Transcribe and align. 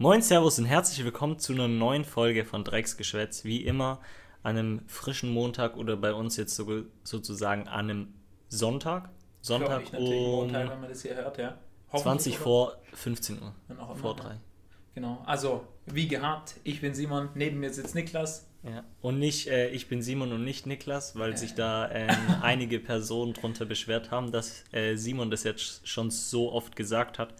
Moin, 0.00 0.22
Servus 0.22 0.60
und 0.60 0.66
herzlich 0.66 1.04
willkommen 1.04 1.40
zu 1.40 1.52
einer 1.52 1.66
neuen 1.66 2.04
Folge 2.04 2.44
von 2.44 2.62
Drecksgeschwätz. 2.62 3.42
Wie 3.42 3.64
immer 3.64 3.98
an 4.44 4.56
einem 4.56 4.82
frischen 4.86 5.28
Montag 5.28 5.76
oder 5.76 5.96
bei 5.96 6.14
uns 6.14 6.36
jetzt 6.36 6.54
so, 6.54 6.84
sozusagen 7.02 7.66
an 7.66 7.90
einem 7.90 8.14
Sonntag. 8.48 9.10
Sonntag 9.40 9.82
ich 9.82 9.90
natürlich 9.90 10.20
um 10.20 10.30
Montag, 10.30 10.70
wenn 10.70 10.80
man 10.82 10.88
das 10.88 11.02
hier 11.02 11.16
hört, 11.16 11.38
ja. 11.38 11.58
20 11.92 12.34
oder? 12.34 12.42
vor 12.44 12.78
15 12.92 13.42
Uhr. 13.42 13.52
Immer, 13.68 13.96
Vor 13.96 14.14
drei. 14.14 14.36
Genau. 14.94 15.20
Also, 15.26 15.66
wie 15.86 16.06
gehabt, 16.06 16.54
ich 16.62 16.80
bin 16.80 16.94
Simon, 16.94 17.30
neben 17.34 17.58
mir 17.58 17.72
sitzt 17.72 17.96
Niklas. 17.96 18.46
Ja. 18.62 18.84
Und 19.00 19.18
nicht, 19.18 19.48
äh, 19.48 19.70
ich 19.70 19.88
bin 19.88 20.00
Simon 20.00 20.32
und 20.32 20.44
nicht 20.44 20.64
Niklas, 20.64 21.18
weil 21.18 21.36
sich 21.36 21.56
da 21.56 21.90
ähm, 21.90 22.16
einige 22.42 22.78
Personen 22.78 23.32
drunter 23.32 23.66
beschwert 23.66 24.12
haben, 24.12 24.30
dass 24.30 24.62
äh, 24.70 24.94
Simon 24.94 25.32
das 25.32 25.42
jetzt 25.42 25.88
schon 25.88 26.12
so 26.12 26.52
oft 26.52 26.76
gesagt 26.76 27.18
hat 27.18 27.34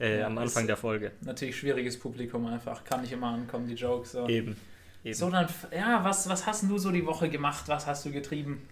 äh, 0.00 0.20
Ja, 0.20 0.26
am 0.26 0.38
Anfang 0.38 0.66
der 0.66 0.76
Folge. 0.76 1.12
Natürlich 1.22 1.56
schwieriges 1.56 1.98
Publikum 1.98 2.46
einfach, 2.46 2.84
kann 2.84 3.02
nicht 3.02 3.12
immer 3.12 3.28
ankommen, 3.28 3.66
die 3.66 3.74
Jokes. 3.74 4.12
So, 4.12 4.28
Eben. 4.28 4.56
Eben. 5.04 5.14
so 5.14 5.30
dann, 5.30 5.48
ja, 5.74 6.02
was, 6.04 6.28
was 6.28 6.46
hast 6.46 6.64
du 6.64 6.78
so 6.78 6.90
die 6.90 7.06
Woche 7.06 7.28
gemacht? 7.28 7.64
Was 7.68 7.86
hast 7.86 8.04
du 8.04 8.10
getrieben? 8.10 8.68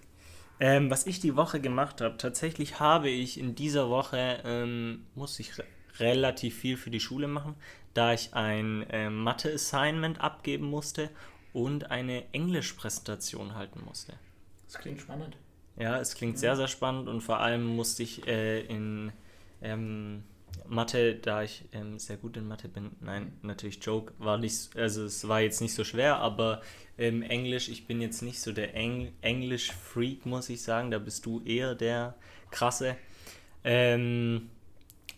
Ähm, 0.58 0.90
was 0.90 1.06
ich 1.06 1.20
die 1.20 1.36
Woche 1.36 1.60
gemacht 1.60 2.00
habe, 2.00 2.16
tatsächlich 2.16 2.80
habe 2.80 3.10
ich 3.10 3.38
in 3.38 3.54
dieser 3.54 3.90
Woche, 3.90 4.40
ähm, 4.44 5.06
muss 5.14 5.38
ich 5.38 5.58
re 5.58 5.64
relativ 5.98 6.58
viel 6.58 6.76
für 6.76 6.90
die 6.90 7.00
Schule 7.00 7.26
machen, 7.26 7.54
da 7.94 8.12
ich 8.12 8.34
ein 8.34 8.84
ähm, 8.90 9.22
Mathe-Assignment 9.22 10.20
abgeben 10.20 10.66
musste 10.66 11.08
und 11.54 11.90
eine 11.90 12.24
Englisch-Präsentation 12.32 13.54
halten 13.54 13.80
musste. 13.82 14.12
Das 14.66 14.78
klingt 14.78 15.00
spannend. 15.00 15.38
Ja, 15.78 15.98
es 15.98 16.14
klingt 16.14 16.38
sehr, 16.38 16.54
sehr 16.54 16.68
spannend 16.68 17.08
und 17.08 17.22
vor 17.22 17.40
allem 17.40 17.64
musste 17.64 18.02
ich 18.02 18.26
äh, 18.26 18.60
in 18.60 19.10
ähm, 19.62 20.22
Mathe, 20.68 21.14
da 21.14 21.42
ich 21.42 21.64
ähm, 21.72 21.98
sehr 21.98 22.16
gut 22.16 22.36
in 22.36 22.46
Mathe 22.46 22.68
bin, 22.68 22.92
nein, 23.00 23.32
natürlich 23.42 23.78
Joke, 23.82 24.12
war 24.18 24.38
nicht, 24.38 24.76
also 24.76 25.04
es 25.04 25.26
war 25.28 25.40
jetzt 25.40 25.60
nicht 25.60 25.74
so 25.74 25.84
schwer, 25.84 26.16
aber 26.16 26.62
ähm, 26.98 27.22
Englisch, 27.22 27.68
ich 27.68 27.86
bin 27.86 28.00
jetzt 28.00 28.22
nicht 28.22 28.40
so 28.40 28.52
der 28.52 28.74
Eng 28.74 29.12
Englisch-Freak, 29.20 30.26
muss 30.26 30.48
ich 30.48 30.62
sagen, 30.62 30.90
da 30.90 30.98
bist 30.98 31.26
du 31.26 31.42
eher 31.44 31.74
der 31.74 32.14
krasse. 32.50 32.96
Ähm, 33.64 34.50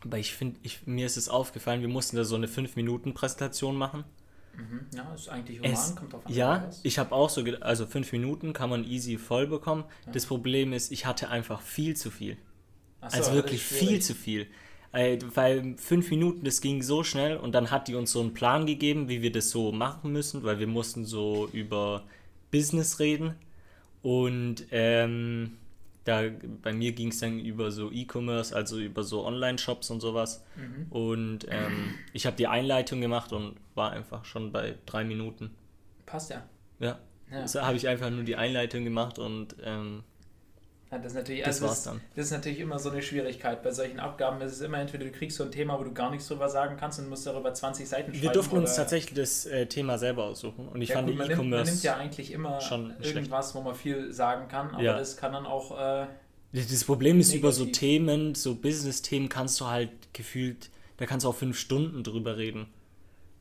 aber 0.04 0.18
ich 0.18 0.32
finde, 0.32 0.58
mir 0.86 1.06
ist 1.06 1.16
es 1.16 1.28
aufgefallen, 1.28 1.80
wir 1.80 1.88
mussten 1.88 2.16
da 2.16 2.24
so 2.24 2.36
eine 2.36 2.46
5-Minuten-Präsentation 2.46 3.76
machen. 3.76 4.04
Mhm. 4.56 4.86
Ja, 4.94 5.14
ist 5.14 5.28
eigentlich 5.28 5.58
human, 5.58 5.72
Es, 5.72 5.94
kommt 5.94 6.12
drauf 6.12 6.26
an. 6.26 6.32
ja, 6.32 6.70
ich 6.82 6.98
habe 6.98 7.14
auch 7.14 7.30
so, 7.30 7.44
also 7.60 7.86
fünf 7.86 8.12
Minuten 8.12 8.52
kann 8.52 8.70
man 8.70 8.84
easy 8.84 9.16
voll 9.18 9.46
bekommen. 9.46 9.84
Das 10.12 10.26
Problem 10.26 10.72
ist, 10.72 10.90
ich 10.90 11.06
hatte 11.06 11.28
einfach 11.28 11.60
viel 11.60 11.96
zu 11.96 12.10
viel. 12.10 12.36
So, 13.00 13.18
also 13.18 13.32
wirklich 13.34 13.62
viel 13.62 14.00
zu 14.02 14.14
viel. 14.14 14.48
Äh, 14.92 15.18
weil 15.34 15.74
fünf 15.76 16.10
Minuten, 16.10 16.44
das 16.44 16.60
ging 16.60 16.82
so 16.82 17.04
schnell 17.04 17.36
und 17.36 17.52
dann 17.54 17.70
hat 17.70 17.88
die 17.88 17.94
uns 17.94 18.12
so 18.12 18.20
einen 18.20 18.32
Plan 18.34 18.66
gegeben, 18.66 19.08
wie 19.08 19.20
wir 19.22 19.30
das 19.30 19.50
so 19.50 19.70
machen 19.72 20.12
müssen, 20.12 20.42
weil 20.44 20.58
wir 20.58 20.66
mussten 20.66 21.04
so 21.04 21.48
über 21.52 22.04
Business 22.50 22.98
reden 22.98 23.34
und 24.02 24.64
ähm, 24.70 25.58
da 26.04 26.22
bei 26.62 26.72
mir 26.72 26.92
ging 26.92 27.08
es 27.08 27.18
dann 27.20 27.38
über 27.38 27.70
so 27.70 27.92
E-Commerce, 27.92 28.56
also 28.56 28.78
über 28.78 29.04
so 29.04 29.26
Online-Shops 29.26 29.90
und 29.90 30.00
sowas. 30.00 30.42
Mhm. 30.56 30.86
Und 30.88 31.46
ähm, 31.50 31.94
ich 32.14 32.24
habe 32.24 32.36
die 32.36 32.46
Einleitung 32.46 33.02
gemacht 33.02 33.32
und 33.32 33.56
war 33.74 33.90
einfach 33.92 34.24
schon 34.24 34.50
bei 34.50 34.76
drei 34.86 35.04
Minuten. 35.04 35.50
Passt 36.06 36.30
ja. 36.30 36.44
Ja, 36.80 36.98
Ja. 37.30 37.46
so 37.46 37.60
habe 37.60 37.76
ich 37.76 37.86
einfach 37.88 38.08
nur 38.08 38.22
die 38.22 38.36
Einleitung 38.36 38.84
gemacht 38.84 39.18
und 39.18 39.56
ähm, 39.62 40.02
Ja, 40.90 40.96
das, 40.98 41.12
ist 41.12 41.14
natürlich, 41.16 41.42
Das 41.42 41.56
also 41.56 41.66
war's 41.66 41.82
das, 41.82 41.84
dann. 41.92 42.00
das 42.16 42.24
ist 42.26 42.30
natürlich 42.32 42.60
immer 42.60 42.78
so 42.78 42.90
eine 42.90 43.02
Schwierigkeit. 43.02 43.62
Bei 43.62 43.72
solchen 43.72 44.00
Abgaben 44.00 44.40
ist 44.40 44.52
es 44.52 44.60
immer 44.62 44.78
entweder 44.78 45.04
du 45.04 45.10
kriegst 45.12 45.36
so 45.36 45.44
ein 45.44 45.50
Thema, 45.50 45.78
wo 45.78 45.84
du 45.84 45.92
gar 45.92 46.10
nichts 46.10 46.28
drüber 46.28 46.48
sagen 46.48 46.76
kannst 46.78 46.98
und 46.98 47.08
musst 47.10 47.26
darüber 47.26 47.52
20 47.52 47.86
Seiten 47.86 48.12
schreiben. 48.12 48.22
wir 48.22 48.30
durften 48.30 48.56
uns 48.56 48.74
tatsächlich 48.74 49.14
das 49.14 49.44
äh, 49.44 49.66
Thema 49.66 49.98
selber 49.98 50.24
aussuchen 50.24 50.66
und 50.68 50.80
ich 50.80 50.88
Ja, 50.90 50.94
fand 50.96 51.08
gut, 51.08 51.18
man, 51.18 51.28
nimmt, 51.28 51.50
man 51.50 51.64
nimmt 51.64 51.82
ja 51.82 51.96
eigentlich 51.96 52.32
immer 52.32 52.58
irgendwas, 53.02 53.54
wo 53.54 53.60
man 53.60 53.74
viel 53.74 54.12
sagen 54.12 54.48
kann, 54.48 54.70
aber 54.74 54.82
Ja. 54.82 54.96
das 54.98 55.16
kann 55.18 55.32
dann 55.32 55.44
auch. 55.44 55.78
Äh, 55.78 56.06
Das 56.52 56.84
Problem 56.84 57.20
ist, 57.20 57.34
über 57.34 57.52
so 57.52 57.64
Negativ. 57.64 57.80
Themen, 57.80 58.34
so 58.34 58.54
Business-Themen 58.54 59.28
kannst 59.28 59.60
du 59.60 59.66
halt 59.66 59.90
gefühlt, 60.14 60.70
da 60.96 61.04
kannst 61.04 61.24
du 61.26 61.28
auch 61.28 61.34
fünf 61.36 61.58
Stunden 61.58 62.02
drüber 62.02 62.38
reden. 62.38 62.66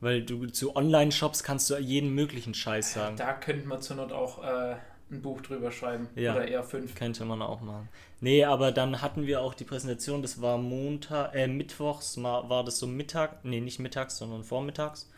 Weil 0.00 0.22
du 0.22 0.46
zu 0.46 0.76
Online-Shops 0.76 1.42
kannst 1.42 1.70
du 1.70 1.76
jeden 1.78 2.10
möglichen 2.14 2.52
Scheiß 2.54 2.92
sagen. 2.92 3.16
da 3.16 3.32
könnte 3.32 3.66
man 3.66 3.80
zur 3.82 3.96
Not 3.96 4.12
auch 4.12 4.44
äh, 4.44 4.76
ein 5.10 5.22
Buch 5.22 5.40
drüber 5.40 5.70
schreiben. 5.70 6.08
Ja. 6.14 6.34
Oder 6.34 6.48
eher 6.48 6.62
fünf. 6.62 6.94
Könnte 6.94 7.24
man 7.24 7.40
auch 7.42 7.60
machen. 7.60 7.88
Nee, 8.20 8.44
aber 8.44 8.72
dann 8.72 9.00
hatten 9.00 9.26
wir 9.26 9.40
auch 9.40 9.54
die 9.54 9.64
Präsentation, 9.64 10.22
das 10.22 10.42
war 10.42 10.58
Montag, 10.58 11.34
äh, 11.34 11.46
Mittwochs 11.46 12.20
war 12.22 12.64
das 12.64 12.78
so 12.78 12.86
Mittag, 12.86 13.44
nee, 13.44 13.60
nicht 13.60 13.78
mittags, 13.78 14.18
sondern 14.18 14.42
vormittags. 14.44 15.08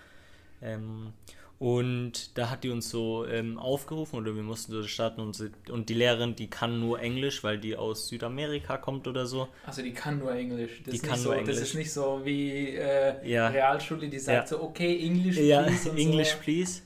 Ähm, 0.62 1.12
und 1.58 2.38
da 2.38 2.48
hat 2.48 2.64
die 2.64 2.70
uns 2.70 2.88
so 2.88 3.26
ähm, 3.26 3.58
aufgerufen 3.58 4.18
oder 4.18 4.34
wir 4.34 4.42
mussten 4.42 4.72
so 4.72 4.82
starten 4.84 5.20
und, 5.20 5.36
sie, 5.36 5.50
und 5.70 5.90
die 5.90 5.94
Lehrerin, 5.94 6.34
die 6.34 6.48
kann 6.48 6.80
nur 6.80 7.00
Englisch, 7.00 7.44
weil 7.44 7.58
die 7.58 7.76
aus 7.76 8.08
Südamerika 8.08 8.78
kommt 8.78 9.06
oder 9.06 9.26
so. 9.26 9.48
Also 9.66 9.82
die 9.82 9.92
kann 9.92 10.18
nur 10.20 10.32
Englisch. 10.32 10.80
Das 10.84 10.90
Die 10.92 10.96
ist 10.96 11.02
kann 11.02 11.12
nicht 11.18 11.24
nur 11.24 11.34
so, 11.34 11.38
Englisch. 11.38 11.56
Das 11.56 11.68
ist 11.68 11.74
nicht 11.74 11.92
so 11.92 12.20
wie 12.24 12.76
äh, 12.76 13.28
Ja. 13.28 13.48
Realschule, 13.48 14.08
die 14.08 14.18
sagt 14.18 14.50
Ja. 14.50 14.56
so, 14.58 14.62
okay, 14.62 15.04
Englisch, 15.04 15.36
Ja, 15.36 15.62
please 15.64 15.90
und 15.90 15.98
English, 15.98 16.30
so. 16.32 16.38
please. 16.42 16.80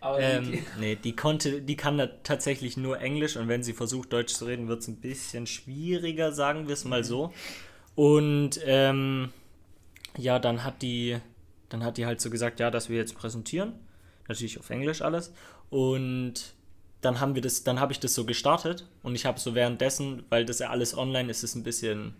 Aber 0.00 0.20
Ähm, 0.20 0.52
die, 0.52 0.62
nee, 0.80 0.96
die 0.96 1.16
konnte, 1.16 1.62
die 1.62 1.76
kann 1.76 1.98
da 1.98 2.06
tatsächlich 2.06 2.76
nur 2.76 3.00
Englisch 3.00 3.36
und 3.36 3.48
wenn 3.48 3.62
sie 3.62 3.72
versucht 3.72 4.12
Deutsch 4.12 4.34
zu 4.34 4.44
reden, 4.44 4.68
wird 4.68 4.82
es 4.82 4.88
ein 4.88 4.96
bisschen 4.96 5.46
schwieriger, 5.46 6.32
sagen 6.32 6.68
wir 6.68 6.74
es 6.74 6.84
mal 6.84 7.04
so. 7.04 7.32
Und 7.94 8.60
ähm, 8.64 9.30
ja, 10.16 10.38
dann 10.38 10.64
hat 10.64 10.82
die, 10.82 11.18
dann 11.68 11.82
hat 11.82 11.96
die 11.96 12.06
halt 12.06 12.20
so 12.20 12.30
gesagt, 12.30 12.60
ja, 12.60 12.70
dass 12.70 12.88
wir 12.88 12.96
jetzt 12.96 13.16
präsentieren, 13.16 13.72
natürlich 14.28 14.58
auf 14.58 14.70
Englisch 14.70 15.02
alles. 15.02 15.32
Und 15.70 16.54
dann 17.00 17.20
haben 17.20 17.34
wir 17.34 17.42
das, 17.42 17.64
dann 17.64 17.80
habe 17.80 17.92
ich 17.92 18.00
das 18.00 18.14
so 18.14 18.24
gestartet 18.24 18.86
und 19.02 19.14
ich 19.14 19.26
habe 19.26 19.38
so 19.38 19.54
währenddessen, 19.54 20.24
weil 20.28 20.44
das 20.44 20.58
ja 20.58 20.70
alles 20.70 20.96
online 20.96 21.30
ist, 21.30 21.38
ist 21.38 21.50
es 21.50 21.56
ein 21.56 21.62
bisschen 21.62 22.14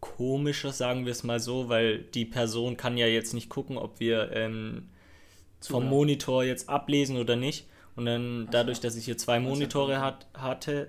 komischer, 0.00 0.72
sagen 0.72 1.04
wir 1.04 1.12
es 1.12 1.22
mal 1.22 1.40
so, 1.40 1.68
weil 1.68 1.98
die 1.98 2.24
Person 2.24 2.76
kann 2.76 2.96
ja 2.96 3.06
jetzt 3.06 3.34
nicht 3.34 3.48
gucken, 3.48 3.76
ob 3.76 4.00
wir 4.00 4.32
ähm, 4.32 4.88
vom. 5.60 5.86
Monitor 5.86 6.44
jetzt 6.44 6.68
ablesen 6.68 7.16
oder 7.16 7.36
nicht. 7.36 7.66
Und 7.96 8.06
dann 8.06 8.44
Ach 8.46 8.52
dadurch, 8.52 8.80
dass 8.80 8.96
ich 8.96 9.04
hier 9.04 9.18
zwei 9.18 9.40
Monitore 9.40 10.00
hat, 10.00 10.26
hatte, 10.34 10.88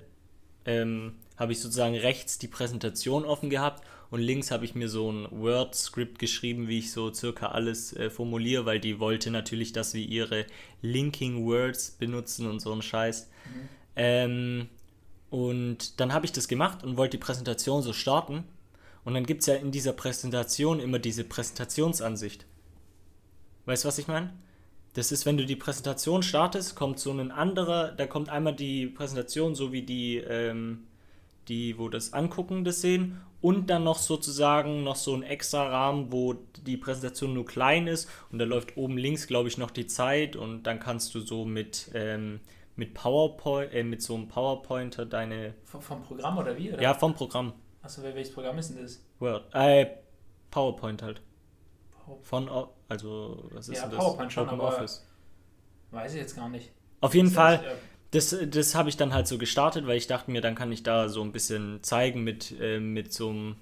ähm, 0.66 1.16
habe 1.38 1.52
ich 1.52 1.60
sozusagen 1.60 1.96
rechts 1.96 2.38
die 2.38 2.48
Präsentation 2.48 3.26
offen 3.26 3.50
gehabt 3.50 3.84
und 4.12 4.20
links 4.20 4.52
habe 4.52 4.66
ich 4.66 4.76
mir 4.76 4.90
so 4.90 5.10
ein 5.10 5.26
Word-Script 5.32 6.20
geschrieben, 6.20 6.68
wie 6.68 6.80
ich 6.80 6.92
so 6.92 7.14
circa 7.14 7.48
alles 7.48 7.96
äh, 7.96 8.10
formuliere, 8.10 8.66
weil 8.66 8.82
die 8.82 9.00
wollte 9.00 9.32
natürlich, 9.32 9.72
dass 9.72 9.94
wir 9.94 10.06
ihre 10.06 10.46
Linking 10.82 11.46
Words 11.46 11.92
benutzen 11.92 12.46
und 12.46 12.60
so 12.60 12.74
einen 12.74 12.82
Scheiß. 12.82 13.30
Mhm. 13.46 13.70
Ähm, 13.96 14.70
und 15.30 16.02
dann 16.02 16.12
habe 16.12 16.26
ich 16.26 16.34
das 16.34 16.50
gemacht 16.50 16.84
und 16.84 16.98
wollte 16.98 17.18
die 17.18 17.24
Präsentation 17.24 17.82
so 17.82 17.94
starten. 17.94 18.44
Und 19.06 19.14
dann 19.14 19.26
gibt 19.26 19.42
es 19.42 19.48
ja 19.48 19.56
in 19.56 19.72
dieser 19.72 19.94
Präsentation 19.94 20.82
immer 20.82 21.00
diese 21.00 21.24
Präsentationsansicht. 21.24 22.46
Weißt 23.66 23.86
du, 23.86 23.88
was 23.88 23.98
ich 23.98 24.10
meine? 24.10 24.34
Das 24.94 25.12
ist, 25.12 25.26
wenn 25.26 25.38
du 25.38 25.46
die 25.46 25.56
Präsentation 25.56 26.22
startest, 26.22 26.76
kommt 26.76 27.00
so 27.00 27.12
ein 27.12 27.32
anderer, 27.32 27.92
da 27.92 28.08
kommt 28.08 28.30
einmal 28.30 28.56
die 28.56 28.88
Präsentation, 28.88 29.56
so 29.56 29.72
wie 29.72 29.84
die, 29.84 30.18
ähm, 30.18 30.86
die, 31.48 31.78
wo 31.78 31.88
das 31.88 32.14
Angucken 32.14 32.66
das 32.66 32.82
sehen, 32.82 33.22
und 33.42 33.70
dann 33.70 33.84
noch 33.84 33.98
sozusagen 33.98 34.84
noch 34.84 34.96
so 34.96 35.16
ein 35.16 35.24
extra 35.24 35.68
Rahmen, 35.68 36.12
wo 36.12 36.36
die 36.66 36.78
Präsentation 36.78 37.34
nur 37.34 37.46
klein 37.46 37.88
ist 37.88 38.08
und 38.32 38.38
da 38.38 38.46
läuft 38.46 38.78
oben 38.78 38.98
links, 38.98 39.28
glaube 39.28 39.50
ich, 39.50 39.58
noch 39.58 39.72
die 39.72 39.88
Zeit 39.88 40.36
und 40.36 40.64
dann 40.64 40.80
kannst 40.80 41.16
du 41.16 41.22
so 41.22 41.44
mit, 41.44 41.90
ähm, 41.96 42.40
mit 42.76 42.94
PowerPoint, 42.94 43.74
äh, 43.74 43.84
mit 43.84 44.02
so 44.02 44.16
einem 44.16 44.28
PowerPointer 44.28 45.06
deine, 45.06 45.56
vom, 45.64 45.82
vom 45.82 46.04
Programm 46.04 46.38
oder 46.38 46.56
wie? 46.58 46.72
Oder? 46.72 46.82
ja, 46.82 46.94
vom 46.94 47.16
Programm, 47.16 47.54
Achso, 47.82 48.04
welches 48.04 48.32
Programm 48.32 48.60
ist 48.60 48.70
denn 48.70 48.84
das? 48.84 49.04
Word, 49.20 49.46
äh, 49.54 49.88
PowerPoint 50.52 51.02
halt. 51.02 51.22
Von, 52.24 52.50
also, 52.90 53.44
was 53.52 53.70
ist 53.70 53.78
Ja, 53.78 53.84
denn 53.84 53.92
das? 53.92 54.00
PowerPoint 54.00 54.34
schon, 54.34 54.48
Open 54.48 54.60
aber- 54.60 54.70
Office. 54.70 55.06
Weiß 55.92 56.14
ich 56.14 56.20
jetzt 56.22 56.36
gar 56.36 56.50
nicht. 56.50 56.72
Auf 57.02 57.14
jeden 57.16 57.28
Ist 57.28 57.36
Fall, 57.36 57.64
das, 58.12 58.34
äh, 58.34 58.48
das, 58.48 58.56
das 58.68 58.76
habe 58.76 58.90
ich 58.90 58.98
dann 58.98 59.14
halt 59.14 59.28
so 59.28 59.38
gestartet, 59.38 59.88
weil 59.88 59.98
ich 59.98 60.08
dachte 60.08 60.32
mir, 60.32 60.42
dann 60.42 60.56
kann 60.56 60.72
ich 60.72 60.84
da 60.84 61.10
so 61.10 61.22
ein 61.22 61.32
bisschen 61.32 61.82
zeigen 61.84 62.24
mit, 62.24 62.54
äh, 62.60 62.80
mit 62.80 63.12
so 63.14 63.30
einem 63.30 63.56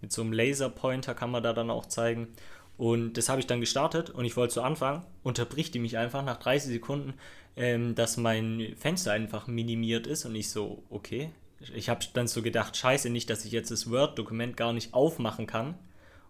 mit 0.00 0.12
so 0.12 0.20
einem 0.20 0.34
Laserpointer 0.34 1.14
kann 1.14 1.30
man 1.30 1.42
da 1.42 1.54
dann 1.54 1.70
auch 1.70 1.86
zeigen. 1.86 2.28
Und 2.76 3.14
das 3.14 3.30
habe 3.30 3.40
ich 3.40 3.46
dann 3.46 3.60
gestartet 3.60 4.10
und 4.10 4.26
ich 4.26 4.36
wollte 4.36 4.52
zu 4.54 4.62
Anfang, 4.62 5.02
unterbricht 5.22 5.72
die 5.74 5.78
mich 5.78 5.96
einfach 5.96 6.22
nach 6.22 6.36
30 6.36 6.72
Sekunden, 6.72 7.14
ähm, 7.56 7.94
dass 7.94 8.18
mein 8.18 8.74
Fenster 8.76 9.12
einfach 9.12 9.46
minimiert 9.46 10.06
ist 10.06 10.26
und 10.26 10.34
ich 10.34 10.50
so, 10.50 10.82
okay. 10.90 11.30
Ich 11.74 11.88
habe 11.88 12.04
dann 12.12 12.26
so 12.26 12.42
gedacht, 12.42 12.76
scheiße, 12.76 13.08
nicht, 13.08 13.30
dass 13.30 13.46
ich 13.46 13.52
jetzt 13.52 13.70
das 13.70 13.90
Word-Dokument 13.90 14.58
gar 14.58 14.74
nicht 14.74 14.92
aufmachen 14.92 15.46
kann 15.46 15.74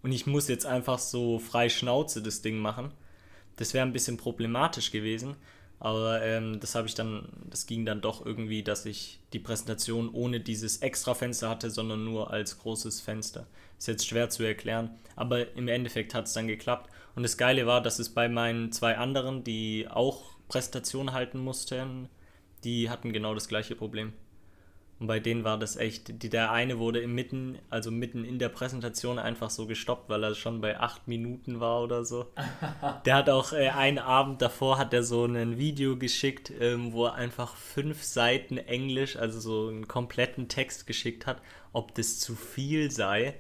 und 0.05 0.13
ich 0.13 0.27
muss 0.27 0.49
jetzt 0.49 0.67
einfach 0.67 0.99
so 0.99 1.39
frei 1.39 1.71
Schnauze 1.71 2.23
das 2.23 2.43
Ding 2.43 2.59
machen. 2.59 2.93
Das 3.57 3.73
wäre 3.73 3.87
ein 3.87 3.95
bisschen 3.95 4.19
problematisch 4.19 4.93
gewesen. 4.93 5.35
Aber 5.81 6.23
ähm, 6.23 6.61
das 6.61 6.75
habe 6.75 6.87
ich 6.87 6.95
dann, 6.95 7.29
das 7.49 7.67
ging 7.67 7.87
dann 7.87 8.03
doch 8.03 8.25
irgendwie, 8.25 8.63
dass 8.63 8.85
ich 8.85 9.19
die 9.33 9.39
Präsentation 9.39 10.11
ohne 10.11 10.41
dieses 10.41 10.79
extra 10.79 11.15
Fenster 11.15 11.49
hatte, 11.49 11.71
sondern 11.71 12.05
nur 12.05 12.31
als 12.31 12.59
großes 12.59 13.01
Fenster. 13.01 13.47
Ist 13.79 13.89
jetzt 13.89 14.07
schwer 14.07 14.29
zu 14.29 14.43
erklären, 14.45 14.91
aber 15.17 15.57
im 15.57 15.69
Endeffekt 15.69 16.15
hat 16.15 16.27
es 16.27 16.35
dann 16.35 16.49
geklappt. 16.49 16.91
Und 17.17 17.23
das 17.23 17.39
Geile 17.39 17.67
war, 17.67 17.83
dass 17.83 17.99
es 17.99 18.11
bei 18.11 18.29
meinen 18.29 18.73
zwei 18.73 18.99
anderen, 18.99 19.43
die 19.43 19.87
auch 19.89 20.23
Präsentation 20.49 21.13
halten 21.13 21.39
mussten, 21.39 22.09
die 22.63 22.91
hatten 22.91 23.13
genau 23.13 23.35
das 23.35 23.49
gleiche 23.49 23.75
Problem. 23.75 24.13
Und 25.05 25.09
bei 25.09 25.21
denen 25.21 25.45
war 25.45 25.59
das 25.59 25.77
echt, 25.77 26.23
die, 26.23 26.31
der 26.31 26.51
eine 26.51 26.79
wurde 26.79 26.99
im 26.99 27.15
mitten, 27.15 27.59
also 27.69 27.91
mitten 27.91 28.25
in 28.25 28.39
der 28.39 28.49
Präsentation 28.49 29.19
einfach 29.19 29.51
so 29.51 29.67
gestoppt, 29.67 30.09
weil 30.09 30.25
er 30.25 30.35
schon 30.35 30.63
bei 30.63 30.81
acht 30.81 31.07
Minuten 31.09 31.61
war 31.61 31.83
oder 31.83 32.07
so. 32.07 32.33
der 33.05 33.17
hat 33.17 33.29
auch 33.29 33.53
äh, 33.53 33.69
einen 33.69 33.99
Abend 33.99 34.41
davor 34.41 34.79
hat 34.79 34.95
er 34.95 35.03
so 35.03 35.27
ein 35.27 35.59
Video 35.59 35.99
geschickt, 35.99 36.51
ähm, 36.59 36.95
wo 36.95 37.05
er 37.05 37.17
einfach 37.17 37.55
fünf 37.55 38.03
Seiten 38.03 38.57
Englisch, 38.57 39.17
also 39.17 39.41
so 39.41 39.69
einen 39.69 39.89
kompletten 39.89 40.49
Text 40.49 40.87
geschickt 40.87 41.27
hat, 41.27 41.43
ob 41.75 41.95
das 41.95 42.19
zu 42.19 42.35
viel 42.35 42.91
sei. 42.91 43.35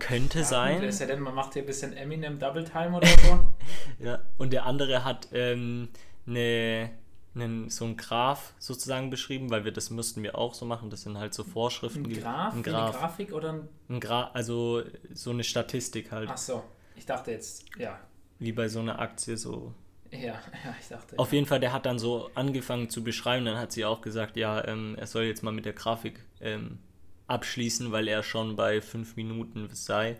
Könnte 0.00 0.40
ja, 0.40 0.44
sein. 0.44 0.82
Ist 0.82 0.98
ja 0.98 1.06
denn, 1.06 1.20
man 1.20 1.36
macht 1.36 1.52
hier 1.52 1.62
ein 1.62 1.66
bisschen 1.66 1.96
Eminem 1.96 2.40
Double 2.40 2.64
Time 2.64 2.96
oder 2.96 3.06
so. 3.06 3.54
ja, 4.04 4.18
und 4.38 4.52
der 4.52 4.66
andere 4.66 5.04
hat 5.04 5.28
ähm, 5.32 5.90
eine 6.26 6.90
einen, 7.34 7.70
so 7.70 7.84
ein 7.84 7.96
Graph 7.96 8.54
sozusagen 8.58 9.10
beschrieben, 9.10 9.50
weil 9.50 9.64
wir 9.64 9.72
das 9.72 9.90
müssten 9.90 10.22
wir 10.22 10.36
auch 10.36 10.54
so 10.54 10.64
machen. 10.66 10.90
Das 10.90 11.02
sind 11.02 11.18
halt 11.18 11.34
so 11.34 11.44
Vorschriften. 11.44 12.04
Ein 12.04 12.20
Graph? 12.20 12.54
Ein 12.54 12.62
Graph. 12.62 12.90
Eine 12.90 12.98
Grafik 12.98 13.32
oder 13.32 13.52
ein. 13.52 13.68
ein 13.88 14.00
Gra 14.00 14.30
also 14.32 14.82
so 15.12 15.30
eine 15.30 15.44
Statistik 15.44 16.12
halt. 16.12 16.28
Ach 16.32 16.36
so, 16.36 16.62
ich 16.96 17.06
dachte 17.06 17.32
jetzt, 17.32 17.64
ja. 17.78 17.98
Wie 18.38 18.52
bei 18.52 18.68
so 18.68 18.80
einer 18.80 18.98
Aktie 18.98 19.36
so. 19.36 19.74
Ja, 20.10 20.18
ja, 20.64 20.76
ich 20.80 20.88
dachte. 20.88 21.18
Auf 21.18 21.32
ja. 21.32 21.36
jeden 21.36 21.46
Fall, 21.46 21.60
der 21.60 21.72
hat 21.72 21.86
dann 21.86 21.98
so 21.98 22.30
angefangen 22.34 22.88
zu 22.88 23.02
beschreiben. 23.02 23.44
Dann 23.44 23.58
hat 23.58 23.72
sie 23.72 23.84
auch 23.84 24.00
gesagt, 24.00 24.36
ja, 24.36 24.64
ähm, 24.66 24.94
er 24.98 25.06
soll 25.06 25.24
jetzt 25.24 25.42
mal 25.42 25.52
mit 25.52 25.64
der 25.64 25.72
Grafik 25.72 26.20
ähm, 26.40 26.78
abschließen, 27.26 27.90
weil 27.90 28.06
er 28.08 28.22
schon 28.22 28.56
bei 28.56 28.80
fünf 28.80 29.16
Minuten 29.16 29.68
sei. 29.72 30.10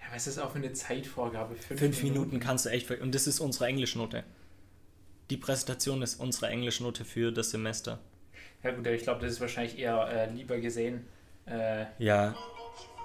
Ja, 0.00 0.14
was 0.14 0.26
ist 0.26 0.36
das 0.36 0.44
auch 0.44 0.50
für 0.50 0.58
eine 0.58 0.72
Zeitvorgabe? 0.72 1.54
Fünf, 1.54 1.80
fünf 1.80 2.02
Minuten. 2.02 2.20
Minuten 2.20 2.40
kannst 2.40 2.66
du 2.66 2.70
echt. 2.70 2.90
Und 2.90 3.14
das 3.14 3.26
ist 3.26 3.40
unsere 3.40 3.66
Englischnote 3.66 4.24
die 5.32 5.38
Präsentation 5.38 6.02
ist 6.02 6.20
unsere 6.20 6.48
Englischnote 6.48 7.06
für 7.06 7.32
das 7.32 7.52
Semester. 7.52 7.98
Ja 8.62 8.72
gut, 8.72 8.86
ich 8.86 9.02
glaube, 9.02 9.22
das 9.22 9.32
ist 9.32 9.40
wahrscheinlich 9.40 9.78
eher 9.78 10.06
äh, 10.08 10.30
lieber 10.30 10.58
gesehen. 10.58 11.06
Äh, 11.46 11.86
ja, 11.98 12.34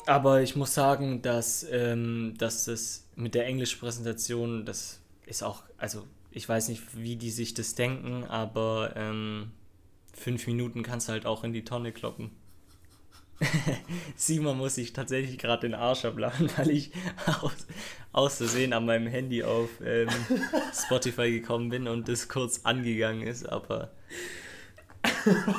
aber 0.05 0.41
ich 0.41 0.57
muss 0.57 0.73
sagen, 0.73 1.21
dass, 1.21 1.65
ähm, 1.71 2.35
dass 2.37 2.65
das 2.65 3.05
mit 3.15 3.33
der 3.33 3.45
Englischpräsentation, 3.45 4.65
das 4.65 4.99
ist 5.25 5.41
auch, 5.41 5.63
also 5.77 6.05
ich 6.31 6.47
weiß 6.47 6.67
nicht, 6.67 6.97
wie 6.97 7.15
die 7.15 7.31
sich 7.31 7.53
das 7.53 7.75
denken, 7.75 8.25
aber 8.25 8.93
ähm, 8.97 9.51
fünf 10.13 10.47
Minuten 10.47 10.83
kannst 10.83 11.07
du 11.07 11.13
halt 11.13 11.25
auch 11.25 11.45
in 11.45 11.53
die 11.53 11.63
Tonne 11.63 11.93
kloppen. 11.93 12.31
Simon 14.15 14.57
muss 14.57 14.75
sich 14.75 14.93
tatsächlich 14.93 15.37
gerade 15.37 15.67
den 15.67 15.73
Arsch 15.75 16.05
ablachen, 16.05 16.49
weil 16.57 16.69
ich 16.69 16.91
aus, 17.41 17.67
aus 18.11 18.37
Versehen 18.37 18.73
an 18.73 18.85
meinem 18.85 19.07
Handy 19.07 19.43
auf 19.43 19.69
ähm, 19.83 20.09
Spotify 20.73 21.31
gekommen 21.31 21.69
bin 21.69 21.87
und 21.87 22.07
das 22.07 22.27
kurz 22.27 22.61
angegangen 22.63 23.21
ist, 23.27 23.47
aber 23.47 23.91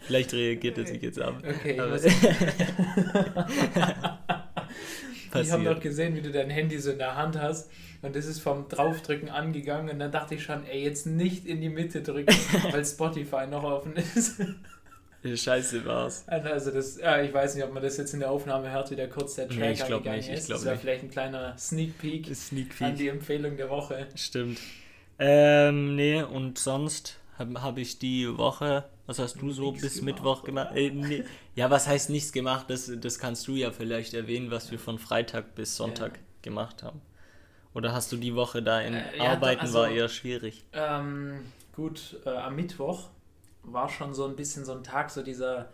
vielleicht 0.00 0.32
reagiert 0.34 0.78
er 0.78 0.86
sich 0.86 1.02
jetzt 1.02 1.20
ab. 1.20 1.42
Okay, 1.46 1.80
aber 1.80 1.96
ich, 1.96 2.14
ich 5.34 5.50
habe 5.50 5.62
noch 5.62 5.80
gesehen, 5.80 6.14
wie 6.14 6.20
du 6.20 6.30
dein 6.30 6.50
Handy 6.50 6.78
so 6.78 6.90
in 6.90 6.98
der 6.98 7.16
Hand 7.16 7.38
hast 7.38 7.70
und 8.02 8.14
das 8.14 8.26
ist 8.26 8.40
vom 8.40 8.68
Draufdrücken 8.68 9.30
angegangen 9.30 9.88
und 9.88 9.98
dann 9.98 10.12
dachte 10.12 10.34
ich 10.34 10.42
schon, 10.42 10.66
ey, 10.66 10.82
jetzt 10.84 11.06
nicht 11.06 11.46
in 11.46 11.62
die 11.62 11.70
Mitte 11.70 12.02
drücken, 12.02 12.34
weil 12.70 12.84
Spotify 12.84 13.46
noch 13.46 13.62
offen 13.62 13.94
ist. 13.96 14.42
Scheiße 15.36 15.84
war's. 15.84 16.24
Also 16.26 16.70
das, 16.70 16.98
ja, 16.98 17.20
ich 17.22 17.32
weiß 17.32 17.54
nicht, 17.54 17.64
ob 17.64 17.72
man 17.72 17.82
das 17.82 17.96
jetzt 17.96 18.14
in 18.14 18.20
der 18.20 18.30
Aufnahme 18.30 18.70
hört, 18.70 18.90
wie 18.90 18.96
der 18.96 19.08
kurz 19.08 19.34
der 19.36 19.48
Track 19.48 19.58
nee, 19.58 19.72
ich 19.72 19.84
gegangen 19.84 20.16
nicht, 20.16 20.28
ist. 20.28 20.44
Ich 20.44 20.54
das 20.54 20.64
wäre 20.64 20.76
vielleicht 20.76 21.04
ein 21.04 21.10
kleiner 21.10 21.56
Sneak 21.56 21.98
Peek, 21.98 22.34
Sneak 22.34 22.76
Peek 22.76 22.88
an 22.88 22.96
die 22.96 23.08
Empfehlung 23.08 23.56
der 23.56 23.70
Woche. 23.70 24.08
Stimmt. 24.14 24.58
Ähm, 25.18 25.94
nee, 25.94 26.22
und 26.22 26.58
sonst 26.58 27.18
habe 27.38 27.62
hab 27.62 27.78
ich 27.78 27.98
die 27.98 28.36
Woche, 28.36 28.84
was 29.06 29.18
hast 29.18 29.40
du 29.40 29.52
so 29.52 29.72
bis 29.72 29.96
gemacht, 29.96 30.02
Mittwoch 30.02 30.44
gemacht? 30.44 30.74
Äh, 30.74 30.90
nee. 30.90 31.24
Ja, 31.54 31.70
was 31.70 31.86
heißt 31.86 32.10
nichts 32.10 32.32
gemacht? 32.32 32.66
Das, 32.68 32.90
das 33.00 33.18
kannst 33.18 33.46
du 33.46 33.54
ja 33.54 33.70
vielleicht 33.70 34.14
erwähnen, 34.14 34.50
was 34.50 34.70
wir 34.70 34.78
von 34.78 34.98
Freitag 34.98 35.54
bis 35.54 35.76
Sonntag 35.76 36.14
ja. 36.14 36.22
gemacht 36.42 36.82
haben. 36.82 37.00
Oder 37.74 37.92
hast 37.92 38.12
du 38.12 38.16
die 38.16 38.34
Woche 38.34 38.62
da 38.62 38.80
in 38.80 38.94
äh, 38.94 39.16
ja, 39.16 39.32
Arbeiten 39.32 39.62
also, 39.62 39.78
war 39.78 39.90
eher 39.90 40.08
schwierig? 40.08 40.64
Ähm, 40.72 41.40
gut, 41.72 42.18
äh, 42.26 42.30
am 42.30 42.56
Mittwoch 42.56 43.08
war 43.62 43.88
schon 43.88 44.14
so 44.14 44.26
ein 44.26 44.36
bisschen 44.36 44.64
so 44.64 44.72
ein 44.72 44.82
Tag, 44.82 45.10
so 45.10 45.22
dieser 45.22 45.70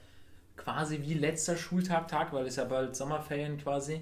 quasi 0.56 1.00
wie 1.02 1.14
letzter 1.14 1.56
Schultag, 1.56 2.08
Tag, 2.08 2.32
weil 2.32 2.46
es 2.46 2.56
ja 2.56 2.64
bald 2.64 2.96
Sommerferien 2.96 3.58
quasi. 3.58 4.00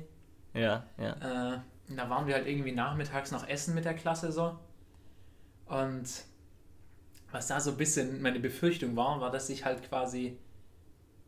Ja, 0.54 0.84
ja. 0.98 1.54
Äh, 1.54 1.60
da 1.94 2.10
waren 2.10 2.26
wir 2.26 2.34
halt 2.34 2.46
irgendwie 2.46 2.72
nachmittags 2.72 3.30
noch 3.30 3.46
essen 3.46 3.74
mit 3.74 3.84
der 3.84 3.94
Klasse 3.94 4.32
so. 4.32 4.58
Und 5.66 6.08
was 7.30 7.46
da 7.48 7.60
so 7.60 7.72
ein 7.72 7.76
bisschen 7.76 8.22
meine 8.22 8.40
Befürchtung 8.40 8.96
war, 8.96 9.20
war, 9.20 9.30
dass 9.30 9.48
ich 9.50 9.64
halt 9.64 9.82
quasi, 9.88 10.38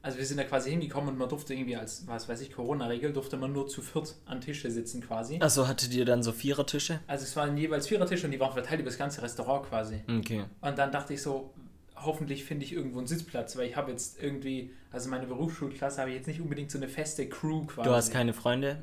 also 0.00 0.18
wir 0.18 0.24
sind 0.24 0.38
da 0.38 0.44
quasi 0.44 0.70
hingekommen 0.70 1.10
und 1.10 1.18
man 1.18 1.28
durfte 1.28 1.54
irgendwie 1.54 1.76
als, 1.76 2.06
was 2.06 2.28
weiß 2.28 2.40
ich, 2.40 2.52
Corona-Regel, 2.52 3.12
durfte 3.12 3.36
man 3.36 3.52
nur 3.52 3.68
zu 3.68 3.82
viert 3.82 4.14
an 4.26 4.40
Tische 4.40 4.70
sitzen 4.70 5.02
quasi. 5.02 5.38
Also 5.40 5.68
hattet 5.68 5.92
ihr 5.92 6.04
dann 6.04 6.22
so 6.22 6.32
Vierertische? 6.32 7.00
Also 7.06 7.24
es 7.24 7.36
waren 7.36 7.56
jeweils 7.56 7.86
Vierertische 7.86 8.26
und 8.26 8.32
die 8.32 8.40
waren 8.40 8.52
verteilt 8.52 8.80
über 8.80 8.90
das 8.90 8.98
ganze 8.98 9.22
Restaurant 9.22 9.68
quasi. 9.68 10.02
Okay. 10.08 10.44
Und 10.60 10.78
dann 10.78 10.90
dachte 10.90 11.14
ich 11.14 11.22
so, 11.22 11.52
hoffentlich 12.04 12.44
finde 12.44 12.64
ich 12.64 12.72
irgendwo 12.72 12.98
einen 12.98 13.06
Sitzplatz, 13.06 13.56
weil 13.56 13.68
ich 13.68 13.76
habe 13.76 13.90
jetzt 13.90 14.22
irgendwie, 14.22 14.70
also 14.90 15.08
meine 15.10 15.26
Berufsschulklasse 15.26 16.00
habe 16.00 16.10
ich 16.10 16.16
jetzt 16.16 16.26
nicht 16.26 16.40
unbedingt 16.40 16.70
so 16.70 16.78
eine 16.78 16.88
feste 16.88 17.28
Crew 17.28 17.66
quasi. 17.66 17.88
Du 17.88 17.94
hast 17.94 18.12
keine 18.12 18.32
Freunde? 18.32 18.82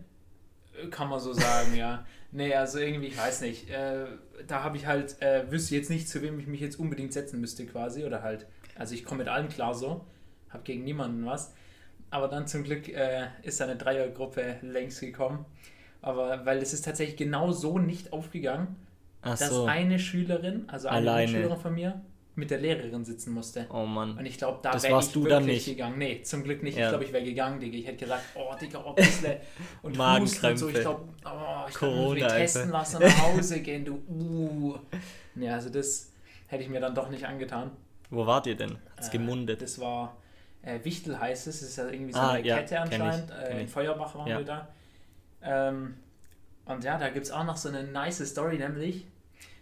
Äh, 0.82 0.88
kann 0.88 1.10
man 1.10 1.20
so 1.20 1.34
sagen, 1.34 1.76
ja. 1.76 2.06
Nee, 2.32 2.54
also 2.54 2.80
irgendwie, 2.80 3.08
ich 3.08 3.18
weiß 3.18 3.42
nicht. 3.42 3.70
Äh, 3.70 4.06
da 4.48 4.64
habe 4.64 4.78
ich 4.78 4.86
halt, 4.86 5.22
äh, 5.22 5.50
wüsste 5.50 5.76
jetzt 5.76 5.90
nicht, 5.90 6.10
zu 6.10 6.22
wem 6.22 6.40
ich 6.40 6.48
mich 6.48 6.60
jetzt 6.60 6.80
unbedingt 6.80 7.14
setzen 7.14 7.40
müsste 7.40 7.66
quasi. 7.66 8.04
Oder 8.04 8.22
halt, 8.24 8.46
also 8.76 8.94
ich 8.94 9.06
komme 9.06 9.20
mit 9.20 9.28
allen 9.28 9.50
klar 9.50 9.74
so, 9.74 10.06
habe 10.50 10.64
gegen 10.64 10.84
niemanden 10.84 11.26
was. 11.26 11.54
Aber 12.10 12.28
dann 12.28 12.48
zum 12.48 12.64
Glück 12.64 12.88
äh, 12.90 13.28
ist 13.44 13.62
eine 13.62 13.76
Dreiergruppe 13.76 14.58
längst 14.62 15.00
gekommen. 15.00 15.46
Aber 16.02 16.46
weil 16.46 16.60
es 16.60 16.74
ist 16.74 16.86
tatsächlich 16.86 17.18
genau 17.18 17.52
so 17.52 17.80
nicht 17.80 18.14
aufgegangen, 18.14 18.76
Ach 19.22 19.38
dass 19.38 19.50
so. 19.50 19.66
eine 19.66 19.98
Schülerin, 19.98 20.66
also 20.68 20.88
eine 20.88 20.98
Alleine. 20.98 21.32
Schülerin 21.32 21.58
von 21.58 21.74
mir, 21.74 22.02
mit 22.36 22.52
der 22.52 22.60
Lehrerin 22.60 23.06
sitzen 23.06 23.34
musste. 23.34 23.66
Oh 23.70 23.86
Mann. 23.86 24.18
Und 24.18 24.26
ich 24.26 24.38
glaube, 24.38 24.60
da 24.62 24.72
wäre 24.82 25.00
ich 25.00 25.12
du 25.12 25.24
wirklich 25.24 25.30
dann 25.30 25.46
nicht. 25.46 25.66
gegangen. 25.66 25.98
Nee, 25.98 26.22
zum 26.24 26.44
Glück 26.44 26.64
nicht. 26.64 26.78
Ja. 26.78 26.86
Ich 26.86 26.90
glaube, 26.90 27.06
ich 27.06 27.14
wäre 27.14 27.24
gegangen, 27.24 27.60
Digga. 27.60 27.78
Ich 27.78 27.88
hätte 27.88 27.98
gesagt, 27.98 28.24
oh, 28.36 28.54
Digga, 28.60 28.84
oh, 28.86 28.94
bisschen. 28.94 29.38
Und 29.82 29.98
Husten 29.98 30.46
und 30.46 30.58
so. 30.58 30.70
Ich 30.70 30.76
glaube, 30.76 31.08
oh, 31.26 31.66
ich 31.68 31.76
glaube, 31.76 32.18
ich 32.18 32.26
testen 32.26 32.70
lassen, 32.72 33.02
nach 33.02 33.22
Hause 33.24 33.62
gehen, 33.62 33.86
du. 33.86 33.96
Uh. 34.10 34.78
Ja, 35.36 35.54
also 35.56 35.70
das 35.70 36.12
hätte 36.48 36.64
ich 36.64 36.70
mir 36.70 36.80
dann 36.80 36.94
doch 36.94 37.10
nicht 37.10 37.26
angetan. 37.26 37.72
Wo 38.10 38.26
wart 38.26 38.48
ihr 38.48 38.56
denn? 38.56 38.78
Hat's 38.98 39.10
äh, 39.10 39.12
gemundet? 39.12 39.62
Das 39.62 39.80
war, 39.80 40.18
äh, 40.62 40.80
Wichtel 40.84 41.20
heißt 41.20 41.48
es. 41.48 41.62
Das 41.62 41.70
ist 41.70 41.78
ja 41.78 41.88
irgendwie 41.88 42.14
so 42.14 42.20
ah, 42.20 42.32
eine 42.32 42.46
ja, 42.46 42.58
Kette 42.58 42.82
anscheinend. 42.82 43.32
Ich, 43.32 43.56
äh, 43.56 43.62
in 43.62 43.68
Feuerbach 43.68 44.14
waren 44.16 44.28
ja. 44.28 44.38
wir 44.38 44.46
da. 44.46 44.68
Ähm, 45.42 45.96
und 46.66 46.84
ja, 46.84 46.98
da 46.98 47.10
gibt 47.10 47.26
es 47.26 47.32
auch 47.32 47.44
noch 47.44 47.58
so 47.58 47.70
eine 47.70 47.84
nice 47.84 48.26
Story, 48.26 48.58
nämlich 48.58 49.06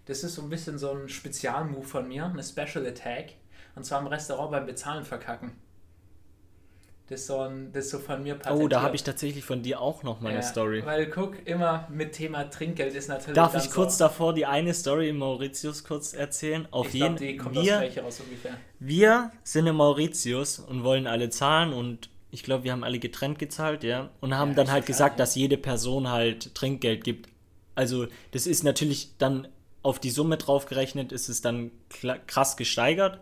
das 0.05 0.23
ist 0.23 0.35
so 0.35 0.41
ein 0.41 0.49
bisschen 0.49 0.77
so 0.77 0.91
ein 0.91 1.09
Spezialmove 1.09 1.85
von 1.85 2.07
mir, 2.07 2.25
eine 2.25 2.43
Special 2.43 2.85
Attack. 2.85 3.35
Und 3.75 3.85
zwar 3.85 4.01
im 4.01 4.07
Restaurant 4.07 4.51
beim 4.51 4.65
Bezahlen 4.65 5.03
verkacken. 5.03 5.51
Das 7.07 7.21
ist 7.21 7.27
so, 7.27 7.39
ein, 7.39 7.71
das 7.73 7.85
ist 7.85 7.91
so 7.91 7.99
von 7.99 8.23
mir 8.23 8.35
patentiert. 8.35 8.65
Oh, 8.65 8.67
da 8.69 8.81
habe 8.81 8.95
ich 8.95 9.03
tatsächlich 9.03 9.43
von 9.43 9.61
dir 9.61 9.81
auch 9.81 10.03
noch 10.03 10.21
mal 10.21 10.29
ja, 10.29 10.35
eine 10.35 10.43
Story. 10.43 10.85
Weil 10.85 11.09
guck, 11.09 11.45
immer 11.45 11.87
mit 11.91 12.13
Thema 12.13 12.45
Trinkgeld 12.49 12.95
ist 12.95 13.09
natürlich. 13.09 13.35
Darf 13.35 13.55
ich 13.55 13.69
kurz 13.71 13.97
so 13.97 14.05
davor 14.05 14.33
die 14.33 14.45
eine 14.45 14.73
Story 14.73 15.09
im 15.09 15.17
Mauritius 15.17 15.83
kurz 15.83 16.13
erzählen? 16.13 16.65
Auf 16.71 16.87
ich 16.87 17.01
jeden 17.01 17.17
die 17.17 17.35
kommt 17.35 17.55
wir, 17.55 17.79
aus 17.79 17.97
raus 17.97 18.21
ungefähr. 18.21 18.55
Wir 18.79 19.31
sind 19.43 19.67
im 19.67 19.75
Mauritius 19.75 20.59
und 20.59 20.83
wollen 20.83 21.05
alle 21.05 21.29
zahlen 21.29 21.73
und 21.73 22.09
ich 22.31 22.41
glaube, 22.41 22.63
wir 22.63 22.71
haben 22.71 22.83
alle 22.83 22.99
getrennt 22.99 23.37
gezahlt, 23.37 23.83
ja. 23.83 24.09
Und 24.21 24.35
haben 24.35 24.51
ja, 24.51 24.55
dann 24.55 24.71
halt 24.71 24.85
gesagt, 24.85 25.15
ja. 25.15 25.17
dass 25.17 25.35
jede 25.35 25.57
Person 25.57 26.09
halt 26.09 26.55
Trinkgeld 26.55 27.03
gibt. 27.03 27.29
Also, 27.75 28.07
das 28.31 28.47
ist 28.47 28.63
natürlich 28.63 29.17
dann 29.17 29.49
auf 29.83 29.99
die 29.99 30.09
Summe 30.09 30.37
draufgerechnet 30.37 31.11
ist 31.11 31.29
es 31.29 31.41
dann 31.41 31.71
krass 32.27 32.57
gesteigert. 32.57 33.19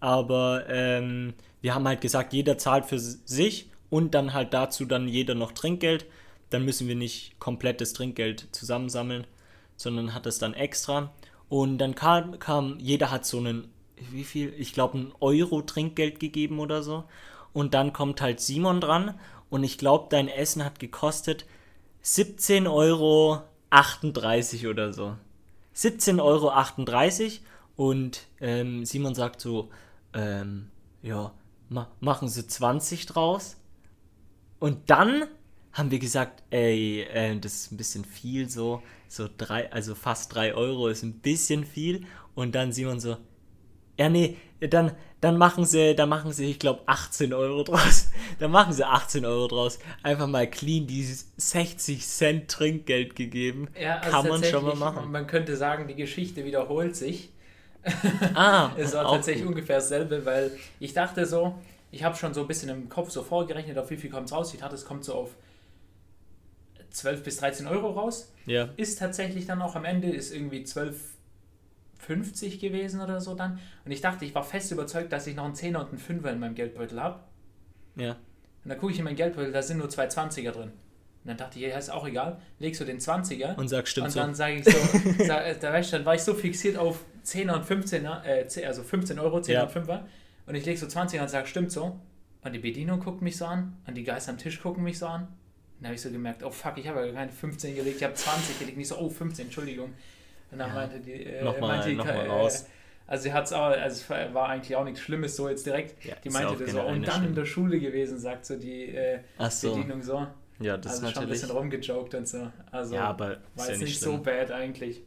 Aber 0.00 0.68
ähm, 0.68 1.34
wir 1.60 1.74
haben 1.74 1.86
halt 1.86 2.00
gesagt, 2.00 2.32
jeder 2.32 2.56
zahlt 2.58 2.86
für 2.86 2.98
sich 2.98 3.70
und 3.90 4.14
dann 4.14 4.32
halt 4.32 4.54
dazu 4.54 4.84
dann 4.84 5.08
jeder 5.08 5.34
noch 5.34 5.52
Trinkgeld. 5.52 6.06
Dann 6.50 6.64
müssen 6.64 6.88
wir 6.88 6.94
nicht 6.94 7.38
komplett 7.38 7.80
das 7.80 7.92
Trinkgeld 7.92 8.48
zusammensammeln, 8.52 9.26
sondern 9.76 10.14
hat 10.14 10.26
das 10.26 10.38
dann 10.38 10.54
extra. 10.54 11.12
Und 11.48 11.78
dann 11.78 11.94
kam, 11.94 12.38
kam 12.38 12.78
jeder 12.78 13.10
hat 13.10 13.26
so 13.26 13.38
einen, 13.38 13.68
wie 14.10 14.24
viel? 14.24 14.52
Ich 14.58 14.72
glaube, 14.72 14.98
ein 14.98 15.12
Euro 15.20 15.62
Trinkgeld 15.62 16.20
gegeben 16.20 16.58
oder 16.60 16.82
so. 16.82 17.04
Und 17.52 17.74
dann 17.74 17.92
kommt 17.92 18.20
halt 18.20 18.40
Simon 18.40 18.80
dran 18.80 19.14
und 19.48 19.62
ich 19.64 19.78
glaube, 19.78 20.08
dein 20.10 20.28
Essen 20.28 20.64
hat 20.64 20.80
gekostet 20.80 21.46
17,38 22.04 22.70
Euro 22.70 23.42
oder 24.70 24.92
so. 24.92 25.16
17,38 25.74 26.20
Euro 26.22 26.52
und 27.76 28.26
ähm, 28.40 28.84
Simon 28.84 29.14
sagt 29.14 29.40
so, 29.40 29.70
ähm, 30.12 30.70
ja, 31.02 31.32
ma 31.68 31.90
machen 32.00 32.28
Sie 32.28 32.46
20 32.46 33.06
draus. 33.06 33.56
Und 34.60 34.88
dann 34.90 35.24
haben 35.72 35.90
wir 35.90 35.98
gesagt, 35.98 36.44
ey, 36.50 37.02
äh, 37.02 37.38
das 37.38 37.54
ist 37.54 37.72
ein 37.72 37.76
bisschen 37.76 38.04
viel 38.04 38.48
so, 38.48 38.82
so 39.08 39.28
drei, 39.36 39.70
also 39.72 39.94
fast 39.94 40.34
3 40.34 40.54
Euro 40.54 40.88
ist 40.88 41.02
ein 41.02 41.20
bisschen 41.20 41.64
viel. 41.64 42.06
Und 42.34 42.54
dann 42.54 42.72
Simon 42.72 43.00
so, 43.00 43.16
ja, 43.98 44.08
nee, 44.08 44.36
dann, 44.60 44.92
dann 45.24 45.38
machen 45.38 45.64
sie, 45.64 45.94
dann 45.94 46.10
machen 46.10 46.32
sie, 46.32 46.50
ich 46.50 46.58
glaube, 46.58 46.82
18 46.84 47.32
Euro 47.32 47.62
draus. 47.62 48.10
Dann 48.40 48.50
machen 48.50 48.74
sie 48.74 48.84
18 48.84 49.24
Euro 49.24 49.48
draus. 49.48 49.78
Einfach 50.02 50.26
mal 50.26 50.46
clean 50.50 50.86
dieses 50.86 51.30
60 51.38 52.06
Cent 52.06 52.50
Trinkgeld 52.50 53.16
gegeben. 53.16 53.68
Ja, 53.80 54.00
also 54.00 54.10
Kann 54.10 54.28
man 54.28 54.44
schon 54.44 54.64
mal 54.64 54.74
machen. 54.74 55.10
Man 55.10 55.26
könnte 55.26 55.56
sagen, 55.56 55.88
die 55.88 55.94
Geschichte 55.94 56.44
wiederholt 56.44 56.94
sich. 56.94 57.30
Ah, 58.34 58.72
es 58.76 58.92
war 58.92 59.06
auch 59.06 59.14
tatsächlich 59.14 59.44
gut. 59.44 59.54
ungefähr 59.54 59.76
dasselbe, 59.76 60.26
weil 60.26 60.50
ich 60.78 60.92
dachte 60.92 61.24
so, 61.24 61.54
ich 61.90 62.04
habe 62.04 62.16
schon 62.16 62.34
so 62.34 62.42
ein 62.42 62.46
bisschen 62.46 62.68
im 62.68 62.90
Kopf 62.90 63.08
so 63.08 63.22
vorgerechnet, 63.22 63.78
auf 63.78 63.88
wie 63.88 63.96
viel 63.96 64.10
kommt 64.10 64.26
es 64.26 64.32
raus. 64.32 64.52
Ich 64.52 64.60
dachte, 64.60 64.74
es 64.74 64.84
kommt 64.84 65.06
so 65.06 65.14
auf 65.14 65.30
12 66.90 67.22
bis 67.22 67.38
13 67.38 67.66
Euro 67.66 67.92
raus. 67.92 68.30
Ja, 68.44 68.68
Ist 68.76 68.98
tatsächlich 68.98 69.46
dann 69.46 69.62
auch 69.62 69.74
am 69.74 69.86
Ende, 69.86 70.10
ist 70.10 70.34
irgendwie 70.34 70.64
12,50 72.08 72.60
gewesen 72.60 73.00
oder 73.00 73.20
so 73.20 73.34
dann. 73.34 73.58
Und 73.84 73.90
ich 73.92 74.00
dachte, 74.00 74.24
ich 74.24 74.34
war 74.34 74.42
fest 74.44 74.70
überzeugt, 74.72 75.12
dass 75.12 75.26
ich 75.26 75.34
noch 75.36 75.44
einen 75.44 75.54
10er 75.54 75.78
und 75.78 75.88
einen 75.88 75.98
5er 76.22 76.30
in 76.32 76.38
meinem 76.40 76.54
Geldbeutel 76.54 77.00
habe. 77.00 77.20
ja. 77.96 78.16
Und 78.62 78.70
dann 78.70 78.78
gucke 78.78 78.92
ich 78.92 78.98
in 78.98 79.04
meinen 79.04 79.16
Geldbeutel, 79.16 79.52
da 79.52 79.60
sind 79.60 79.76
nur 79.76 79.90
zwei 79.90 80.06
20er 80.08 80.50
drin. 80.50 80.70
Und 80.70 81.28
dann 81.28 81.36
dachte 81.36 81.58
ich, 81.58 81.66
ja, 81.66 81.76
ist 81.76 81.90
auch 81.90 82.06
egal. 82.06 82.40
Legst 82.58 82.80
du 82.80 82.86
den 82.86 82.98
20er 82.98 83.56
Und 83.56 83.68
sag, 83.68 83.86
stimmt 83.86 84.06
und 84.06 84.10
so. 84.12 84.20
dann 84.20 84.34
sage 84.34 84.54
ich 84.54 84.64
so, 84.64 84.70
sag, 85.26 85.60
da, 85.60 85.70
weißt 85.74 85.92
du, 85.92 85.96
dann 85.98 86.06
war 86.06 86.14
ich 86.14 86.22
so 86.22 86.32
fixiert 86.32 86.78
auf 86.78 87.04
10er 87.26 87.56
und 87.56 87.66
15er, 87.66 88.24
äh, 88.24 88.46
10 88.48 88.64
also 88.66 88.82
15 88.82 89.18
Euro, 89.18 89.36
10er 89.40 89.52
Ja. 89.52 89.62
und 89.64 89.70
5er. 89.70 90.00
Und 90.46 90.54
ich 90.54 90.64
lege 90.64 90.78
so 90.78 90.86
20er 90.86 91.20
und 91.20 91.28
sage, 91.28 91.46
stimmt 91.46 91.72
so. 91.72 92.00
Und 92.42 92.52
die 92.54 92.58
Bedienung 92.58 93.00
guckt 93.00 93.20
mich 93.20 93.36
so 93.36 93.44
an 93.44 93.76
und 93.86 93.94
die 93.98 94.04
Geister 94.04 94.32
am 94.32 94.38
Tisch 94.38 94.62
gucken 94.62 94.82
mich 94.82 94.98
so 94.98 95.06
an. 95.08 95.28
Dann 95.80 95.88
habe 95.88 95.94
ich 95.96 96.00
so 96.00 96.10
gemerkt, 96.10 96.42
oh 96.42 96.50
fuck, 96.50 96.78
ich 96.78 96.88
habe 96.88 97.06
ja 97.06 97.12
keine 97.12 97.32
15 97.32 97.74
gelegt, 97.74 97.96
ich 97.98 98.04
habe 98.04 98.14
20 98.14 98.58
gelegt. 98.60 98.78
Nicht 98.78 98.88
so, 98.88 98.96
oh 98.96 99.10
15, 99.10 99.46
Entschuldigung. 99.46 99.92
Und 100.54 100.60
dann 100.60 100.68
Ja. 100.68 100.74
meinte 100.74 101.00
die, 101.00 101.12
äh, 101.12 101.42
Nochmal- 101.44 101.68
meinte 101.76 101.88
die, 101.90 101.96
nochmal 101.96 102.24
äh, 102.26 102.28
raus. 102.28 102.66
Also 103.06 103.24
sie 103.24 103.32
hat 103.34 103.44
es 103.44 103.52
auch, 103.52 103.64
also 103.66 104.00
es 104.00 104.08
war 104.34 104.48
eigentlich 104.48 104.74
auch 104.76 104.84
nichts 104.84 105.00
Schlimmes 105.00 105.36
so 105.36 105.48
jetzt 105.48 105.66
direkt. 105.66 106.02
Ja, 106.04 106.14
Die 106.24 106.30
meinte 106.30 106.56
das 106.56 106.70
so, 106.72 106.80
und 106.80 107.02
dann 107.02 107.16
in 107.16 107.22
schlimm. 107.22 107.34
der 107.34 107.44
Schule 107.44 107.78
gewesen, 107.78 108.18
sagt 108.18 108.46
so 108.46 108.56
die 108.56 108.94
äh, 108.94 109.18
Ach 109.36 109.50
so. 109.50 109.74
Bedienung 109.74 110.02
so. 110.02 110.26
Ja, 110.60 110.76
das 110.78 110.92
also 110.94 111.06
ist 111.08 111.12
schon 111.12 111.22
ein 111.24 111.28
natürlich. 111.28 111.30
bisschen 111.42 111.50
rumgejoked 111.56 112.14
und 112.14 112.28
so. 112.28 112.50
Also 112.70 112.94
Ja, 112.94 113.04
aber 113.08 113.26
war 113.26 113.32
ist 113.34 113.64
ja 113.66 113.70
jetzt 113.72 113.80
nicht 113.82 113.98
schlimm. 113.98 114.12
so 114.12 114.22
bad 114.22 114.52
eigentlich. 114.52 115.02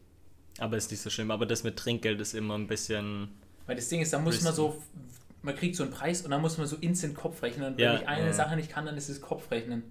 Aber 0.59 0.75
ist 0.77 0.91
nicht 0.91 1.01
so 1.01 1.09
schlimm. 1.09 1.31
Aber 1.31 1.45
das 1.45 1.63
mit 1.63 1.77
Trinkgeld 1.77 2.19
ist 2.21 2.33
immer 2.35 2.55
ein 2.57 2.67
bisschen. 2.67 3.29
Weil 3.65 3.77
das 3.77 3.87
Ding 3.89 4.01
ist, 4.01 4.11
da 4.13 4.19
muss 4.19 4.41
man 4.43 4.53
so, 4.53 4.81
man 5.41 5.55
kriegt 5.55 5.75
so 5.75 5.83
einen 5.83 5.91
Preis 5.93 6.21
und 6.23 6.31
dann 6.31 6.41
muss 6.41 6.57
man 6.57 6.67
so 6.67 6.75
instant 6.81 7.15
Kopf 7.15 7.41
rechnen. 7.41 7.73
Und 7.73 7.79
Ja, 7.79 7.93
wenn 7.93 8.01
ich 8.01 8.07
eine. 8.07 8.33
Sache 8.33 8.55
nicht 8.57 8.69
kann, 8.69 8.85
dann 8.85 8.97
ist 8.97 9.07
es 9.09 9.21
Kopfrechnen. 9.21 9.83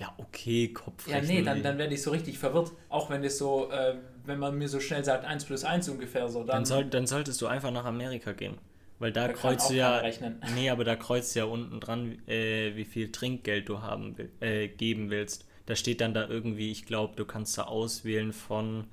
Ja, 0.00 0.14
okay, 0.16 0.72
Kopf. 0.72 1.06
Ja, 1.06 1.20
nee, 1.20 1.42
dann, 1.42 1.62
dann 1.62 1.76
werde 1.76 1.92
ich 1.92 2.00
so 2.02 2.10
richtig 2.10 2.38
verwirrt. 2.38 2.72
Auch 2.88 3.10
wenn 3.10 3.22
das 3.22 3.36
so, 3.36 3.70
äh, 3.70 3.96
wenn 4.24 4.38
man 4.38 4.56
mir 4.56 4.66
so 4.66 4.80
schnell 4.80 5.04
sagt, 5.04 5.26
1 5.26 5.44
plus 5.44 5.62
1 5.62 5.90
ungefähr 5.90 6.26
so, 6.30 6.38
dann, 6.38 6.46
Dann, 6.46 6.64
soll, 6.64 6.86
dann 6.86 7.06
solltest 7.06 7.40
du 7.42 7.46
einfach 7.46 7.70
nach 7.70 7.84
Amerika 7.84 8.32
gehen. 8.32 8.56
Weil 8.98 9.12
da, 9.12 9.28
kreuzt 9.28 9.68
du 9.68 9.74
ja. 9.74 9.98
rechnen. 9.98 10.40
Nee, 10.54 10.70
aber 10.70 10.84
da 10.84 10.96
kreuzt 10.96 11.36
ja 11.36 11.44
unten 11.44 11.80
dran, 11.80 12.18
äh, 12.26 12.74
wie 12.76 12.86
viel 12.86 13.12
Trinkgeld 13.12 13.68
du 13.68 13.82
haben 13.82 14.16
äh, 14.40 14.68
geben 14.68 15.10
willst. 15.10 15.46
Da 15.66 15.76
steht 15.76 16.00
dann 16.00 16.14
da 16.14 16.26
irgendwie, 16.26 16.70
ich 16.70 16.86
glaube, 16.86 17.14
du 17.16 17.26
kannst 17.26 17.58
da 17.58 17.64
auswählen 17.64 18.32
von 18.32 18.86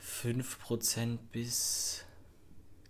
5% 0.00 1.18
bis. 1.32 2.04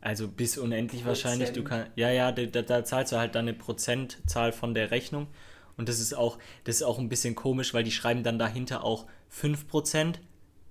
Also 0.02 0.28
bis 0.28 0.58
unendlich 0.58 1.06
wahrscheinlich. 1.06 1.52
Du 1.52 1.62
Prozent. 1.62 1.84
kann, 1.84 1.92
ja, 1.96 2.10
ja, 2.10 2.30
da, 2.30 2.44
da, 2.44 2.60
da 2.60 2.84
zahlst 2.84 3.12
du 3.12 3.16
halt 3.16 3.34
dann 3.34 3.48
eine 3.48 3.54
Prozentzahl 3.54 4.52
von 4.52 4.74
der 4.74 4.90
Rechnung. 4.90 5.28
Und 5.76 5.88
das 5.88 6.00
ist 6.00 6.14
auch, 6.14 6.38
das 6.64 6.76
ist 6.76 6.82
auch 6.82 6.98
ein 6.98 7.08
bisschen 7.08 7.34
komisch, 7.34 7.74
weil 7.74 7.84
die 7.84 7.92
schreiben 7.92 8.22
dann 8.22 8.38
dahinter 8.38 8.84
auch 8.84 9.06
5% 9.32 10.16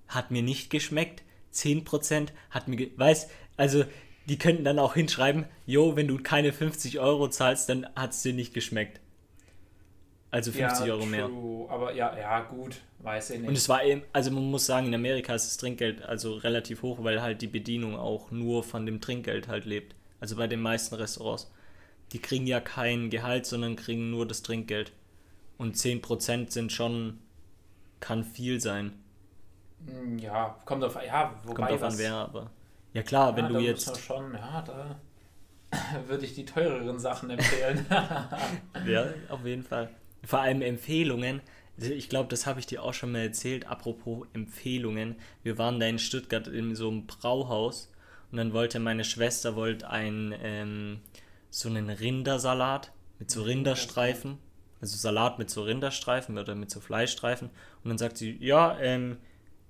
hat 0.08 0.30
mir 0.30 0.42
nicht 0.42 0.70
geschmeckt, 0.70 1.22
10% 1.52 2.28
hat 2.50 2.68
mir, 2.68 2.90
weiß, 2.96 3.28
also 3.56 3.84
die 4.26 4.38
könnten 4.38 4.64
dann 4.64 4.78
auch 4.78 4.94
hinschreiben, 4.94 5.44
jo, 5.66 5.96
wenn 5.96 6.08
du 6.08 6.18
keine 6.18 6.52
50 6.52 7.00
Euro 7.00 7.28
zahlst, 7.28 7.68
dann 7.68 7.86
hat 7.94 8.12
es 8.12 8.22
dir 8.22 8.32
nicht 8.32 8.54
geschmeckt. 8.54 9.00
Also 10.30 10.50
50 10.50 10.90
Euro 10.90 11.06
mehr. 11.06 11.26
true. 11.26 11.70
Aber 11.70 11.94
ja, 11.94 12.16
ja, 12.18 12.40
gut, 12.40 12.80
weiß 13.00 13.30
ich 13.30 13.38
nicht. 13.38 13.48
Und 13.48 13.56
es 13.56 13.68
war 13.68 13.84
eben, 13.84 14.02
also 14.12 14.32
man 14.32 14.50
muss 14.50 14.66
sagen, 14.66 14.88
in 14.88 14.94
Amerika 14.94 15.32
ist 15.34 15.46
das 15.46 15.58
Trinkgeld 15.58 16.02
also 16.02 16.34
relativ 16.34 16.82
hoch, 16.82 17.04
weil 17.04 17.22
halt 17.22 17.40
die 17.40 17.46
Bedienung 17.46 17.94
auch 17.94 18.32
nur 18.32 18.64
von 18.64 18.84
dem 18.84 19.00
Trinkgeld 19.00 19.46
halt 19.46 19.64
lebt. 19.64 19.94
Also 20.18 20.34
bei 20.34 20.48
den 20.48 20.60
meisten 20.60 20.96
Restaurants. 20.96 21.52
Die 22.14 22.20
kriegen 22.20 22.46
ja 22.46 22.60
kein 22.60 23.10
Gehalt, 23.10 23.44
sondern 23.44 23.74
kriegen 23.74 24.10
nur 24.10 24.26
das 24.26 24.42
Trinkgeld. 24.42 24.92
Und 25.58 25.76
10% 25.76 26.50
sind 26.50 26.70
schon, 26.70 27.18
kann 27.98 28.22
viel 28.22 28.60
sein. 28.60 28.92
Hm, 29.84 30.18
ja, 30.20 30.56
kommt 30.64 30.84
auf, 30.84 30.96
ja, 31.04 31.34
wobei 31.42 31.54
Kommt 31.54 31.70
drauf 31.70 31.80
was, 31.80 31.94
an, 31.94 31.98
wer, 31.98 32.14
aber. 32.14 32.50
Ja 32.92 33.02
klar, 33.02 33.34
wenn 33.34 33.46
ja, 33.46 33.48
du 33.48 33.54
da 33.54 33.60
jetzt. 33.60 34.00
schon, 34.00 34.32
ja, 34.32 34.62
da 34.62 35.00
würde 36.06 36.24
ich 36.24 36.34
die 36.34 36.44
teureren 36.44 37.00
Sachen 37.00 37.30
empfehlen. 37.30 37.84
Ja, 38.86 39.06
auf 39.28 39.44
jeden 39.44 39.64
Fall. 39.64 39.90
Vor 40.24 40.40
allem 40.40 40.62
Empfehlungen. 40.62 41.40
Ich 41.78 42.08
glaube, 42.08 42.28
das 42.28 42.46
habe 42.46 42.60
ich 42.60 42.66
dir 42.66 42.82
auch 42.82 42.94
schon 42.94 43.10
mal 43.10 43.22
erzählt. 43.22 43.66
Apropos 43.66 44.26
Empfehlungen. 44.34 45.16
Wir 45.42 45.58
waren 45.58 45.80
da 45.80 45.86
in 45.86 45.98
Stuttgart 45.98 46.46
in 46.46 46.76
so 46.76 46.88
einem 46.88 47.06
Brauhaus 47.06 47.90
und 48.30 48.38
dann 48.38 48.52
wollte 48.52 48.78
meine 48.78 49.04
Schwester 49.04 49.56
wollte 49.56 49.88
ein 49.90 50.34
ähm, 50.40 51.00
so 51.54 51.68
einen 51.68 51.88
Rindersalat 51.88 52.90
mit 53.20 53.30
so 53.30 53.42
Rinderstreifen. 53.42 54.38
Also 54.80 54.96
Salat 54.96 55.38
mit 55.38 55.50
so 55.50 55.62
Rinderstreifen 55.62 56.36
oder 56.36 56.56
mit 56.56 56.70
so 56.70 56.80
Fleischstreifen. 56.80 57.48
Und 57.82 57.88
dann 57.88 57.96
sagt 57.96 58.18
sie, 58.18 58.36
ja, 58.40 58.76
ähm, 58.80 59.18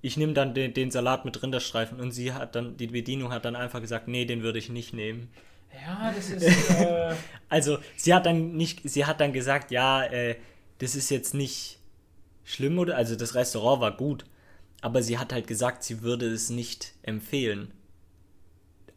ich 0.01 0.17
nehme 0.17 0.33
dann 0.33 0.55
den, 0.55 0.73
den 0.73 0.89
Salat 0.89 1.25
mit 1.25 1.41
Rinderstreifen. 1.41 1.99
Und 1.99 2.11
sie 2.11 2.33
hat 2.33 2.55
dann, 2.55 2.75
die 2.75 2.87
Bedienung 2.87 3.31
hat 3.31 3.45
dann 3.45 3.55
einfach 3.55 3.81
gesagt, 3.81 4.07
nee, 4.07 4.25
den 4.25 4.41
würde 4.41 4.57
ich 4.57 4.69
nicht 4.69 4.93
nehmen. 4.93 5.29
ja, 5.71 6.11
das 6.11 6.31
ist, 6.31 6.69
äh, 6.71 7.13
Also 7.49 7.77
sie 7.95 8.15
hat 8.15 8.25
dann 8.25 8.57
nicht, 8.57 8.81
sie 8.83 9.05
hat 9.05 9.21
dann 9.21 9.31
gesagt, 9.31 9.69
ja, 9.69 10.03
äh, 10.03 10.37
das 10.79 10.95
ist 10.95 11.11
jetzt 11.11 11.35
nicht 11.35 11.77
schlimm 12.43 12.79
oder, 12.79 12.97
also 12.97 13.15
das 13.15 13.35
Restaurant 13.35 13.81
war 13.81 13.95
gut, 13.95 14.25
aber 14.81 15.03
sie 15.03 15.19
hat 15.19 15.31
halt 15.31 15.45
gesagt, 15.45 15.83
sie 15.83 16.01
würde 16.01 16.25
es 16.25 16.49
nicht 16.49 16.93
empfehlen. 17.03 17.71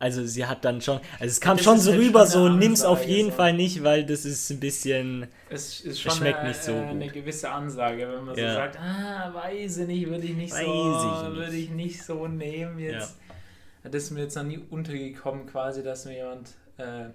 Also 0.00 0.25
sie 0.25 0.47
hat 0.47 0.64
dann 0.64 0.81
schon, 0.81 1.00
also 1.19 1.25
es 1.33 1.40
kam 1.40 1.57
Das 1.57 1.64
schon 1.64 1.76
ist 1.78 1.85
so 1.85 1.90
halt 1.93 2.00
rüber, 2.00 2.21
schon 2.21 2.28
so 2.31 2.49
nimm's 2.50 2.83
auf 2.85 3.05
jeden 3.05 3.31
so. 3.31 3.37
Fall 3.37 3.52
nicht, 3.55 3.83
weil 3.83 4.07
das 4.07 4.25
ist 4.25 4.49
ein 4.50 4.61
bisschen, 4.61 5.26
es 5.50 5.81
ist 5.81 6.00
schon 6.00 6.12
schmeckt 6.12 6.38
eine, 6.38 6.50
nicht 6.50 6.62
so 6.62 6.73
gut. 6.73 6.83
eine 6.90 7.09
gewisse 7.09 7.50
Ansage, 7.50 8.09
wenn 8.09 8.25
man 8.25 8.37
Ja. 8.37 8.50
so 8.50 8.55
sagt, 8.55 8.78
ah, 8.78 9.35
weiß 9.35 9.78
ich 9.78 9.87
nicht, 9.88 10.09
würde 10.09 10.25
ich 10.25 10.37
nicht 10.37 10.52
Weiß 10.52 10.64
so, 10.64 10.71
ich 11.23 11.28
nicht. 11.28 11.37
würde 11.37 11.57
ich 11.57 11.71
nicht 11.71 12.02
so 12.05 12.28
nehmen 12.28 12.78
jetzt. 12.78 13.17
Das 13.83 14.05
ist 14.05 14.11
mir 14.12 14.23
jetzt 14.23 14.37
noch 14.37 14.45
nie 14.45 14.59
untergekommen, 14.71 15.47
quasi, 15.47 15.83
dass 15.83 16.05
mir 16.05 16.14
jemand 16.17 16.50
äh, 16.76 17.07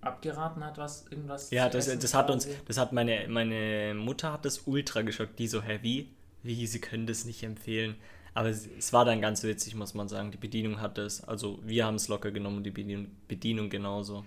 abgeraten 0.00 0.64
hat, 0.64 0.78
was 0.78 1.06
irgendwas. 1.10 1.50
ja, 1.50 1.68
zu 1.70 1.76
das, 1.78 1.88
essen 1.88 2.00
das 2.00 2.14
hat 2.14 2.30
uns, 2.30 2.46
das 2.66 2.78
hat 2.78 2.92
meine, 2.92 3.26
meine 3.28 3.94
Mutter 3.94 4.32
hat 4.32 4.44
das 4.44 4.62
ultra 4.66 5.02
geschockt, 5.02 5.38
die 5.40 5.48
so, 5.48 5.62
hä, 5.62 5.80
wie? 5.82 6.08
Wie, 6.44 6.66
sie 6.68 6.80
können 6.80 7.06
das 7.08 7.24
nicht 7.24 7.42
empfehlen. 7.42 7.96
Aber 8.38 8.50
es, 8.50 8.68
es 8.78 8.92
war 8.92 9.04
dann 9.04 9.20
ganz 9.20 9.42
witzig, 9.42 9.74
muss 9.74 9.94
man 9.94 10.08
sagen. 10.08 10.30
Die 10.30 10.36
Bedienung 10.36 10.80
hat 10.80 10.96
es, 10.98 11.24
also 11.24 11.58
wir 11.64 11.84
haben 11.84 11.96
es 11.96 12.06
locker 12.06 12.30
genommen 12.30 12.58
und 12.58 12.64
die 12.64 12.70
Bedienung, 12.70 13.08
Bedienung 13.26 13.68
genauso. 13.68 14.24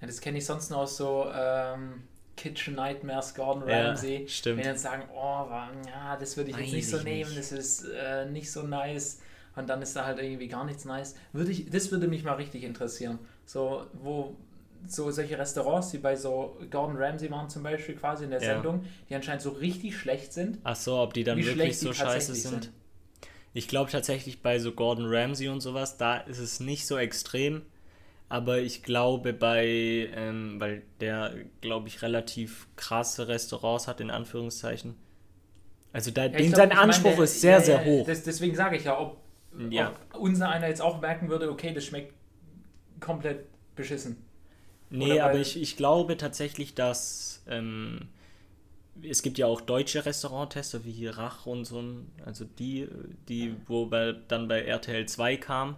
Ja, 0.00 0.06
das 0.06 0.20
kenne 0.20 0.38
ich 0.38 0.46
sonst 0.46 0.70
nur 0.70 0.80
aus 0.80 0.96
so 0.96 1.26
ähm, 1.34 2.02
Kitchen 2.36 2.76
Nightmares, 2.76 3.34
Gordon 3.34 3.68
Ja, 3.68 3.88
Ramsay. 3.88 4.28
stimmt. 4.28 4.58
Wenn 4.58 4.66
dann 4.66 4.78
sagen, 4.78 5.02
oh, 5.12 5.46
ja, 5.88 6.16
das 6.18 6.36
würde 6.36 6.50
ich 6.50 6.56
jetzt 6.56 6.66
Weiß 6.66 6.72
nicht 6.74 6.88
so 6.88 6.98
nehmen, 6.98 7.28
nicht. 7.30 7.38
das 7.40 7.52
ist 7.52 7.84
äh, 7.88 8.26
nicht 8.26 8.52
so 8.52 8.62
nice. 8.62 9.20
Und 9.56 9.68
dann 9.68 9.82
ist 9.82 9.96
da 9.96 10.04
halt 10.06 10.20
irgendwie 10.20 10.46
gar 10.46 10.64
nichts 10.64 10.84
nice. 10.84 11.16
Würde 11.32 11.50
ich, 11.50 11.68
das 11.68 11.90
würde 11.90 12.06
mich 12.06 12.22
mal 12.22 12.34
richtig 12.34 12.62
interessieren. 12.62 13.18
So, 13.46 13.84
wo 13.94 14.36
so 14.86 15.10
solche 15.10 15.36
Restaurants, 15.36 15.90
die 15.90 15.98
bei 15.98 16.14
so 16.14 16.56
Gordon 16.70 16.96
Ramsay 16.96 17.30
waren 17.30 17.50
zum 17.50 17.64
Beispiel 17.64 17.96
quasi 17.96 18.24
in 18.24 18.30
der 18.30 18.40
Ja. 18.40 18.54
Sendung, 18.54 18.84
die 19.08 19.14
anscheinend 19.16 19.42
so 19.42 19.50
richtig 19.50 19.98
schlecht 19.98 20.32
sind. 20.32 20.58
Ach 20.62 20.76
so, 20.76 20.98
ob 20.98 21.12
die 21.14 21.24
dann 21.24 21.36
wirklich 21.36 21.78
so 21.78 21.92
scheiße 21.92 22.34
sind. 22.34 22.62
sind. 22.62 22.72
Ich 23.52 23.66
glaube 23.68 23.90
tatsächlich 23.90 24.42
bei 24.42 24.58
so 24.58 24.72
Gordon 24.72 25.06
Ramsay 25.08 25.48
und 25.48 25.60
sowas, 25.60 25.96
da 25.96 26.18
ist 26.18 26.38
es 26.38 26.60
nicht 26.60 26.86
so 26.86 26.96
extrem. 26.98 27.62
Aber 28.28 28.58
ich 28.60 28.84
glaube 28.84 29.32
bei, 29.32 30.08
ähm, 30.14 30.60
weil 30.60 30.82
der, 31.00 31.34
glaube 31.60 31.88
ich, 31.88 32.00
relativ 32.02 32.68
krasse 32.76 33.26
Restaurants 33.26 33.88
hat, 33.88 34.00
in 34.00 34.10
Anführungszeichen. 34.10 34.94
Also 35.92 36.12
da, 36.12 36.22
Ja, 36.26 36.28
den, 36.28 36.46
glaub, 36.46 36.56
sein 36.56 36.68
ich 36.70 36.76
meine, 36.76 36.80
Anspruch 36.88 37.14
der- 37.16 37.24
ist 37.24 37.40
sehr, 37.40 37.52
ja, 37.54 37.60
sehr 37.60 37.84
hoch. 37.84 38.06
Das, 38.06 38.22
deswegen 38.22 38.54
sage 38.54 38.76
ich 38.76 38.84
ja, 38.84 38.96
ob, 39.00 39.16
Ja. 39.70 39.96
ob 40.12 40.20
unser 40.20 40.48
einer 40.48 40.68
jetzt 40.68 40.80
auch 40.80 41.00
merken 41.00 41.28
würde, 41.28 41.50
okay, 41.50 41.74
das 41.74 41.84
schmeckt 41.84 42.14
komplett 43.00 43.46
beschissen. 43.74 44.24
Nee, 44.90 45.18
aber 45.20 45.38
ich, 45.38 45.60
ich 45.60 45.76
glaube 45.76 46.16
tatsächlich, 46.16 46.74
dass 46.76 47.42
ähm, 47.48 48.08
es 49.08 49.22
gibt 49.22 49.38
ja 49.38 49.46
auch 49.46 49.60
deutsche 49.60 50.04
Restauranttester 50.04 50.84
wie 50.84 50.92
hier 50.92 51.16
Rach 51.16 51.46
und 51.46 51.64
so, 51.64 51.82
also 52.24 52.44
die, 52.44 52.88
die, 53.28 53.54
wo 53.66 53.86
bei, 53.86 54.14
dann 54.28 54.48
bei 54.48 54.62
RTL 54.62 55.06
2 55.06 55.36
kam. 55.36 55.76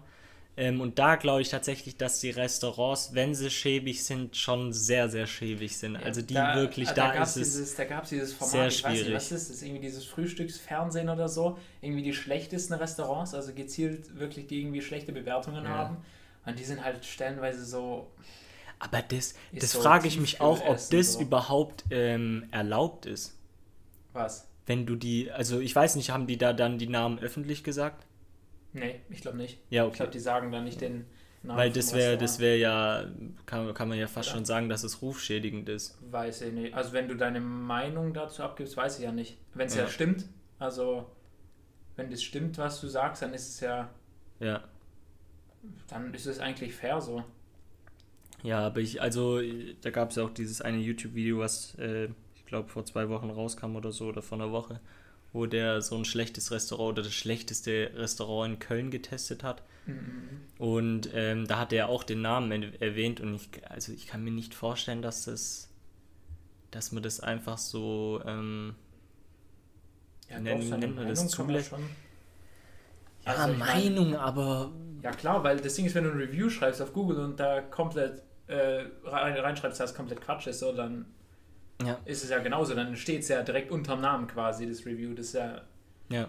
Ähm, 0.54 0.82
und 0.82 0.98
da 0.98 1.16
glaube 1.16 1.40
ich 1.40 1.48
tatsächlich, 1.48 1.96
dass 1.96 2.20
die 2.20 2.28
Restaurants, 2.30 3.14
wenn 3.14 3.34
sie 3.34 3.48
schäbig 3.50 4.04
sind, 4.04 4.36
schon 4.36 4.72
sehr, 4.72 5.08
sehr 5.08 5.26
schäbig 5.26 5.78
sind. 5.78 5.96
Also 5.96 6.20
die 6.20 6.34
da, 6.34 6.54
wirklich, 6.56 6.90
da, 6.90 7.12
da, 7.12 7.22
ist 7.22 7.36
es. 7.36 7.48
dieses, 7.54 7.74
Da 7.74 7.84
gab 7.84 8.04
es 8.04 8.10
dieses 8.10 8.34
Format, 8.34 8.52
sehr 8.52 8.66
ich 8.66 8.84
weiß 8.84 8.90
nicht, 8.92 9.00
schwierig. 9.00 9.14
was 9.16 9.32
ist 9.32 9.48
das? 9.48 9.56
ist 9.56 9.62
irgendwie 9.62 9.80
dieses 9.80 10.04
Frühstücksfernsehen 10.04 11.08
oder 11.08 11.28
so. 11.28 11.56
Irgendwie 11.80 12.02
die 12.02 12.12
schlechtesten 12.12 12.74
Restaurants, 12.74 13.32
also 13.34 13.54
gezielt 13.54 14.18
wirklich, 14.18 14.46
die 14.46 14.60
irgendwie 14.60 14.82
schlechte 14.82 15.12
Bewertungen 15.12 15.64
Ja. 15.64 15.70
haben. 15.70 15.96
Und 16.44 16.58
die 16.58 16.64
sind 16.64 16.84
halt 16.84 17.04
stellenweise 17.04 17.64
so. 17.64 18.08
Aber 18.84 19.00
das, 19.02 19.34
Ist 19.52 19.62
das 19.62 19.72
so 19.72 19.80
frage 19.80 20.08
ich 20.08 20.18
mich 20.18 20.40
auch, 20.40 20.60
ob 20.66 20.76
Tiefkühlessen 20.76 20.98
das 20.98 21.12
so. 21.14 21.20
überhaupt 21.20 21.84
ähm, 21.90 22.48
erlaubt 22.50 23.06
ist. 23.06 23.38
Was? 24.12 24.48
Wenn 24.66 24.86
du 24.86 24.96
die, 24.96 25.30
also 25.30 25.60
ich 25.60 25.74
weiß 25.74 25.94
nicht, 25.96 26.10
haben 26.10 26.26
die 26.26 26.36
da 26.36 26.52
dann 26.52 26.78
die 26.78 26.88
Namen 26.88 27.18
öffentlich 27.20 27.62
gesagt? 27.64 28.06
Nee, 28.72 29.00
ich 29.08 29.20
glaube 29.20 29.36
nicht. 29.36 29.58
Ja, 29.70 29.82
Ich 29.84 29.88
okay. 29.88 29.96
glaube, 29.98 30.12
die 30.12 30.18
sagen 30.20 30.50
da 30.50 30.60
nicht 30.60 30.80
den 30.80 31.06
Namen. 31.42 31.58
Weil 31.58 31.70
das 31.72 31.92
wäre, 31.94 32.18
das 32.18 32.38
wäre 32.40 32.56
ja, 32.56 33.04
kann, 33.46 33.72
kann 33.74 33.88
man 33.88 33.98
ja 33.98 34.08
fast 34.08 34.30
Oder? 34.30 34.36
schon 34.38 34.44
sagen, 34.46 34.68
dass 34.68 34.82
es 34.82 35.00
rufschädigend 35.02 35.68
ist. 35.68 35.98
Weiß 36.10 36.40
ich 36.42 36.52
nicht. 36.52 36.74
Also 36.74 36.92
wenn 36.92 37.06
du 37.08 37.14
deine 37.16 37.40
Meinung 37.40 38.12
dazu 38.14 38.42
abgibst, 38.42 38.76
weiß 38.76 38.98
ich 38.98 39.04
ja 39.04 39.12
nicht. 39.12 39.38
Wenn 39.54 39.66
es 39.68 39.74
ja. 39.76 39.82
Ja. 39.82 39.88
stimmt, 39.88 40.26
also 40.58 41.06
wenn 41.96 42.10
das 42.10 42.22
stimmt, 42.22 42.58
was 42.58 42.80
du 42.80 42.88
sagst, 42.88 43.22
dann 43.22 43.34
ist 43.34 43.48
es 43.48 43.60
ja, 43.60 43.90
Ja. 44.40 44.64
dann 45.88 46.12
ist 46.14 46.26
es 46.26 46.38
eigentlich 46.40 46.74
fair 46.74 47.00
so. 47.00 47.24
Ja, 48.42 48.60
aber 48.66 48.80
ich, 48.80 49.00
also, 49.00 49.40
da 49.82 49.90
gab 49.90 50.10
es 50.10 50.16
ja 50.16 50.24
auch 50.24 50.30
dieses 50.30 50.60
eine 50.60 50.78
YouTube-Video, 50.78 51.38
was, 51.38 51.74
äh, 51.76 52.08
ich 52.34 52.44
glaube, 52.46 52.68
vor 52.68 52.84
zwei 52.84 53.08
Wochen 53.08 53.30
rauskam 53.30 53.76
oder 53.76 53.92
so, 53.92 54.06
oder 54.06 54.22
vor 54.22 54.38
einer 54.38 54.50
Woche, 54.50 54.80
wo 55.32 55.46
der 55.46 55.80
so 55.80 55.96
ein 55.96 56.04
schlechtes 56.04 56.50
Restaurant 56.50 56.92
oder 56.98 57.02
das 57.04 57.14
schlechteste 57.14 57.90
Restaurant 57.94 58.54
in 58.54 58.58
Köln 58.58 58.90
getestet 58.90 59.44
hat. 59.44 59.62
Mhm. 59.86 60.40
Und 60.58 61.10
ähm, 61.14 61.46
da 61.46 61.58
hat 61.58 61.72
er 61.72 61.88
auch 61.88 62.04
den 62.04 62.20
Namen 62.22 62.50
en- 62.52 62.80
erwähnt 62.80 63.20
und 63.20 63.34
ich, 63.36 63.48
also 63.68 63.92
ich 63.92 64.06
kann 64.06 64.22
mir 64.24 64.30
nicht 64.32 64.54
vorstellen, 64.54 65.02
dass 65.02 65.24
das, 65.24 65.68
dass 66.70 66.92
man 66.92 67.02
das 67.02 67.20
einfach 67.20 67.58
so, 67.58 68.20
ähm, 68.26 68.74
Ja, 70.28 70.40
nennt 70.40 70.96
man 70.96 71.08
das 71.08 71.28
zulässt- 71.28 71.72
ja, 71.72 73.32
Also 73.32 73.54
Meinung, 73.54 74.16
aber 74.16 74.72
Ja 75.02 75.10
klar, 75.12 75.42
weil 75.44 75.58
das 75.60 75.74
Ding 75.74 75.86
ist, 75.86 75.94
wenn 75.94 76.04
du 76.04 76.10
ein 76.10 76.16
Review 76.18 76.48
schreibst 76.48 76.80
auf 76.82 76.92
Google 76.92 77.18
und 77.20 77.38
da 77.40 77.60
komplett 77.60 78.22
äh, 78.52 78.86
rein, 79.04 79.36
reinschreibst, 79.36 79.80
dass 79.80 79.90
es 79.90 79.96
komplett 79.96 80.20
Quatsch 80.20 80.46
ist, 80.46 80.60
so, 80.60 80.72
dann 80.72 81.06
ja, 81.84 81.98
ist 82.04 82.22
es 82.22 82.30
ja 82.30 82.38
genauso. 82.38 82.74
Dann 82.74 82.96
steht 82.96 83.22
es 83.22 83.28
ja 83.28 83.42
direkt 83.42 83.70
unterm 83.70 84.00
Namen 84.00 84.26
quasi, 84.26 84.66
das 84.68 84.84
Review. 84.86 85.14
Das 85.14 85.26
ist 85.26 85.34
ja, 85.34 85.62
ja. 86.10 86.28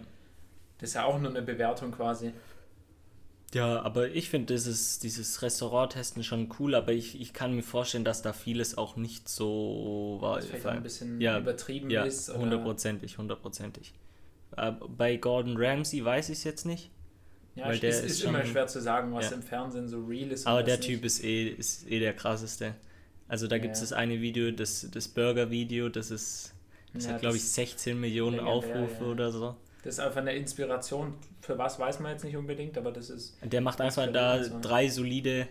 das 0.79 0.89
ist 0.89 0.95
ja 0.95 1.05
auch 1.05 1.19
nur 1.19 1.29
eine 1.29 1.41
Bewertung 1.41 1.91
quasi. 1.91 2.33
Ja, 3.53 3.81
aber 3.83 4.09
ich 4.09 4.29
finde 4.29 4.53
dieses, 4.53 4.97
dieses 4.97 5.43
Restaurant-Testen 5.43 6.23
schon 6.23 6.49
cool, 6.59 6.73
aber 6.73 6.91
ich, 6.91 7.21
ich 7.21 7.33
kann 7.33 7.55
mir 7.55 7.61
vorstellen, 7.61 8.03
dass 8.03 8.23
da 8.23 8.33
vieles 8.33 8.77
auch 8.77 8.95
nicht 8.95 9.29
so 9.29 10.17
war. 10.21 10.37
Das 10.37 10.47
vielleicht 10.47 10.65
ein 10.65 10.81
bisschen 10.81 11.21
ja, 11.21 11.37
übertrieben 11.37 11.91
Ja, 11.91 12.03
ist. 12.03 12.33
Hundertprozentig, 12.33 13.19
hundertprozentig. 13.19 13.93
Äh, 14.57 14.71
Bei 14.71 15.17
Gordon 15.17 15.55
Ramsay 15.55 16.03
weiß 16.03 16.29
ich 16.29 16.39
es 16.39 16.43
jetzt 16.43 16.65
nicht, 16.65 16.89
Ja, 17.55 17.65
weil 17.65 17.75
es 17.75 17.79
der 17.81 17.89
ist, 17.91 17.99
ist 18.05 18.11
ist 18.13 18.23
immer 18.23 18.43
schwer 18.45 18.67
zu 18.67 18.81
sagen, 18.81 19.13
was 19.13 19.29
Ja. 19.29 19.35
im 19.37 19.43
Fernsehen 19.43 19.87
so 19.87 20.03
real 20.05 20.31
ist. 20.31 20.47
aber 20.47 20.63
der 20.63 20.77
nicht. 20.77 20.87
Typ 20.87 21.05
ist 21.05 21.23
eh, 21.23 21.49
ist 21.49 21.89
eh 21.89 21.99
der 21.99 22.13
krasseste. 22.13 22.73
Also 23.27 23.47
da 23.47 23.57
gibt 23.57 23.73
es 23.75 23.79
Ja. 23.79 23.83
das 23.85 23.93
eine 23.93 24.21
Video, 24.21 24.51
das, 24.51 24.87
das 24.91 25.07
Burger-Video, 25.07 25.89
das 25.89 26.11
ist, 26.11 26.53
das 26.93 27.05
Ja, 27.05 27.13
hat 27.13 27.21
glaube 27.21 27.35
ich 27.37 27.43
das- 27.43 27.55
16 27.55 27.99
Millionen 27.99 28.39
Aufrufe 28.39 29.03
ja. 29.03 29.11
oder 29.11 29.31
so. 29.31 29.55
Das 29.83 29.95
ist 29.95 29.99
einfach 29.99 30.21
eine 30.21 30.33
Inspiration. 30.35 31.13
Für 31.41 31.57
was 31.57 31.77
weiß 31.77 31.99
man 31.99 32.11
jetzt 32.11 32.23
nicht 32.23 32.37
unbedingt, 32.37 32.77
aber 32.77 32.91
das 32.91 33.09
ist 33.09 33.37
Der 33.43 33.59
macht 33.61 33.81
einfach 33.81 34.11
da 34.11 34.39
drei 34.39 34.87
solide 34.87 35.47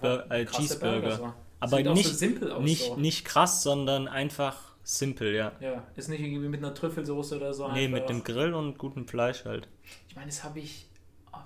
Bur- 0.00 0.30
äh, 0.30 0.44
Cheeseburger. 0.46 1.00
Burger, 1.00 1.16
so. 1.16 1.32
Aber 1.60 1.80
nicht- 1.94 2.06
so 2.08 2.12
simpel 2.14 2.52
aus. 2.52 2.62
Nicht, 2.62 2.84
so. 2.86 2.96
nicht 2.96 3.24
krass, 3.24 3.62
sondern 3.62 4.08
einfach 4.08 4.74
simpel, 4.84 5.34
ja. 5.34 5.52
Ja, 5.60 5.86
ist 5.96 6.08
nicht 6.08 6.20
irgendwie 6.20 6.48
mit 6.48 6.62
einer 6.62 6.74
Trüffelsoße 6.74 7.36
oder 7.36 7.54
so. 7.54 7.70
Nee, 7.72 7.88
mit 7.88 8.08
dem 8.08 8.22
Grill 8.24 8.52
und 8.54 8.78
gutem 8.78 9.06
Fleisch 9.08 9.44
halt. 9.44 9.68
Ich 10.08 10.14
meine, 10.16 10.26
das 10.28 10.44
habe 10.44 10.58
ich. 10.60 10.86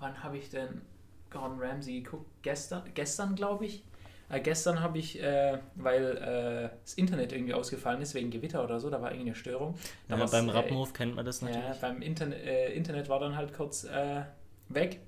Wann 0.00 0.22
habe 0.22 0.38
ich 0.38 0.50
denn 0.50 0.82
Gordon 1.30 1.58
Ramsay 1.60 2.00
geguckt? 2.00 2.30
Gestern, 2.42 2.82
gestern 2.94 3.34
glaube 3.34 3.66
ich. 3.66 3.82
Äh, 4.28 4.40
gestern 4.40 4.80
habe 4.80 4.98
ich, 4.98 5.22
äh, 5.22 5.58
weil 5.76 6.16
äh, 6.16 6.76
das 6.82 6.94
Internet 6.94 7.32
irgendwie 7.32 7.54
ausgefallen 7.54 8.02
ist 8.02 8.14
wegen 8.14 8.30
Gewitter 8.30 8.64
oder 8.64 8.80
so, 8.80 8.90
da 8.90 9.00
war 9.00 9.12
irgendwie 9.12 9.28
eine 9.30 9.36
Störung. 9.36 9.76
Da 10.08 10.18
Ja, 10.18 10.26
beim 10.26 10.48
äh, 10.48 10.52
Rappenhof 10.52 10.92
kennt 10.92 11.14
man 11.14 11.24
das 11.24 11.40
Ja, 11.42 11.48
natürlich. 11.48 11.80
beim 11.80 12.02
Internet, 12.02 12.44
äh, 12.44 12.72
Internet 12.72 13.08
war 13.08 13.20
dann 13.20 13.36
halt 13.36 13.52
kurz 13.54 13.84
äh, 13.84 14.22
weg. 14.68 15.00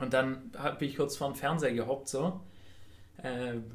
Und 0.00 0.14
dann 0.14 0.50
habe 0.56 0.84
ich 0.84 0.96
kurz 0.96 1.16
vor 1.16 1.28
den 1.28 1.36
Fernseher 1.36 1.72
gehockt, 1.72 2.08
so. 2.08 2.40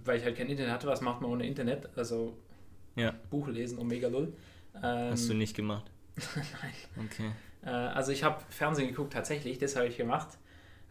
Weil 0.04 0.18
ich 0.18 0.26
halt 0.26 0.36
kein 0.36 0.48
Internet 0.50 0.74
hatte. 0.74 0.88
Was 0.88 1.00
macht 1.00 1.22
man 1.22 1.32
ohne 1.32 1.46
Internet? 1.46 1.88
Also 1.96 2.36
Ja. 2.96 3.14
Buch 3.30 3.48
lesen, 3.48 3.80
Omega 3.80 4.10
Lull. 4.10 4.34
Ähm, 4.76 5.12
Hast 5.12 5.30
du 5.30 5.34
nicht 5.36 5.56
gemacht? 5.56 5.90
Nein. 6.36 7.06
Okay. 7.06 7.32
Äh, 7.66 7.70
also 7.70 8.12
ich 8.12 8.24
habe 8.24 8.42
Fernsehen 8.50 8.88
geguckt, 8.88 9.14
tatsächlich, 9.14 9.58
das 9.58 9.76
habe 9.76 9.88
ich 9.88 9.98
gemacht. 9.98 10.30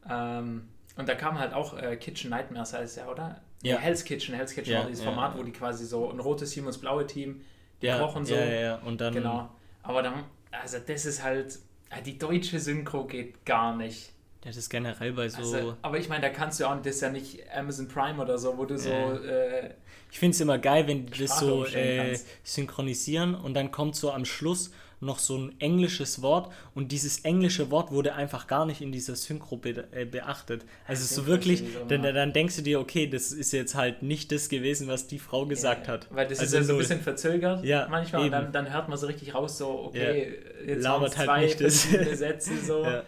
Ähm, 0.09 0.68
und 0.96 1.09
da 1.09 1.14
kam 1.14 1.38
halt 1.38 1.52
auch 1.52 1.76
äh, 1.76 1.96
Kitchen 1.96 2.31
Nightmares, 2.31 2.72
heißt 2.72 2.96
ja, 2.96 3.09
oder? 3.09 3.40
Ja. 3.62 3.79
Hell's 3.79 4.05
Kitchen, 4.05 4.35
Hell's 4.35 4.55
Kitchen 4.55 4.72
Ja, 4.72 4.81
war 4.81 4.87
dieses 4.87 5.05
ja, 5.05 5.11
Format, 5.11 5.35
ja. 5.35 5.40
wo 5.40 5.42
die 5.42 5.52
quasi 5.52 5.87
so 5.87 6.11
ein 6.11 6.20
rotes 6.20 6.50
Team 6.50 6.64
und 6.64 6.68
das 6.68 6.79
blaue 6.79 7.07
Team, 7.07 7.42
die 7.83 7.87
Ja, 7.87 7.98
kochen 7.98 8.24
so. 8.24 8.35
ja, 8.35 8.44
ja, 8.44 8.61
ja. 8.61 8.74
Und 8.76 9.00
dann. 9.00 9.12
Genau. 9.12 9.48
Aber 9.83 10.02
dann, 10.02 10.24
also 10.50 10.79
das 10.79 11.05
ist 11.05 11.22
halt, 11.22 11.59
äh, 11.90 12.02
die 12.02 12.18
deutsche 12.18 12.61
Synchro 12.61 13.05
geht 13.05 13.44
gar 13.44 13.76
nicht. 13.76 14.12
Das 14.42 14.57
ist 14.57 14.70
generell 14.70 15.12
bei 15.12 15.29
so. 15.29 15.38
Also, 15.38 15.76
aber 15.83 15.98
ich 15.98 16.09
meine, 16.09 16.22
da 16.22 16.29
kannst 16.29 16.61
du 16.61 16.66
auch, 16.66 16.76
das 16.81 16.96
ist 16.96 17.00
ja 17.00 17.11
nicht 17.11 17.40
Amazon 17.52 17.88
Prime 17.88 18.22
oder 18.22 18.38
so, 18.38 18.57
wo 18.57 18.64
du 18.64 18.79
so, 18.79 18.90
äh, 18.90 19.74
ich 20.12 20.20
finde 20.20 20.35
es 20.35 20.40
immer 20.40 20.59
geil, 20.59 20.87
wenn 20.87 21.07
die 21.07 21.24
das 21.24 21.40
so 21.40 21.64
äh, 21.66 22.16
synchronisieren 22.44 23.35
und 23.35 23.55
dann 23.55 23.72
kommt 23.72 23.96
so 23.96 24.12
am 24.12 24.24
Schluss 24.24 24.72
noch 25.00 25.18
so 25.18 25.37
ein 25.37 25.61
englisches 25.61 26.22
Wort 26.22 26.52
und 26.74 26.90
dieses 26.90 27.20
englische 27.20 27.70
Wort 27.70 27.90
wurde 27.92 28.14
einfach 28.14 28.46
gar 28.46 28.64
nicht 28.64 28.80
in 28.80 28.92
dieser 28.92 29.14
Synchro 29.14 29.56
be 29.59 29.85
äh, 29.92 30.04
beachtet. 30.06 30.64
Also 30.87 31.02
ist 31.04 31.14
so 31.14 31.26
wirklich, 31.26 31.64
dann, 31.88 32.02
dann 32.02 32.32
denkst 32.32 32.56
du 32.56 32.62
dir, 32.62 32.80
okay, 32.80 33.06
das 33.06 33.30
ist 33.32 33.52
jetzt 33.52 33.74
halt 33.74 34.02
nicht 34.02 34.32
das 34.32 34.48
gewesen, 34.48 34.88
was 34.88 35.06
die 35.06 35.18
Frau 35.18 35.44
gesagt 35.44 35.87
ja, 35.87 35.92
hat. 35.94 36.06
Weil 36.11 36.26
das 36.28 36.40
Also 36.40 36.56
ist 36.56 36.62
ja 36.62 36.66
so 36.68 36.72
ein 36.74 36.78
bisschen 36.78 37.00
verzögert 37.02 37.62
Ja, 37.64 37.87
manchmal 37.90 38.22
und 38.22 38.26
eben. 38.28 38.32
dann, 38.32 38.52
dann 38.52 38.72
hört 38.72 38.88
man 38.88 38.96
so 38.96 39.06
richtig 39.06 39.35
raus, 39.35 39.59
so, 39.59 39.68
okay, 39.85 40.38
jetzt 40.66 40.82
Labert 40.82 41.16
halt 41.18 41.26
zwei 41.26 41.40
nicht 41.42 41.61
das. 41.61 41.82
Sätze 42.18 42.56
so. 42.59 42.82
Ja, 42.85 43.02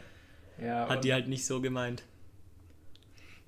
Ja, 0.62 0.88
hat 0.88 0.96
und- 0.96 1.04
die 1.04 1.12
halt 1.12 1.28
nicht 1.28 1.46
so 1.46 1.60
gemeint. 1.62 2.02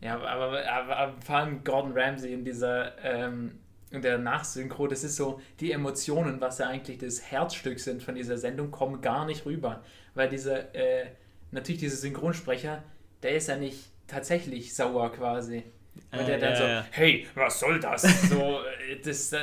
Ja, 0.00 0.14
aber, 0.18 0.31
aber, 0.31 0.66
aber 0.66 1.14
vor 1.22 1.37
allem 1.37 1.62
Gordon 1.62 1.92
Ramsay 1.94 2.33
in 2.33 2.42
dieser 2.42 2.96
ähm, 3.05 3.60
in 3.90 4.03
der 4.03 4.18
Nachsynchro, 4.18 4.87
das 4.87 5.03
ist 5.05 5.16
so, 5.16 5.40
die 5.59 5.72
Emotionen, 5.72 6.40
was 6.40 6.59
ja 6.59 6.68
eigentlich 6.68 6.98
das 6.98 7.22
Herzstück 7.22 7.81
sind 7.81 8.03
von 8.03 8.14
dieser 8.14 8.38
Sendung, 8.38 8.70
kommen 8.70 9.00
gar 9.00 9.26
nicht 9.26 9.44
rüber. 9.46 9.83
Weil 10.14 10.29
dieser, 10.29 10.74
äh, 10.74 11.07
natürlich 11.50 11.81
dieser 11.81 11.96
Synchronsprecher, 11.96 12.83
der 13.22 13.35
ist 13.35 13.48
ja 13.48 13.57
nicht 13.57 13.90
tatsächlich 14.07 14.74
sauer 14.74 15.12
quasi. 15.12 15.64
Weil 16.12 16.20
Äh, 16.20 16.26
der 16.26 16.38
dann 16.38 16.50
ja, 16.53 16.57
so, 16.57 16.64
ja. 16.64 16.87
hey, 16.92 17.26
was 17.35 17.59
soll 17.61 17.81
das? 17.81 18.03
So, 18.29 18.61
äh, 18.90 19.00
das, 19.05 19.33
äh, 19.33 19.38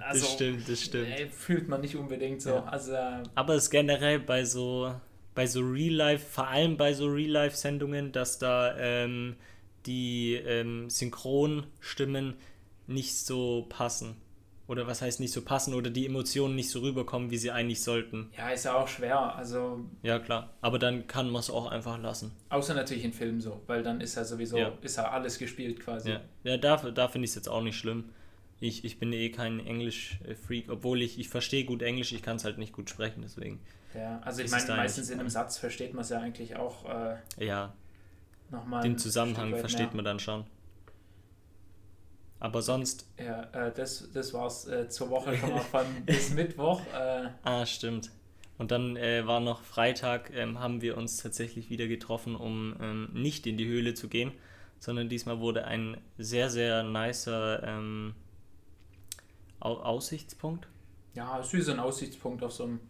also, 0.00 0.20
das 0.24 0.32
stimmt, 0.32 0.68
das 0.68 0.80
stimmt. 0.82 1.08
äh, 1.08 1.26
fühlt 1.28 1.68
man 1.68 1.80
nicht 1.80 1.96
unbedingt 1.96 2.40
so. 2.40 2.50
Ja. 2.50 2.64
Also, 2.64 2.92
äh, 2.92 3.22
Aber 3.34 3.54
es 3.54 3.64
ist 3.64 3.70
generell 3.70 4.20
bei 4.20 4.44
so, 4.44 4.94
bei 5.34 5.46
so 5.46 5.60
Real-Life, 5.60 6.24
vor 6.24 6.48
allem 6.48 6.76
bei 6.76 6.92
so 6.94 7.06
Real-Life-Sendungen, 7.06 8.12
dass 8.12 8.38
da 8.38 8.76
ähm, 8.78 9.36
die 9.86 10.34
ähm, 10.34 10.88
Synchronstimmen 10.88 12.34
nicht 12.88 13.16
so 13.16 13.66
passen. 13.68 14.16
Oder 14.66 14.86
was 14.86 15.00
heißt 15.00 15.18
nicht 15.20 15.32
so 15.32 15.40
passen 15.40 15.72
oder 15.72 15.88
die 15.88 16.04
Emotionen 16.04 16.54
nicht 16.54 16.68
so 16.68 16.80
rüberkommen, 16.80 17.30
wie 17.30 17.38
sie 17.38 17.50
eigentlich 17.50 17.82
sollten. 17.82 18.30
ja, 18.36 18.50
ist 18.50 18.66
ja 18.66 18.74
auch 18.74 18.86
schwer. 18.88 19.34
Also, 19.34 19.80
Ja, 20.02 20.18
klar. 20.18 20.50
Aber 20.60 20.78
dann 20.78 21.06
kann 21.06 21.30
man 21.30 21.40
es 21.40 21.48
auch 21.48 21.68
einfach 21.70 21.98
lassen. 21.98 22.32
außer 22.50 22.74
natürlich 22.74 23.04
in 23.04 23.14
Filmen 23.14 23.40
so, 23.40 23.62
weil 23.66 23.82
dann 23.82 24.02
ist 24.02 24.16
ja 24.16 24.24
sowieso, 24.24 24.58
Ja. 24.58 24.72
ist 24.82 24.96
ja 24.98 25.10
alles 25.10 25.38
gespielt 25.38 25.80
quasi. 25.80 26.10
Ja, 26.10 26.20
ja 26.44 26.56
da, 26.58 26.76
da 26.76 27.08
finde 27.08 27.24
ich 27.24 27.30
es 27.30 27.34
jetzt 27.36 27.48
auch 27.48 27.62
nicht 27.62 27.78
schlimm. 27.78 28.10
Ich, 28.60 28.84
ich 28.84 28.98
bin 28.98 29.12
eh 29.14 29.30
kein 29.30 29.64
Englisch-Freak, 29.64 30.68
obwohl 30.68 31.00
ich, 31.00 31.18
ich 31.18 31.28
verstehe 31.30 31.64
gut 31.64 31.80
Englisch, 31.80 32.12
ich 32.12 32.22
kann 32.22 32.36
es 32.36 32.44
halt 32.44 32.58
nicht 32.58 32.72
gut 32.74 32.90
sprechen, 32.90 33.22
deswegen. 33.22 33.60
Ja, 33.94 34.20
also 34.22 34.42
ich 34.42 34.50
meine, 34.50 34.66
meistens 34.76 35.08
in 35.08 35.18
einem 35.18 35.30
Satz 35.30 35.56
versteht 35.56 35.94
man 35.94 36.02
es 36.02 36.10
ja 36.10 36.20
eigentlich 36.20 36.56
auch 36.56 36.84
äh, 36.84 37.16
Ja, 37.42 37.72
nochmal. 38.50 38.82
den 38.82 38.98
Zusammenhang 38.98 39.56
versteht 39.56 39.94
man 39.94 40.04
dann 40.04 40.18
schon. 40.18 40.44
Aber 42.40 42.62
sonst, 42.62 43.06
Ja, 43.18 43.42
äh, 43.52 43.72
das, 43.74 44.08
das 44.12 44.32
war's 44.32 44.66
äh, 44.68 44.88
zur 44.88 45.10
Woche 45.10 45.36
schon 45.36 45.50
mal 45.50 45.60
von 45.60 45.86
bis 46.06 46.30
Mittwoch. 46.30 46.80
Äh, 46.94 47.28
ah, 47.42 47.66
stimmt. 47.66 48.10
Und 48.58 48.70
dann 48.70 48.96
äh, 48.96 49.26
war 49.26 49.40
noch 49.40 49.62
Freitag, 49.62 50.30
ähm, 50.34 50.58
haben 50.58 50.80
wir 50.80 50.96
uns 50.96 51.16
tatsächlich 51.18 51.70
wieder 51.70 51.86
getroffen, 51.86 52.34
um 52.36 52.76
ähm, 52.80 53.08
nicht 53.12 53.46
in 53.46 53.56
die 53.56 53.66
Höhle 53.66 53.94
zu 53.94 54.08
gehen, 54.08 54.32
sondern 54.80 55.08
diesmal 55.08 55.40
wurde 55.40 55.64
ein 55.64 55.96
sehr, 56.16 56.50
sehr 56.50 56.82
nicer 56.82 57.62
ähm, 57.64 58.14
Au 59.60 59.74
Aussichtspunkt. 59.80 60.68
Ja, 61.14 61.38
es 61.40 61.68
ein 61.68 61.80
Aussichtspunkt 61.80 62.42
auf 62.44 62.52
so 62.52 62.64
einem, 62.64 62.80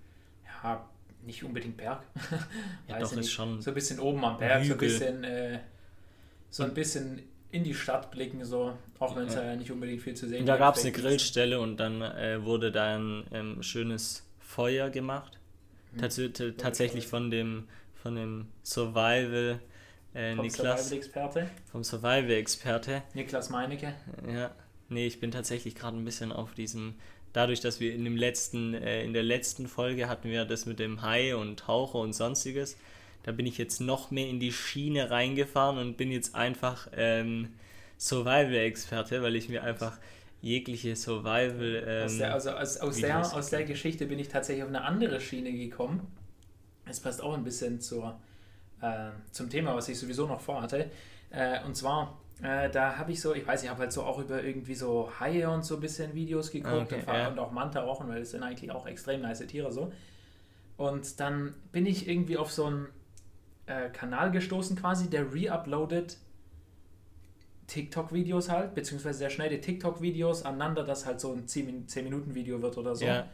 ja, 0.63 0.89
nicht 1.25 1.45
unbedingt 1.45 1.77
Berg. 1.77 2.03
Ja, 2.89 2.99
doch, 2.99 3.13
ist 3.13 3.31
schon 3.33 3.61
So 3.61 3.71
ein 3.71 3.75
bisschen 3.75 3.99
oben 4.01 4.25
am 4.25 4.39
Berg, 4.39 4.65
so 4.65 4.75
ein 4.75 4.81
Hügel. 4.81 4.89
bisschen, 4.89 5.25
äh, 5.25 5.61
so 6.51 6.63
ein 6.63 6.75
bisschen 6.75 7.23
in 7.51 7.65
die 7.65 7.75
Stadt 7.75 8.11
blicken, 8.11 8.45
so, 8.45 8.77
auch 8.99 9.17
wenn 9.17 9.27
es 9.27 9.35
Ja. 9.35 9.45
ja. 9.45 9.57
nicht 9.57 9.71
unbedingt 9.71 10.03
viel 10.03 10.15
zu 10.15 10.29
sehen 10.29 10.41
Und 10.41 10.47
da 10.47 10.55
gibt, 10.55 10.61
gab 10.61 10.77
es 10.77 10.83
eine 10.83 10.93
Grillstelle 10.93 11.61
und 11.61 11.79
dann 11.79 12.03
äh, 12.03 12.45
wurde 12.45 12.71
da 12.71 12.97
ein 12.97 13.25
ähm, 13.33 13.63
schönes 13.63 14.29
Feuer 14.39 14.91
gemacht. 14.91 15.39
Mhm. 15.93 15.99
Tats 15.99 16.21
tatsächlich 16.59 17.07
von 17.07 17.31
dem, 17.31 17.69
von 17.95 18.15
dem 18.15 18.49
Survival 18.63 19.61
äh, 20.15 20.35
vom 20.35 20.49
Survival-Experte, 20.49 21.51
vom 21.71 21.85
Survival-Experte. 21.85 23.03
Niklas 23.15 23.51
Meinecke. 23.51 23.95
Ja, 24.33 24.51
nee, 24.89 25.07
ich 25.07 25.21
bin 25.21 25.31
tatsächlich 25.31 25.75
gerade 25.75 25.97
ein 25.97 26.05
bisschen 26.05 26.33
auf 26.33 26.55
diesem. 26.55 26.95
Dadurch, 27.35 27.61
dass 27.61 27.79
wir 27.79 27.95
in 27.95 28.05
dem 28.05 28.17
letzten, 28.17 28.75
äh, 28.75 29.05
in 29.05 29.13
der 29.13 29.23
letzten 29.23 29.69
Folge 29.69 30.09
hatten 30.09 30.31
wir 30.31 30.45
das 30.45 30.65
mit 30.67 30.79
dem 30.79 31.03
Hai 31.03 31.37
und 31.37 31.61
Taucher 31.61 31.99
und 31.99 32.15
sonstiges. 32.15 32.77
Da 33.29 33.33
bin 33.33 33.45
ich 33.45 33.59
jetzt 33.59 33.83
noch 33.83 34.11
mehr 34.11 34.27
in 34.27 34.41
die 34.41 34.53
Schiene 34.53 35.11
reingefahren 35.11 35.77
und 35.77 35.99
bin 35.99 36.11
jetzt 36.11 36.35
einfach 36.35 36.89
ähm, 36.97 37.51
Survival-Experte, 37.99 39.23
weil 39.23 39.37
ich 39.37 39.51
mir 39.51 39.63
einfach 39.63 39.99
jegliche 40.41 40.97
Survival. 40.97 41.85
Ähm, 41.87 42.05
aus 42.07 42.17
der, 42.17 42.33
also 42.33 42.51
aus, 42.53 42.77
aus, 42.79 42.97
der, 42.97 43.21
aus 43.21 43.51
der 43.51 43.65
Geschichte 43.65 44.07
bin 44.07 44.19
ich 44.19 44.29
tatsächlich 44.29 44.63
auf 44.63 44.71
eine 44.71 44.83
andere 44.83 45.21
Schiene 45.21 45.53
gekommen. 45.53 46.11
Es 46.87 47.01
passt 47.01 47.23
auch 47.23 47.35
ein 47.35 47.45
bisschen 47.45 47.83
zur, 47.83 48.19
äh, 48.81 49.11
zum 49.31 49.51
Thema, 49.51 49.77
was 49.77 49.91
ich 49.91 49.99
sowieso 49.99 50.27
noch 50.27 50.41
vorhatte. 50.41 50.91
Äh, 51.29 51.63
und 51.67 51.77
zwar, 51.77 52.19
äh, 52.43 52.71
da 52.71 52.97
habe 52.97 53.13
ich 53.13 53.21
so, 53.21 53.35
ich 53.35 53.47
weiß, 53.47 53.63
ich 53.63 53.69
habe 53.69 53.81
halt 53.81 53.93
so 53.93 54.05
auch 54.05 54.21
über 54.21 54.43
irgendwie 54.43 54.75
so 54.75 55.13
Haie 55.21 55.51
und 55.51 55.67
so 55.67 55.75
ein 55.75 55.83
bisschen 55.83 56.15
Videos 56.15 56.51
geguckt 56.51 56.95
Ah, 56.95 56.97
okay, 56.97 57.03
und, 57.07 57.15
ja. 57.15 57.29
und 57.29 57.39
auch 57.39 57.53
Manta-Rochen, 57.53 58.09
weil 58.09 58.21
das 58.21 58.31
sind 58.31 58.43
eigentlich 58.43 58.71
auch 58.71 58.87
extrem 58.87 59.21
nice 59.21 59.47
Tiere 59.47 59.71
so. 59.71 59.93
Und 60.79 61.21
dann 61.21 61.53
bin 61.73 61.85
ich 61.85 62.09
irgendwie 62.09 62.39
auf 62.39 62.51
so 62.51 62.65
einen 62.65 62.87
äh, 63.69 63.91
Kanal 63.91 64.31
gestoßen 64.31 64.77
quasi, 64.77 65.09
der 65.11 65.33
reuploadet 65.33 66.17
TikTok-Videos 67.69 68.49
halt, 68.49 68.75
beziehungsweise 68.75 69.21
der 69.21 69.31
schneidet 69.31 69.63
TikTok-Videos 69.63 70.45
aneinander, 70.45 70.85
dass 70.85 71.05
halt 71.05 71.21
so 71.21 71.33
ein 71.33 71.47
10-Minuten-Video 71.47 72.63
wird 72.63 72.79
oder 72.79 72.97
so. 72.97 73.05
ja, 73.05 73.17
ja. 73.17 73.27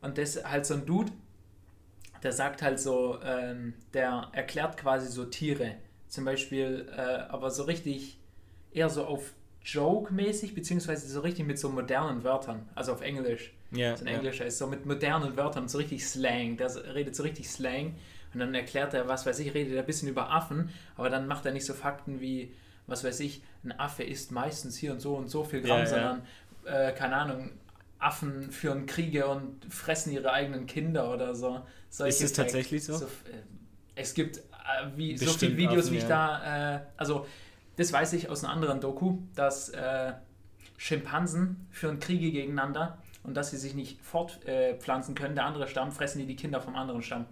Und 0.00 0.18
das 0.18 0.44
halt 0.44 0.64
so 0.66 0.74
ein 0.74 0.86
Dude, 0.86 1.10
der 2.22 2.32
sagt 2.32 2.62
halt 2.62 2.78
so, 2.78 3.18
ähm, 3.24 3.74
der 3.92 4.28
erklärt 4.32 4.76
quasi 4.76 5.08
so 5.08 5.24
Tiere. 5.24 5.74
Zum 6.06 6.24
Beispiel, 6.24 6.88
äh, 6.96 7.00
aber 7.00 7.50
so 7.50 7.64
richtig, 7.64 8.20
eher 8.70 8.88
so 8.88 9.04
auf 9.04 9.32
Joke-mäßig, 9.64 10.54
beziehungsweise 10.54 11.08
so 11.08 11.20
richtig 11.20 11.44
mit 11.44 11.58
so 11.58 11.68
modernen 11.68 12.22
Wörtern, 12.22 12.68
also 12.76 12.92
auf 12.92 13.00
Englisch. 13.00 13.52
ja, 13.72 13.96
So 13.96 14.04
ein. 14.04 14.14
Englischer 14.14 14.46
ist 14.46 14.58
so 14.58 14.68
mit 14.68 14.86
modernen 14.86 15.36
Wörtern, 15.36 15.68
so 15.68 15.78
richtig 15.78 16.06
Slang. 16.06 16.56
Der 16.56 16.70
redet 16.94 17.16
so 17.16 17.24
richtig 17.24 17.48
Slang 17.48 17.96
und 18.36 18.40
dann 18.40 18.54
erklärt 18.54 18.92
er, 18.92 19.08
was 19.08 19.24
weiß 19.24 19.38
ich, 19.38 19.54
redet 19.54 19.72
er 19.72 19.80
ein 19.80 19.86
bisschen 19.86 20.10
über 20.10 20.30
Affen, 20.30 20.68
aber 20.94 21.08
dann 21.08 21.26
macht 21.26 21.46
er 21.46 21.52
nicht 21.52 21.64
so 21.64 21.72
Fakten 21.72 22.20
wie, 22.20 22.52
was 22.86 23.02
weiß 23.02 23.20
ich, 23.20 23.40
ein 23.64 23.72
Affe 23.80 24.02
isst 24.02 24.30
meistens 24.30 24.76
hier 24.76 24.92
und 24.92 25.00
so 25.00 25.16
und 25.16 25.28
so 25.28 25.42
viel 25.42 25.62
Gramm, 25.62 25.78
Ja, 25.78 25.84
ja. 25.84 25.86
sondern, 25.86 26.22
äh, 26.66 26.92
keine 26.92 27.16
Ahnung, 27.16 27.50
Affen 27.98 28.50
führen 28.52 28.84
Kriege 28.84 29.26
und 29.26 29.64
fressen 29.72 30.12
ihre 30.12 30.30
eigenen 30.30 30.66
Kinder 30.66 31.10
oder 31.14 31.34
so. 31.34 31.62
Solche 31.88 32.10
Ist 32.10 32.16
es 32.16 32.36
Facts. 32.36 32.52
tatsächlich 32.52 32.84
so? 32.84 32.96
äh, 32.96 33.06
es 33.94 34.12
gibt 34.12 34.36
äh, 34.36 34.42
wie, 34.96 35.16
so 35.16 35.30
viele 35.30 35.56
Videos, 35.56 35.84
Affen, 35.86 35.92
wie 35.94 35.96
ich 35.96 36.02
ja. 36.02 36.08
da, 36.42 36.74
äh, 36.74 36.80
also 36.98 37.26
das 37.76 37.90
weiß 37.90 38.12
ich 38.12 38.28
aus 38.28 38.44
einer 38.44 38.52
anderen 38.52 38.82
Doku, 38.82 39.16
dass 39.34 39.70
äh, 39.70 40.12
Schimpansen 40.76 41.66
führen 41.70 42.00
Kriege 42.00 42.30
gegeneinander 42.32 42.98
und 43.22 43.34
dass 43.34 43.50
sie 43.50 43.56
sich 43.56 43.74
nicht 43.74 43.98
fortpflanzen 44.02 45.16
äh, 45.16 45.18
können. 45.18 45.34
Der 45.36 45.46
andere 45.46 45.68
Stamm 45.68 45.90
fressen 45.90 46.18
die 46.18 46.26
die 46.26 46.36
Kinder 46.36 46.60
vom 46.60 46.76
anderen 46.76 47.02
Stamm. 47.02 47.24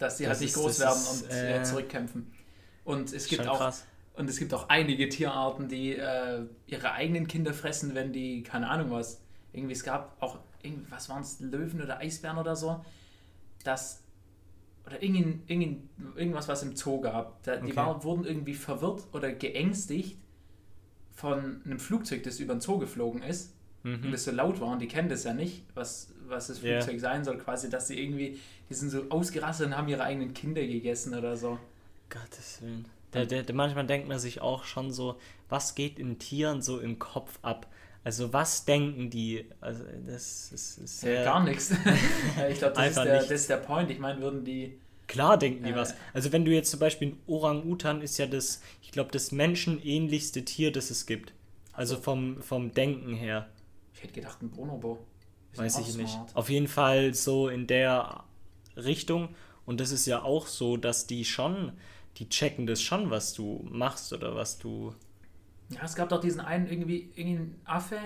Dass 0.00 0.18
sie 0.18 0.24
Das 0.24 0.32
halt 0.32 0.40
nicht 0.40 0.50
ist- 0.50 0.56
groß 0.60 0.80
werden 0.80 0.92
ist, 0.98 1.22
und 1.24 1.30
äh, 1.30 1.60
äh, 1.60 1.62
zurückkämpfen. 1.62 2.32
Und 2.84 3.12
es 3.12 3.28
gibt 3.28 3.46
auch 3.46 3.58
krass. 3.58 3.86
und 4.14 4.28
es 4.28 4.38
gibt 4.38 4.52
auch 4.54 4.68
einige 4.68 5.08
Tierarten, 5.08 5.68
die 5.68 5.94
äh, 5.94 6.42
ihre 6.66 6.92
eigenen 6.92 7.28
Kinder 7.28 7.54
fressen, 7.54 7.94
wenn 7.94 8.12
die, 8.12 8.42
keine 8.42 8.68
Ahnung 8.68 8.90
was, 8.90 9.20
irgendwie, 9.52 9.74
es 9.74 9.84
gab 9.84 10.16
auch, 10.20 10.38
was 10.88 11.08
waren 11.08 11.22
es, 11.22 11.38
Löwen 11.40 11.80
oder 11.82 11.98
Eisbären 11.98 12.38
oder 12.38 12.56
so, 12.56 12.84
das, 13.62 14.02
oder 14.86 15.02
irgendein, 15.02 15.42
irgendein, 15.46 15.88
irgendwas, 16.16 16.48
was 16.48 16.62
im 16.62 16.74
Zoo 16.74 17.00
gab, 17.00 17.42
da, 17.44 17.56
die 17.56 17.66
Okay. 17.66 17.76
war, 17.76 18.02
wurden 18.02 18.24
irgendwie 18.24 18.54
verwirrt 18.54 19.04
oder 19.12 19.30
geängstigt 19.32 20.18
von 21.14 21.60
einem 21.64 21.78
Flugzeug, 21.78 22.22
das 22.22 22.40
über 22.40 22.54
den 22.54 22.60
Zoo 22.60 22.78
geflogen 22.78 23.22
ist 23.22 23.54
und 23.84 24.04
Mhm. 24.06 24.12
das 24.12 24.24
so 24.24 24.30
laut 24.30 24.60
war 24.60 24.68
und 24.68 24.80
die 24.80 24.88
kennen 24.88 25.08
das 25.08 25.24
ja 25.24 25.32
nicht, 25.34 25.64
was, 25.74 26.08
was 26.30 26.46
das 26.48 26.62
Ja. 26.62 26.80
Flugzeug 26.80 27.00
sein 27.00 27.24
soll, 27.24 27.38
quasi, 27.38 27.68
dass 27.68 27.88
sie 27.88 28.00
irgendwie, 28.02 28.38
die 28.68 28.74
sind 28.74 28.90
so 28.90 29.04
ausgerastet 29.10 29.66
und 29.66 29.76
haben 29.76 29.88
ihre 29.88 30.02
eigenen 30.04 30.32
Kinder 30.34 30.62
gegessen 30.62 31.14
oder 31.14 31.36
so. 31.36 31.58
Gottes 32.08 32.60
Willen. 32.62 32.86
Der, 33.12 33.26
der, 33.26 33.42
der, 33.42 33.54
manchmal 33.54 33.86
denkt 33.86 34.08
man 34.08 34.18
sich 34.18 34.40
auch 34.40 34.64
schon 34.64 34.92
so, 34.92 35.18
was 35.48 35.74
geht 35.74 35.98
in 35.98 36.18
Tieren 36.18 36.62
so 36.62 36.78
im 36.78 36.98
Kopf 36.98 37.38
ab? 37.42 37.66
Also 38.04 38.32
was 38.32 38.64
denken 38.64 39.10
die? 39.10 39.44
Also 39.60 39.84
das 40.06 40.52
ist, 40.52 40.78
ist 40.78 41.02
Ja, 41.02 41.08
sehr... 41.08 41.24
gar 41.24 41.44
nichts. 41.44 41.70
ich 42.50 42.58
glaube, 42.58 42.74
das, 42.74 42.86
ist 42.90 42.98
Einfach 42.98 43.02
der- 43.04 43.20
das 43.20 43.30
ist 43.30 43.50
der 43.50 43.56
Point. 43.58 43.90
Ich 43.90 43.98
meine, 43.98 44.20
würden 44.20 44.44
die. 44.44 44.78
Klar 45.08 45.36
denken 45.38 45.64
die 45.64 45.70
Äh. 45.70 45.76
was. 45.76 45.94
Also 46.14 46.32
wenn 46.32 46.44
du 46.44 46.52
jetzt 46.52 46.70
zum 46.70 46.78
Beispiel 46.80 47.08
ein 47.08 47.18
Orang-Utan 47.26 48.00
ist 48.00 48.16
ja 48.18 48.26
das, 48.26 48.62
ich 48.80 48.92
glaube, 48.92 49.10
das 49.10 49.32
menschenähnlichste 49.32 50.44
Tier, 50.44 50.70
das 50.72 50.90
es 50.90 51.04
gibt. 51.04 51.32
Also 51.72 51.96
so. 51.96 52.00
vom, 52.02 52.40
vom 52.42 52.72
Denken 52.72 53.14
her. 53.14 53.48
Ich 53.94 54.02
hätte 54.04 54.14
gedacht, 54.14 54.40
ein 54.40 54.50
Bonobo. 54.50 54.98
Weiß 55.54 55.78
ich 55.78 55.96
nicht. 55.96 56.10
smart. 56.10 56.34
Auf 56.36 56.48
jeden 56.48 56.68
Fall 56.68 57.14
so 57.14 57.48
in 57.48 57.66
der 57.66 58.24
Richtung. 58.76 59.34
Und 59.66 59.80
das 59.80 59.90
ist 59.90 60.06
ja 60.06 60.22
auch 60.22 60.46
so, 60.46 60.76
dass 60.76 61.06
die 61.06 61.24
schon, 61.24 61.72
die 62.16 62.28
checken 62.28 62.66
das 62.66 62.82
schon, 62.82 63.10
was 63.10 63.32
du 63.34 63.66
machst 63.70 64.12
oder 64.12 64.34
was 64.34 64.58
du. 64.58 64.94
Ja, 65.70 65.80
es 65.84 65.94
gab 65.94 66.08
doch 66.08 66.20
diesen 66.20 66.40
einen 66.40 66.66
irgendwie, 66.66 67.12
irgendeinen 67.14 67.60
Affe, 67.64 67.98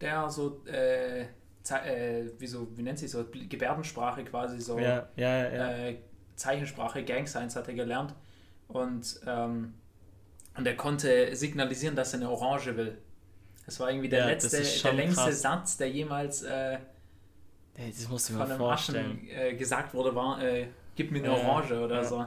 der 0.00 0.28
so, 0.28 0.62
äh, 0.66 1.22
äh, 1.22 2.30
wie, 2.38 2.46
so 2.46 2.68
wie 2.76 2.82
nennt 2.82 2.98
sich 2.98 3.10
so, 3.10 3.24
Gebärdensprache 3.48 4.24
quasi 4.24 4.60
so, 4.60 4.78
Ja, 4.78 5.08
ja, 5.16 5.50
ja. 5.50 5.76
äh, 5.88 5.96
Zeichensprache, 6.36 7.02
Gang 7.04 7.26
Science 7.26 7.56
hat 7.56 7.68
er 7.68 7.74
gelernt. 7.74 8.14
Und, 8.68 9.20
ähm, 9.26 9.74
und 10.56 10.66
er 10.66 10.76
konnte 10.76 11.34
signalisieren, 11.34 11.96
dass 11.96 12.12
er 12.12 12.20
eine 12.20 12.30
Orange 12.30 12.76
will. 12.76 12.98
Das 13.66 13.80
war 13.80 13.90
irgendwie 13.90 14.08
der 14.08 14.20
Ja, 14.20 14.26
letzte, 14.26 14.62
der 14.82 14.92
längste 14.92 15.22
krass. 15.24 15.42
Satz, 15.42 15.76
der 15.76 15.90
jemals 15.90 16.42
äh, 16.42 16.78
Hey, 17.74 17.92
das 17.94 18.08
musst 18.08 18.30
du 18.30 18.34
von 18.34 18.42
einem 18.42 18.56
vorstellen. 18.56 19.10
Affen 19.10 19.28
äh, 19.28 19.54
gesagt 19.54 19.92
wurde, 19.92 20.14
war, 20.14 20.42
äh, 20.42 20.68
gib 20.94 21.10
mir 21.10 21.18
eine 21.18 21.32
Orange 21.32 21.72
oder 21.78 22.04
so. 22.04 22.24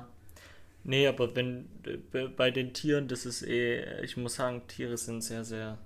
Nee, 0.83 1.07
aber 1.07 1.35
wenn 1.35 1.67
äh, 2.13 2.27
bei 2.27 2.51
den 2.51 2.73
Tieren, 2.73 3.07
das 3.07 3.25
ist 3.25 3.41
eh, 3.43 4.01
ich 4.03 4.15
muss 4.17 4.35
sagen, 4.35 4.61
Tiere 4.67 4.97
sind 4.97 5.21
sehr, 5.23 5.43
sehr, 5.43 5.77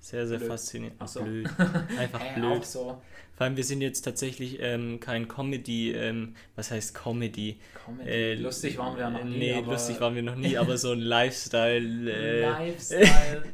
sehr, 0.00 0.26
sehr 0.26 0.38
Blöd. 0.38 0.50
faszinierend. 0.50 0.96
Ach 0.98 1.08
so. 1.08 1.22
Blöd. 1.22 1.48
Einfach 1.98 2.20
Äh, 2.20 2.34
blöd. 2.34 2.58
Auch 2.60 2.64
so. 2.64 3.02
Vor 3.36 3.46
allem, 3.46 3.56
wir 3.56 3.64
sind 3.64 3.80
jetzt 3.80 4.02
tatsächlich 4.02 4.58
ähm, 4.60 5.00
kein 5.00 5.26
Comedy, 5.28 5.92
ähm, 5.92 6.34
was 6.56 6.70
heißt 6.70 6.94
Comedy? 6.94 7.58
Comedy. 7.86 8.08
Äh, 8.10 8.34
lustig 8.34 8.76
waren 8.76 8.96
wir 8.96 9.04
ja 9.04 9.10
noch 9.10 9.24
nie. 9.24 9.38
Nee, 9.38 9.60
lustig 9.60 9.98
waren 10.00 10.14
wir 10.14 10.22
noch 10.22 10.36
nie, 10.36 10.58
aber 10.58 10.76
so 10.76 10.92
ein 10.92 11.00
Lifestyle 11.00 12.12
äh, 12.12 12.40
Lifestyle. 12.42 13.44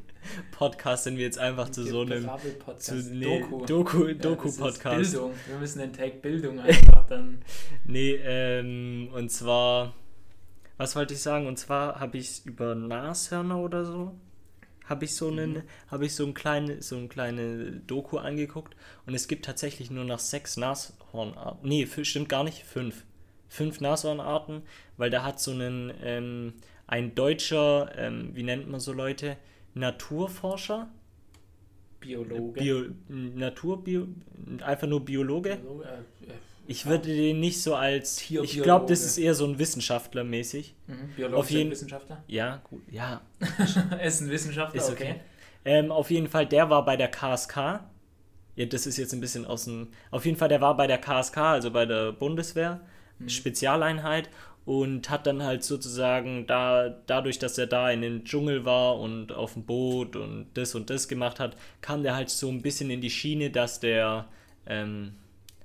Podcast 0.50 1.04
sind 1.04 1.16
wir 1.16 1.24
jetzt 1.24 1.38
einfach 1.38 1.70
zu 1.70 1.84
so 1.84 2.02
einem 2.02 2.28
zu, 2.78 2.94
nee, 2.96 3.40
Doku. 3.40 3.66
Doku, 3.66 4.06
Ja, 4.06 4.14
Doku 4.14 4.48
ist 4.48 4.58
Podcast. 4.58 5.12
Bildung. 5.12 5.32
Wir 5.48 5.56
müssen 5.58 5.78
den 5.80 5.92
Tag 5.92 6.22
Bildung 6.22 6.58
einfach 6.60 7.06
dann. 7.08 7.38
Nee, 7.84 8.18
ähm, 8.22 9.08
und 9.12 9.30
zwar, 9.30 9.94
was 10.76 10.96
wollte 10.96 11.14
ich 11.14 11.20
sagen? 11.22 11.46
Und 11.46 11.58
zwar 11.58 12.00
habe 12.00 12.18
ich 12.18 12.44
über 12.46 12.74
Nashörner 12.74 13.58
oder 13.58 13.84
so, 13.84 14.14
habe 14.88 15.04
ich 15.04 15.14
so 15.16 15.28
einen, 15.28 15.52
Mhm. 15.54 15.62
habe 15.90 16.06
ich 16.06 16.14
so 16.14 16.24
ein 16.24 16.34
kleine, 16.34 16.80
so 16.82 16.96
ein 16.96 17.08
kleine 17.08 17.72
Doku 17.86 18.18
angeguckt 18.18 18.76
und 19.06 19.14
es 19.14 19.26
gibt 19.28 19.44
tatsächlich 19.44 19.90
nur 19.90 20.04
noch 20.04 20.20
sechs 20.20 20.56
Nashornarten. 20.56 21.68
Nee, 21.68 21.86
stimmt 22.02 22.28
gar 22.28 22.44
nicht, 22.44 22.62
fünf. 22.64 23.04
Fünf 23.48 23.80
Nashornarten, 23.80 24.62
weil 24.96 25.10
da 25.10 25.22
hat 25.22 25.40
so 25.40 25.52
einen, 25.52 25.92
ähm, 26.02 26.52
ein 26.88 27.14
deutscher, 27.16 27.90
ähm, 27.96 28.30
wie 28.34 28.42
nennt 28.44 28.68
man 28.68 28.78
so 28.80 28.92
Leute, 28.92 29.36
Naturforscher, 29.76 30.88
Biologe. 32.00 32.60
Bio, 32.60 32.84
Naturbio, 33.08 34.08
einfach 34.64 34.86
nur 34.86 35.04
Biologe, 35.04 35.56
Biologe, 35.56 35.84
äh, 35.84 36.30
äh, 36.30 36.34
ich 36.66 36.86
würde 36.86 37.08
den 37.14 37.40
nicht 37.40 37.62
so 37.62 37.74
als. 37.74 38.20
Ich 38.30 38.62
glaube, 38.62 38.86
das 38.86 39.04
ist 39.04 39.18
eher 39.18 39.34
so 39.34 39.46
ein 39.46 39.58
Wissenschaftler 39.58 40.24
mäßig. 40.24 40.74
mhm. 40.86 40.94
Biologischer 41.14 41.38
auf 41.40 41.50
jeden- 41.50 41.70
Wissenschaftler. 41.70 42.24
Ja, 42.26 42.60
gut. 42.68 42.82
Ja, 42.90 43.20
er 43.90 44.02
ist 44.06 44.20
ein 44.22 44.30
Wissenschaftler, 44.30 44.80
ist 44.80 44.90
okay. 44.90 45.10
okay. 45.12 45.20
Ähm, 45.64 45.92
auf 45.92 46.10
jeden 46.10 46.28
Fall, 46.28 46.46
der 46.46 46.70
war 46.70 46.84
bei 46.84 46.96
der 46.96 47.08
KSK. 47.08 47.80
Ja, 48.56 48.64
das 48.66 48.86
ist 48.86 48.96
jetzt 48.96 49.12
ein 49.12 49.20
bisschen 49.20 49.44
aus 49.44 49.64
dem. 49.64 49.88
Auf 50.10 50.24
jeden 50.24 50.38
Fall, 50.38 50.48
der 50.48 50.60
war 50.60 50.76
bei 50.76 50.86
der 50.86 50.98
KSK, 50.98 51.36
also 51.38 51.70
bei 51.70 51.84
der 51.86 52.12
Bundeswehr, 52.12 52.80
Mhm. 53.18 53.28
Spezialeinheit. 53.28 54.28
Und 54.66 55.08
hat 55.10 55.28
dann 55.28 55.44
halt 55.44 55.62
sozusagen 55.62 56.46
da, 56.46 56.88
dadurch, 57.06 57.38
dass 57.38 57.56
er 57.56 57.68
da 57.68 57.88
in 57.90 58.02
den 58.02 58.24
Dschungel 58.24 58.64
war 58.64 58.98
und 58.98 59.32
auf 59.32 59.54
dem 59.54 59.64
Boot 59.64 60.16
und 60.16 60.48
das 60.54 60.74
und 60.74 60.90
das 60.90 61.06
gemacht 61.06 61.38
hat, 61.38 61.56
kam 61.80 62.02
der 62.02 62.16
halt 62.16 62.28
so 62.30 62.48
ein 62.48 62.62
bisschen 62.62 62.90
in 62.90 63.00
die 63.00 63.10
Schiene, 63.10 63.50
dass 63.50 63.78
der 63.78 64.26
ähm, 64.66 65.14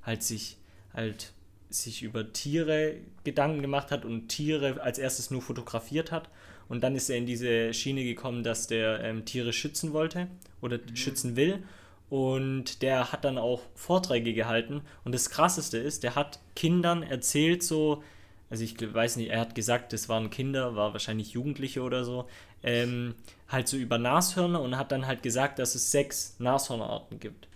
halt 0.03 0.21
sich 0.21 0.57
halt 0.93 1.33
sich 1.69 2.03
über 2.03 2.31
Tiere 2.31 2.97
Gedanken 3.23 3.61
gemacht 3.61 3.91
hat 3.91 4.05
und 4.05 4.27
Tiere 4.27 4.81
als 4.81 4.99
erstes 4.99 5.31
nur 5.31 5.41
fotografiert 5.41 6.11
hat. 6.11 6.29
Und 6.69 6.83
dann 6.83 6.95
ist 6.95 7.09
er 7.09 7.17
in 7.17 7.25
diese 7.25 7.73
Schiene 7.73 8.03
gekommen, 8.03 8.43
dass 8.43 8.67
der 8.67 9.03
ähm, 9.03 9.25
Tiere 9.25 9.51
schützen 9.51 9.93
wollte 9.93 10.27
oder 10.61 10.77
mhm. 10.77 10.95
schützen 10.95 11.35
will. 11.35 11.63
Und 12.09 12.81
der 12.81 13.11
hat 13.11 13.25
dann 13.25 13.37
auch 13.37 13.61
Vorträge 13.73 14.33
gehalten. 14.33 14.81
Und 15.03 15.15
das 15.15 15.29
Krasseste 15.29 15.77
ist, 15.77 16.03
der 16.03 16.15
hat 16.15 16.39
Kindern 16.55 17.03
erzählt, 17.03 17.63
so, 17.63 18.03
also 18.51 18.65
ich 18.65 18.75
weiß 18.93 19.15
nicht, 19.15 19.29
er 19.29 19.39
hat 19.39 19.55
gesagt, 19.55 19.93
das 19.93 20.09
waren 20.09 20.29
Kinder, 20.29 20.75
war 20.75 20.91
wahrscheinlich 20.91 21.31
Jugendliche 21.31 21.81
oder 21.81 22.03
so, 22.03 22.27
ähm, 22.63 23.15
halt 23.47 23.69
so 23.69 23.77
über 23.77 23.97
Nashörner 23.97 24.61
und 24.61 24.77
hat 24.77 24.91
dann 24.91 25.07
halt 25.07 25.23
gesagt, 25.23 25.57
dass 25.57 25.73
es 25.73 25.89
sechs 25.89 26.35
Nashornarten 26.37 27.21
gibt. 27.21 27.47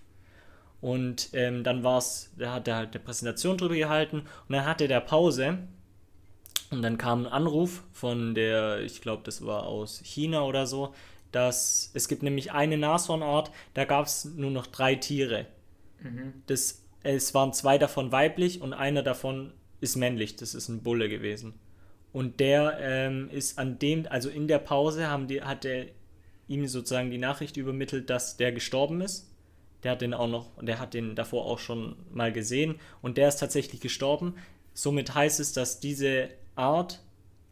Und 0.80 1.30
ähm, 1.34 1.66
dann 1.66 1.84
war 1.84 1.98
es, 1.98 2.32
da 2.38 2.54
hat 2.54 2.70
er 2.70 2.78
halt 2.78 2.96
eine 2.96 3.04
Präsentation 3.04 3.58
drüber 3.58 3.76
gehalten 3.76 4.20
und 4.20 4.56
dann 4.56 4.66
hatte 4.66 4.88
der 4.88 5.02
Pause 5.02 5.58
und 6.72 6.82
dann 6.82 6.98
kam 6.98 7.26
ein 7.26 7.32
Anruf 7.32 7.84
von 7.92 8.34
der, 8.34 8.80
ich 8.80 9.02
glaube, 9.02 9.24
das 9.26 9.46
war 9.46 9.64
aus 9.64 10.00
China 10.02 10.44
oder 10.44 10.66
so, 10.66 10.94
dass 11.34 11.92
es 11.94 12.08
gibt 12.08 12.24
nämlich 12.24 12.54
eine 12.54 12.78
Nashornart, 12.78 13.52
da 13.74 13.84
gab 13.84 14.06
es 14.06 14.24
nur 14.24 14.52
noch 14.52 14.68
drei 14.68 14.96
Tiere. 14.96 15.46
Mhm. 16.02 16.42
Das, 16.48 16.86
es 17.04 17.34
waren 17.34 17.52
zwei 17.52 17.78
davon 17.78 18.14
weiblich 18.14 18.62
und 18.62 18.72
einer 18.72 19.04
davon 19.04 19.52
ist 19.86 19.96
männlich, 19.96 20.36
das 20.36 20.54
ist 20.54 20.68
ein 20.68 20.84
Bulle 20.84 21.08
gewesen. 21.08 21.54
Und 22.12 22.40
der 22.40 22.78
ähm, 22.82 23.30
ist 23.30 23.58
an 23.58 23.80
dem, 23.80 24.06
also 24.10 24.30
in 24.30 24.48
der 24.48 24.60
Pause 24.60 25.08
haben 25.08 25.28
die, 25.28 25.42
hat 25.42 25.66
er 25.66 25.88
ihm 26.48 26.68
sozusagen 26.68 27.12
die 27.12 27.18
Nachricht 27.18 27.58
übermittelt, 27.58 28.10
dass 28.10 28.38
der 28.38 28.52
gestorben 28.52 29.02
ist 29.02 29.30
der 29.86 29.92
hat 29.92 30.02
den 30.02 30.16
auch 30.16 30.28
noch, 30.28 30.50
der 30.60 30.80
hat 30.80 30.96
den 30.96 31.14
davor 31.14 31.46
auch 31.46 31.60
schon 31.60 31.96
mal 32.12 32.34
gesehen 32.34 32.80
und 33.04 33.18
der 33.18 33.28
ist 33.28 33.40
tatsächlich 33.40 33.82
gestorben. 33.82 34.34
Somit 34.74 35.14
heißt 35.14 35.40
es, 35.40 35.54
dass 35.54 35.80
diese 35.80 36.30
Art 36.56 37.04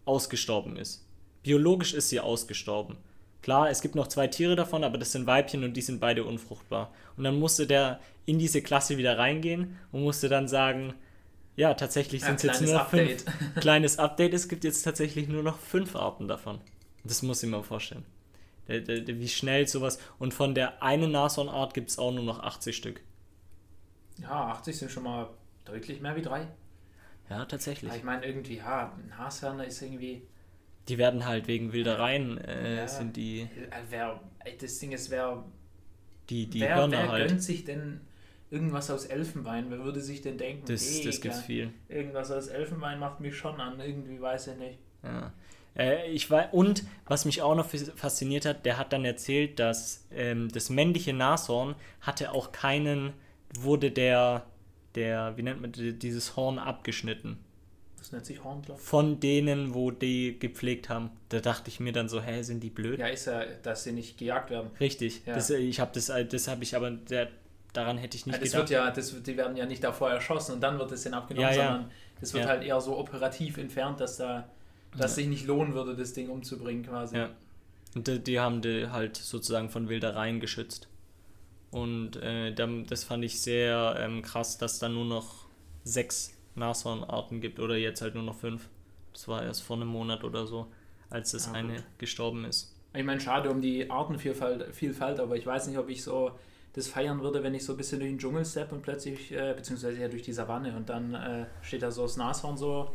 ausgestorben 0.06 0.76
ist. 0.76 1.08
Biologisch 1.44 1.94
ist 1.94 2.10
sie 2.10 2.20
ausgestorben. 2.20 2.98
Klar, 3.44 3.70
es 3.70 3.82
gibt 3.82 3.94
noch 3.94 4.08
zwei 4.08 4.26
Tiere 4.26 4.56
davon, 4.56 4.84
aber 4.84 4.98
das 4.98 5.12
sind 5.12 5.28
Weibchen 5.28 5.64
und 5.64 5.78
die 5.78 5.82
sind 5.82 6.00
beide 6.00 6.24
unfruchtbar. 6.24 6.92
Und 7.18 7.24
dann 7.24 7.38
musste 7.38 7.68
der 7.68 8.00
in 8.26 8.40
diese 8.40 8.64
Klasse 8.64 8.98
wieder 8.98 9.20
reingehen 9.20 9.78
und 9.92 10.02
musste 10.02 10.28
dann 10.28 10.48
sagen, 10.48 10.96
ja, 11.56 11.74
tatsächlich 11.74 12.24
sind 12.24 12.36
es 12.36 12.44
jetzt 12.44 12.62
nur 12.62 12.74
noch 12.74 12.82
Update. 12.82 13.22
fünf. 13.22 13.56
kleines 13.60 14.00
Update, 14.00 14.34
es 14.34 14.48
gibt 14.48 14.64
jetzt 14.64 14.84
tatsächlich 14.84 15.28
nur 15.28 15.44
noch 15.44 15.60
fünf 15.60 15.96
Arten 15.96 16.28
davon. 16.28 16.60
Das 17.04 17.22
muss 17.22 17.44
ich 17.44 17.50
mir 17.50 17.64
vorstellen. 17.64 18.06
Wie 18.68 19.28
schnell 19.28 19.68
sowas. 19.68 20.00
Und 20.20 20.34
von 20.34 20.56
der 20.56 20.82
einen 20.82 21.12
Nashornart 21.12 21.74
gibt 21.74 21.90
es 21.90 22.00
auch 22.00 22.12
nur 22.12 22.24
noch 22.24 22.40
80 22.40 22.76
Stück. 22.76 23.02
Ja, 24.22 24.48
80 24.48 24.78
sind 24.78 24.92
schon 24.92 25.04
mal 25.04 25.30
deutlich 25.66 26.02
mehr 26.02 26.16
wie 26.16 26.22
drei. 26.22 26.48
Ja, 27.30 27.46
tatsächlich. 27.46 27.90
Aber 27.90 27.98
ich 27.98 28.04
meine, 28.06 28.26
irgendwie, 28.26 28.58
ja, 28.58 28.98
Nashörner 29.10 29.66
ist 29.66 29.82
irgendwie. 29.82 30.24
Die 30.88 30.98
werden 30.98 31.26
halt 31.26 31.48
wegen 31.48 31.72
Wildereien, 31.72 32.38
äh, 32.38 32.78
ja, 32.78 32.88
sind 32.88 33.16
die. 33.16 33.42
Äh, 33.42 33.48
wer, 33.90 34.20
das 34.60 34.80
Ding 34.80 34.92
ist, 34.92 35.10
wer. 35.10 35.44
Die, 36.30 36.50
die 36.50 36.62
wer, 36.62 36.76
Hörner 36.76 36.98
wer 36.98 37.12
halt. 37.12 37.28
gönnt 37.28 37.44
sich 37.44 37.66
denn 37.66 38.02
irgendwas 38.54 38.92
aus 38.92 39.06
Elfenbein? 39.06 39.66
Wer 39.70 39.84
würde 39.84 40.00
sich 40.00 40.22
denn 40.22 40.38
denken, 40.38 40.66
das, 40.68 40.88
hey, 40.88 41.06
das 41.06 41.20
gibt's 41.20 41.42
viel. 41.42 41.74
Irgendwas 41.90 42.32
aus 42.32 42.48
Elfenbein 42.48 43.00
macht 43.00 43.20
mich 43.20 43.36
schon 43.36 43.60
an, 43.60 43.80
irgendwie 43.80 44.22
weiß 44.22 44.48
ich 44.48 44.58
nicht. 44.58 44.80
Ja. 45.04 45.34
Äh, 45.76 46.12
ich 46.12 46.30
war, 46.30 46.54
und 46.54 46.84
was 47.06 47.26
mich 47.26 47.42
auch 47.42 47.56
noch 47.56 47.68
fasziniert 47.68 48.46
hat, 48.46 48.66
der 48.66 48.78
hat 48.78 48.94
dann 48.94 49.06
erzählt, 49.06 49.58
dass 49.58 50.06
ähm, 50.12 50.50
das 50.50 50.70
männliche 50.70 51.14
Nashorn 51.14 51.76
hatte 52.02 52.32
auch 52.32 52.52
keinen, 52.52 53.14
wurde 53.60 53.90
der, 53.90 54.46
der, 54.94 55.36
wie 55.36 55.42
nennt 55.42 55.62
man 55.62 55.72
dieses 55.72 56.36
Horn 56.36 56.60
abgeschnitten. 56.60 57.40
Das 57.98 58.12
nennt 58.12 58.26
sich 58.26 58.44
Horn, 58.44 58.62
glaube 58.62 58.80
Von 58.80 59.20
denen, 59.20 59.74
wo 59.74 59.90
die 59.90 60.38
gepflegt 60.38 60.90
haben. 60.90 61.10
Da 61.30 61.40
dachte 61.40 61.70
ich 61.70 61.80
mir 61.80 61.94
dann 61.94 62.10
so, 62.10 62.22
hä, 62.22 62.44
sind 62.44 62.62
die 62.62 62.70
blöd? 62.70 63.00
Ja, 63.00 63.08
ist 63.08 63.26
ja, 63.26 63.46
dass 63.64 63.86
sie 63.86 63.94
nicht 63.94 64.18
gejagt 64.18 64.52
werden. 64.52 64.70
Richtig. 64.80 65.26
Ja. 65.26 65.34
Das, 65.34 65.50
ich 65.50 65.80
habe 65.80 65.92
das, 65.94 66.12
das 66.30 66.48
habe 66.50 66.64
ich 66.64 66.76
aber, 66.76 66.92
der, 66.92 67.30
daran 67.74 67.98
hätte 67.98 68.18
ich 68.18 68.26
nicht 68.26 68.36
ja, 68.36 68.42
das 68.42 68.52
gedacht. 68.52 68.70
Wird 68.70 68.80
ja, 68.80 68.92
das, 68.92 69.24
die 69.24 69.38
werden 69.38 69.58
ja 69.58 69.66
nicht 69.66 69.84
davor 69.84 70.12
erschossen 70.12 70.54
und 70.54 70.62
dann 70.62 70.80
wird 70.80 70.92
es 70.92 71.04
dann 71.04 71.14
abgenommen, 71.14 71.50
ja, 71.50 71.56
sondern 71.56 71.92
das 72.20 72.34
wird 72.34 72.46
halt 72.46 72.64
eher 72.64 72.80
so 72.80 72.98
operativ 72.98 73.58
entfernt, 73.58 74.00
dass 74.00 74.18
da 74.18 74.48
dass 74.98 75.16
sich 75.16 75.28
nicht 75.28 75.46
lohnen 75.46 75.74
würde, 75.74 75.96
das 75.96 76.14
Ding 76.14 76.30
umzubringen 76.30 76.84
quasi. 76.86 77.18
Ja. 77.18 77.30
Und 77.96 78.08
die, 78.08 78.20
die 78.20 78.40
haben 78.40 78.62
die 78.62 78.90
halt 78.90 79.18
sozusagen 79.18 79.70
von 79.70 79.90
Wildereien 79.90 80.40
geschützt. 80.40 80.88
Und 81.72 82.18
äh, 82.18 82.54
das 82.54 83.04
fand 83.04 83.24
ich 83.24 83.42
sehr 83.42 83.96
ähm, 84.00 84.22
krass, 84.22 84.58
dass 84.58 84.80
da 84.80 84.90
nur 84.90 85.06
noch 85.06 85.46
sechs 85.84 86.34
Nashornarten 86.56 87.42
gibt 87.42 87.60
oder 87.60 87.76
jetzt 87.76 88.02
halt 88.02 88.14
nur 88.16 88.24
noch 88.24 88.36
fünf. 88.36 88.70
Das 89.12 89.28
war 89.28 89.44
erst 89.44 89.64
vor 89.64 89.78
einem 89.78 89.88
Monat 89.88 90.24
oder 90.24 90.46
so, 90.48 90.68
als 91.10 91.32
das 91.32 91.48
ja, 91.48 91.54
eine 91.54 91.84
gestorben 91.98 92.46
ist. 92.46 92.76
Ich 92.94 93.04
meine, 93.04 93.20
schade 93.20 93.50
um 93.50 93.60
die 93.62 93.90
Artenvielfalt, 93.90 94.74
Vielfalt, 94.76 95.20
aber 95.20 95.36
ich 95.36 95.46
weiß 95.46 95.68
nicht, 95.68 95.80
ob 95.80 95.90
ich 95.90 96.04
so 96.04 96.32
das 96.74 96.88
feiern 96.88 97.22
würde, 97.22 97.44
wenn 97.44 97.54
ich 97.54 97.64
so 97.66 97.74
ein 97.74 97.78
bisschen 97.78 98.00
durch 98.00 98.12
den 98.12 98.20
Dschungel 98.20 98.46
stepp 98.46 98.72
und 98.72 98.82
plötzlich, 98.82 99.32
äh, 99.32 99.54
beziehungsweise 99.56 100.02
ja 100.02 100.08
durch 100.08 100.24
die 100.24 100.34
Savanne 100.34 100.76
und 100.76 100.90
dann 100.90 101.14
äh, 101.14 101.46
steht 101.62 101.84
da 101.84 101.92
so 101.92 102.04
das 102.04 102.18
Nashorn 102.18 102.58
so 102.58 102.92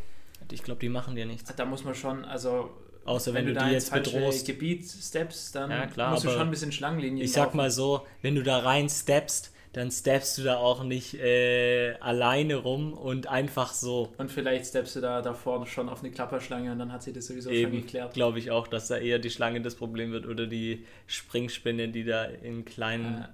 ich 0.52 0.62
glaube, 0.62 0.80
die 0.80 0.88
machen 0.88 1.14
dir 1.14 1.26
nichts. 1.26 1.54
Da 1.54 1.64
muss 1.64 1.84
man 1.84 1.94
schon, 1.94 2.24
also. 2.24 2.70
Außer 3.04 3.32
wenn, 3.32 3.46
wenn 3.46 3.54
du, 3.54 3.64
die 3.64 3.70
jetzt 3.70 3.92
bedrohst. 3.92 4.46
Gebiet 4.46 4.84
steppst, 4.84 5.54
dann 5.54 5.70
ja, 5.70 5.86
klar, 5.86 6.10
musst 6.10 6.24
du 6.24 6.30
schon 6.30 6.42
ein 6.42 6.50
bisschen 6.50 6.72
Schlangenlinien 6.72 7.24
Ich 7.24 7.32
sag 7.32 7.54
mal 7.54 7.70
so, 7.70 8.06
wenn 8.20 8.34
du 8.34 8.42
da 8.42 8.58
rein 8.58 8.90
steppst, 8.90 9.50
dann 9.72 9.90
steppst 9.90 10.36
du 10.36 10.42
da 10.42 10.56
auch 10.56 10.82
nicht 10.82 11.14
äh, 11.14 11.94
alleine 12.00 12.56
rum 12.56 12.92
und 12.92 13.26
einfach 13.26 13.72
so. 13.72 14.12
Und 14.18 14.30
vielleicht 14.30 14.66
steppst 14.66 14.96
du 14.96 15.00
da 15.00 15.22
davor 15.22 15.66
schon 15.66 15.88
auf 15.88 16.00
eine 16.00 16.10
Klapperschlange 16.10 16.70
und 16.70 16.78
dann 16.78 16.92
hat 16.92 17.02
sie 17.02 17.14
das 17.14 17.26
sowieso 17.28 17.48
Eben, 17.48 17.72
schon 17.72 17.80
geklärt. 17.82 18.12
Glaube 18.12 18.38
ich 18.40 18.50
auch, 18.50 18.66
dass 18.66 18.88
da 18.88 18.98
eher 18.98 19.18
die 19.18 19.30
Schlange 19.30 19.62
das 19.62 19.74
Problem 19.74 20.12
wird 20.12 20.26
oder 20.26 20.46
die 20.46 20.84
Springspinne, 21.06 21.88
die 21.88 22.04
da 22.04 22.24
in 22.24 22.66
kleinen. 22.66 23.26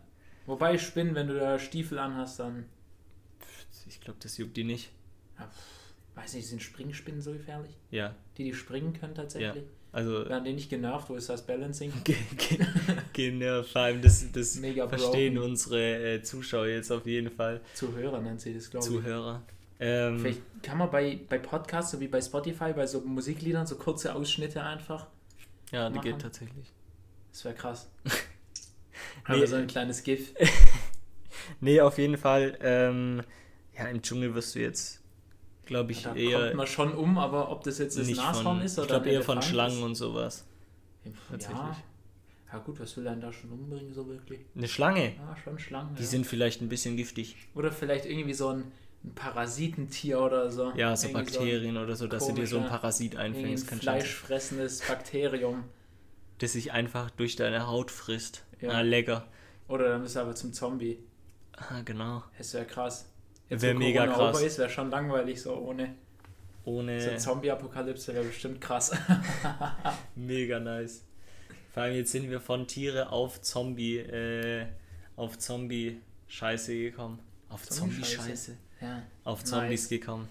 Wobei 0.46 0.78
Spinnen, 0.78 1.14
wenn 1.14 1.28
du 1.28 1.38
da 1.38 1.58
Stiefel 1.58 1.98
anhast, 1.98 2.40
dann. 2.40 2.66
Ich 3.86 4.00
glaube, 4.00 4.18
das 4.22 4.38
juckt 4.38 4.56
die 4.56 4.64
nicht. 4.64 4.90
Ja, 5.38 5.50
weiß 6.14 6.34
nicht, 6.34 6.46
sind 6.46 6.62
Springspinnen 6.62 7.20
so 7.20 7.32
gefährlich? 7.32 7.76
Ja. 7.90 8.14
Die, 8.36 8.44
die 8.44 8.54
springen 8.54 8.92
können 8.92 9.14
tatsächlich? 9.14 9.64
Ja. 9.64 9.70
Also, 9.92 10.28
Werden 10.28 10.44
die 10.44 10.54
nicht 10.54 10.70
genervt? 10.70 11.08
Wo 11.08 11.14
ist 11.14 11.28
das 11.28 11.46
Balancing? 11.46 11.92
genervt, 13.12 13.68
vor 13.72 13.82
allem 13.82 14.02
das, 14.02 14.30
das 14.32 14.56
Mega 14.56 14.88
verstehen 14.88 15.34
broken. 15.34 15.50
unsere 15.50 16.14
äh, 16.14 16.22
Zuschauer 16.22 16.66
jetzt 16.66 16.90
auf 16.90 17.06
jeden 17.06 17.30
Fall. 17.30 17.60
Zuhörer 17.74 18.20
nennt 18.20 18.40
sie 18.40 18.54
das, 18.54 18.70
glaube 18.70 18.86
ich. 18.86 18.92
Zuhörer. 18.92 19.42
Ähm, 19.78 20.18
Vielleicht 20.18 20.40
kann 20.62 20.78
man 20.78 20.90
bei, 20.90 21.20
bei 21.28 21.38
Podcasts, 21.38 21.92
so 21.92 22.00
wie 22.00 22.08
bei 22.08 22.20
Spotify, 22.20 22.72
bei 22.72 22.86
so 22.86 23.00
Musikliedern, 23.02 23.66
so 23.66 23.76
kurze 23.76 24.14
Ausschnitte 24.14 24.62
einfach. 24.62 25.06
Ja, 25.70 25.90
die 25.90 26.00
geht 26.00 26.20
tatsächlich. 26.20 26.72
Das 27.30 27.44
wäre 27.44 27.54
krass. 27.54 27.88
nee, 29.28 29.34
Aber 29.34 29.46
so 29.46 29.56
ein 29.56 29.66
kleines 29.66 30.02
GIF. 30.02 30.34
nee, 31.60 31.80
auf 31.80 31.98
jeden 31.98 32.16
Fall. 32.16 32.58
Ähm, 32.60 33.22
ja, 33.76 33.86
im 33.86 34.02
Dschungel 34.02 34.34
wirst 34.34 34.54
du 34.54 34.60
jetzt 34.60 35.04
glaube 35.64 35.92
ich, 35.92 36.02
da 36.02 36.14
eher. 36.14 36.40
kommt 36.40 36.54
man 36.54 36.66
schon 36.66 36.92
um, 36.94 37.18
aber 37.18 37.50
ob 37.50 37.64
das 37.64 37.78
jetzt 37.78 37.98
das 37.98 38.08
Nashorn 38.08 38.60
ist 38.60 38.78
oder. 38.78 38.84
Ich 38.84 38.88
glaube 38.88 39.10
eher 39.10 39.22
von 39.22 39.42
Schlangen 39.42 39.78
ist. 39.78 39.82
und 39.82 39.94
sowas. 39.94 40.46
Tatsächlich. 41.30 41.58
Ja. 41.58 41.76
ja, 42.52 42.58
gut, 42.58 42.80
was 42.80 42.96
will 42.96 43.06
er 43.06 43.12
denn 43.12 43.20
da 43.20 43.32
schon 43.32 43.50
umbringen, 43.50 43.92
so 43.92 44.06
wirklich? 44.08 44.40
Eine 44.56 44.68
Schlange? 44.68 45.14
Ja, 45.16 45.36
schon 45.42 45.58
Schlangen. 45.58 45.94
Die 45.96 46.02
ja. 46.02 46.08
sind 46.08 46.26
vielleicht 46.26 46.62
ein 46.62 46.68
bisschen 46.68 46.96
giftig. 46.96 47.36
Oder 47.54 47.72
vielleicht 47.72 48.06
irgendwie 48.06 48.32
so 48.32 48.48
ein, 48.48 48.72
ein 49.04 49.14
Parasitentier 49.14 50.20
oder 50.20 50.50
so. 50.50 50.72
Ja, 50.76 50.96
so 50.96 51.08
irgendwie 51.08 51.24
Bakterien 51.24 51.74
so 51.74 51.80
oder 51.80 51.96
so, 51.96 52.06
dass 52.06 52.26
du 52.26 52.32
dir 52.32 52.46
so 52.46 52.58
ein 52.58 52.68
Parasit 52.68 53.16
einfängst. 53.16 53.70
Ein 53.70 53.80
fleischfressendes 53.80 54.80
Bakterium. 54.86 55.64
Das 56.38 56.52
sich 56.52 56.72
einfach 56.72 57.10
durch 57.10 57.36
deine 57.36 57.66
Haut 57.66 57.90
frisst. 57.90 58.44
Ja. 58.60 58.70
Ah, 58.70 58.80
lecker. 58.80 59.26
Oder 59.68 59.90
dann 59.90 60.02
bist 60.02 60.16
du 60.16 60.20
aber 60.20 60.34
zum 60.34 60.52
Zombie. 60.52 60.98
Ah, 61.56 61.80
genau. 61.84 62.22
Das 62.36 62.52
wäre 62.54 62.64
krass. 62.64 63.06
Wäre 63.48 63.74
mega 63.74 64.06
krass. 64.06 64.40
ist, 64.42 64.58
wäre 64.58 64.70
schon 64.70 64.90
langweilig 64.90 65.40
so 65.40 65.54
ohne. 65.54 65.94
Ohne. 66.64 67.00
So 67.00 67.16
Zombie-Apokalypse 67.16 68.14
wäre 68.14 68.24
bestimmt 68.24 68.60
krass. 68.60 68.92
mega 70.16 70.58
nice. 70.58 71.04
Vor 71.72 71.82
allem 71.82 71.96
jetzt 71.96 72.12
sind 72.12 72.30
wir 72.30 72.40
von 72.40 72.66
Tiere 72.66 73.10
auf 73.10 73.40
Zombie, 73.42 73.98
äh, 73.98 74.66
auf 75.16 75.38
Zombie-Scheiße 75.38 76.74
gekommen. 76.76 77.18
Auf 77.48 77.68
Zombie-Scheiße? 77.68 78.56
Ja. 78.80 79.02
Auf 79.24 79.44
Zombies 79.44 79.82
nice. 79.82 79.88
gekommen. 79.88 80.28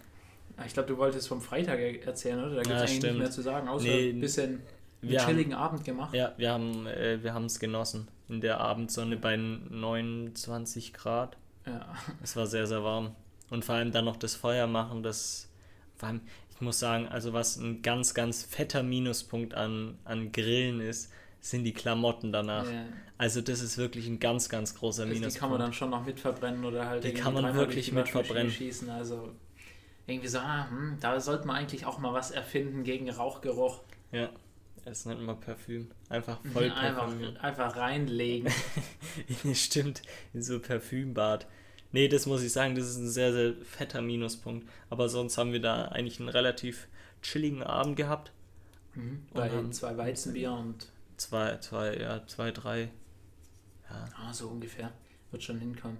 Ah, 0.57 0.63
ich 0.65 0.73
glaube, 0.73 0.87
du 0.87 0.97
wolltest 0.97 1.27
vom 1.27 1.41
Freitag 1.41 1.79
erzählen, 2.05 2.39
oder? 2.39 2.55
Da 2.55 2.61
gibt 2.61 2.67
es 2.67 2.71
ja, 2.71 2.77
eigentlich 2.77 2.97
stimmt. 2.97 3.13
nicht 3.13 3.21
mehr 3.21 3.31
zu 3.31 3.41
sagen, 3.41 3.67
außer 3.67 3.85
nee, 3.85 4.09
ein 4.09 4.19
bisschen 4.19 4.61
einen 5.09 5.17
chilligen 5.27 5.55
haben, 5.55 5.63
Abend 5.75 5.83
gemacht. 5.83 6.13
Ja, 6.13 6.33
wir 6.37 6.51
haben 6.51 6.87
äh, 6.87 7.23
wir 7.23 7.35
es 7.35 7.59
genossen. 7.59 8.07
In 8.29 8.41
der 8.41 8.59
Abendsonne 8.59 9.17
bei 9.17 9.35
29 9.35 10.93
Grad. 10.93 11.37
Ja. 11.65 11.93
Es 12.21 12.35
war 12.35 12.47
sehr, 12.47 12.67
sehr 12.67 12.83
warm. 12.83 13.15
Und 13.49 13.63
vor 13.65 13.75
allem 13.75 13.91
dann 13.91 14.05
noch 14.05 14.17
das 14.17 14.35
Feuer 14.35 14.67
machen, 14.67 15.03
das. 15.03 15.49
Vor 15.95 16.09
allem, 16.09 16.21
ich 16.49 16.61
muss 16.61 16.79
sagen, 16.79 17.07
also 17.07 17.33
was 17.33 17.57
ein 17.57 17.81
ganz, 17.81 18.13
ganz 18.13 18.43
fetter 18.43 18.83
Minuspunkt 18.83 19.53
an, 19.53 19.97
an 20.05 20.31
Grillen 20.31 20.79
ist, 20.81 21.11
sind 21.39 21.63
die 21.63 21.73
Klamotten 21.73 22.31
danach. 22.31 22.65
Ja. 22.65 22.85
Also 23.17 23.41
das 23.41 23.61
ist 23.61 23.77
wirklich 23.77 24.07
ein 24.07 24.19
ganz, 24.19 24.49
ganz 24.49 24.75
großer 24.75 25.03
Also 25.03 25.13
Minuspunkt. 25.13 25.35
die 25.35 25.39
kann 25.39 25.49
man 25.49 25.59
dann 25.59 25.73
schon 25.73 25.89
noch 25.89 26.05
mitverbrennen 26.05 26.63
oder 26.65 26.87
halt 26.87 27.03
Die 27.03 27.13
kann 27.13 27.33
man 27.33 27.53
wirklich 27.53 27.91
mitverbrennen. 27.91 28.51
schießen. 28.51 28.89
Also 28.89 29.29
irgendwie 30.07 30.27
so, 30.27 30.39
ah, 30.39 30.67
hm, 30.69 30.97
da 30.99 31.19
sollte 31.19 31.47
man 31.47 31.57
eigentlich 31.57 31.85
auch 31.85 31.99
mal 31.99 32.13
was 32.13 32.31
erfinden 32.31 32.83
gegen 32.83 33.09
Rauchgeruch. 33.09 33.81
Ja, 34.11 34.29
das 34.85 35.05
nennt 35.05 35.21
man 35.21 35.39
Parfüm. 35.39 35.91
Einfach 36.09 36.39
voll 36.51 36.69
einfach, 36.71 37.13
einfach 37.41 37.75
reinlegen. 37.77 38.51
Stimmt, 39.53 40.01
in 40.33 40.41
so 40.41 40.59
Parfümbad. 40.59 41.47
Nee, 41.91 42.07
das 42.07 42.25
muss 42.25 42.41
ich 42.41 42.51
sagen, 42.51 42.75
das 42.75 42.85
ist 42.89 42.97
ein 42.97 43.09
sehr, 43.09 43.31
sehr 43.31 43.53
fetter 43.63 44.01
Minuspunkt. 44.01 44.67
Aber 44.89 45.09
sonst 45.09 45.37
haben 45.37 45.53
wir 45.53 45.61
da 45.61 45.85
eigentlich 45.85 46.19
einen 46.19 46.29
relativ 46.29 46.87
chilligen 47.21 47.63
Abend 47.63 47.95
gehabt. 47.95 48.31
Mhm. 48.95 49.25
Bei 49.33 49.49
zwei 49.71 49.95
Weizenbier 49.97 50.51
und 50.51 50.87
Zwei, 51.17 51.57
zwei, 51.57 51.95
ja, 51.97 52.25
zwei, 52.27 52.51
drei. 52.51 52.89
Ja, 53.89 54.05
ah, 54.17 54.33
so 54.33 54.47
ungefähr. 54.49 54.91
Wird 55.31 55.43
schon 55.43 55.59
hinkommen. 55.59 55.97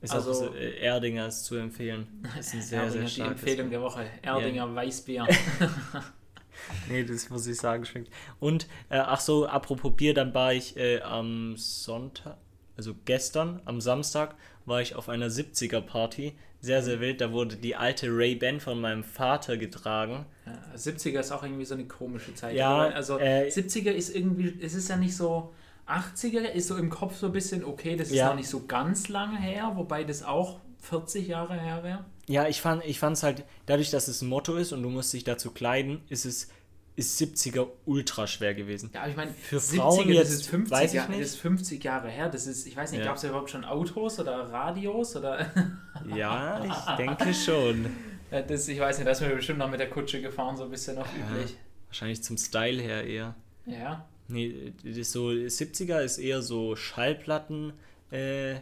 ist 0.00 0.12
Also- 0.12 0.30
auch 0.30 0.34
so, 0.34 0.54
äh, 0.54 0.78
Erdinger 0.80 1.28
ist 1.28 1.44
zu 1.44 1.56
empfehlen. 1.56 2.06
Ist 2.38 2.54
ein 2.54 2.62
sehr, 2.62 2.82
Erdinger, 2.82 2.92
sehr 2.92 3.02
die 3.02 3.14
starkes 3.14 3.42
Empfehlung 3.42 3.70
der 3.70 3.82
Woche. 3.82 4.06
Erdinger 4.22 4.74
Weißbier. 4.74 5.28
Nee, 6.88 7.04
das 7.04 7.30
muss 7.30 7.46
ich 7.46 7.56
sagen, 7.58 7.84
schmeckt. 7.84 8.10
Und, 8.40 8.66
äh, 8.90 8.98
ach 8.98 9.20
so, 9.20 9.46
apropos 9.46 9.92
Bier, 9.96 10.14
dann 10.14 10.34
war 10.34 10.52
ich 10.52 10.76
äh, 10.76 11.00
am 11.02 11.56
Sonntag, 11.56 12.36
also 12.76 12.94
gestern, 13.04 13.60
am 13.64 13.80
Samstag, 13.80 14.34
war 14.66 14.80
ich 14.80 14.94
auf 14.94 15.08
einer 15.08 15.28
70er-Party. 15.28 16.34
Sehr, 16.60 16.82
sehr 16.82 17.00
wild. 17.00 17.20
Da 17.20 17.32
wurde 17.32 17.56
die 17.56 17.74
alte 17.74 18.06
Ray-Ban 18.08 18.60
von 18.60 18.80
meinem 18.80 19.02
Vater 19.02 19.56
getragen. 19.56 20.26
Ja, 20.46 20.52
70er 20.76 21.18
ist 21.18 21.32
auch 21.32 21.42
irgendwie 21.42 21.64
so 21.64 21.74
eine 21.74 21.86
komische 21.86 22.34
Zeit. 22.34 22.54
Ja, 22.54 22.82
also 22.90 23.18
äh, 23.18 23.48
70er 23.48 23.90
ist 23.90 24.14
irgendwie, 24.14 24.56
es 24.62 24.74
ist 24.74 24.88
ja 24.88 24.96
nicht 24.96 25.16
so, 25.16 25.52
80er 25.88 26.42
ist 26.52 26.68
so 26.68 26.76
im 26.76 26.88
Kopf 26.88 27.16
so 27.16 27.26
ein 27.26 27.32
bisschen, 27.32 27.64
okay, 27.64 27.96
das 27.96 28.08
ist 28.08 28.14
Ja. 28.14 28.28
noch 28.28 28.36
nicht 28.36 28.48
so 28.48 28.64
ganz 28.66 29.08
lange 29.08 29.38
her, 29.40 29.72
wobei 29.74 30.04
das 30.04 30.22
auch 30.22 30.60
40 30.82 31.26
Jahre 31.28 31.54
her 31.58 31.82
wäre. 31.82 32.04
Ja, 32.28 32.46
ich 32.46 32.60
fand 32.60 32.84
ich 32.84 32.98
fand's 32.98 33.22
halt, 33.22 33.44
dadurch, 33.66 33.90
dass 33.90 34.08
es 34.08 34.22
ein 34.22 34.28
Motto 34.28 34.56
ist 34.56 34.72
und 34.72 34.82
du 34.82 34.88
musst 34.90 35.12
dich 35.12 35.24
dazu 35.24 35.50
kleiden, 35.50 36.02
ist 36.08 36.24
es 36.24 36.48
ist 36.94 37.18
70er 37.18 37.68
ultra 37.86 38.26
schwer 38.26 38.52
gewesen. 38.54 38.90
Ja, 38.92 39.00
aber 39.00 39.10
ich 39.10 39.16
meine, 39.16 39.32
Für 39.32 39.56
70er, 39.56 39.76
Frauen 39.76 40.08
das 40.08 40.16
jetzt 40.16 40.30
ist 40.32 40.46
50 40.48 40.70
weiß 40.72 40.90
ich 40.90 40.96
Jahre, 40.96 41.10
nicht. 41.10 41.22
das 41.22 41.28
ist 41.30 41.36
50 41.40 41.84
Jahre 41.84 42.08
her, 42.10 42.28
das 42.28 42.46
ist, 42.46 42.66
ich 42.66 42.76
weiß 42.76 42.90
nicht, 42.92 43.00
Ja. 43.00 43.06
gab 43.06 43.16
es 43.16 43.22
da 43.22 43.28
überhaupt 43.28 43.48
schon 43.48 43.64
Autos 43.64 44.20
oder 44.20 44.52
Radios 44.52 45.16
oder 45.16 45.50
Ja, 46.14 46.62
ich 46.62 46.96
denke 46.98 47.32
schon. 47.32 47.86
Ja, 48.30 48.42
das, 48.42 48.68
ich 48.68 48.78
weiß 48.78 48.98
nicht, 48.98 49.06
da 49.06 49.12
ist 49.12 49.22
mir 49.22 49.34
bestimmt 49.34 49.58
noch 49.60 49.70
mit 49.70 49.80
der 49.80 49.88
Kutsche 49.88 50.20
gefahren, 50.20 50.56
so 50.56 50.64
ein 50.64 50.70
bisschen 50.70 50.96
noch 50.96 51.06
üblich. 51.14 51.56
Wahrscheinlich 51.88 52.22
zum 52.22 52.36
Style 52.36 52.82
her 52.82 53.04
eher. 53.04 53.34
Ja. 53.64 54.04
Nee, 54.28 54.74
das 54.84 54.96
ist 54.98 55.12
so 55.12 55.28
70er 55.28 56.00
ist 56.00 56.18
eher 56.18 56.42
so 56.42 56.76
Schallplatten 56.76 57.72
äh, 58.10 58.56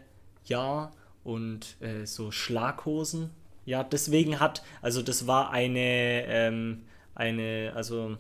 ja 0.44 0.92
und 1.24 1.76
äh, 1.80 2.06
so 2.06 2.30
Schlaghosen. 2.30 3.30
Ja, 3.66 3.84
deswegen 3.84 4.40
hat, 4.40 4.62
also 4.82 5.02
das 5.02 5.26
war 5.26 5.50
eine, 5.50 6.24
ähm, 6.26 6.82
eine, 7.14 7.72
also 7.74 8.16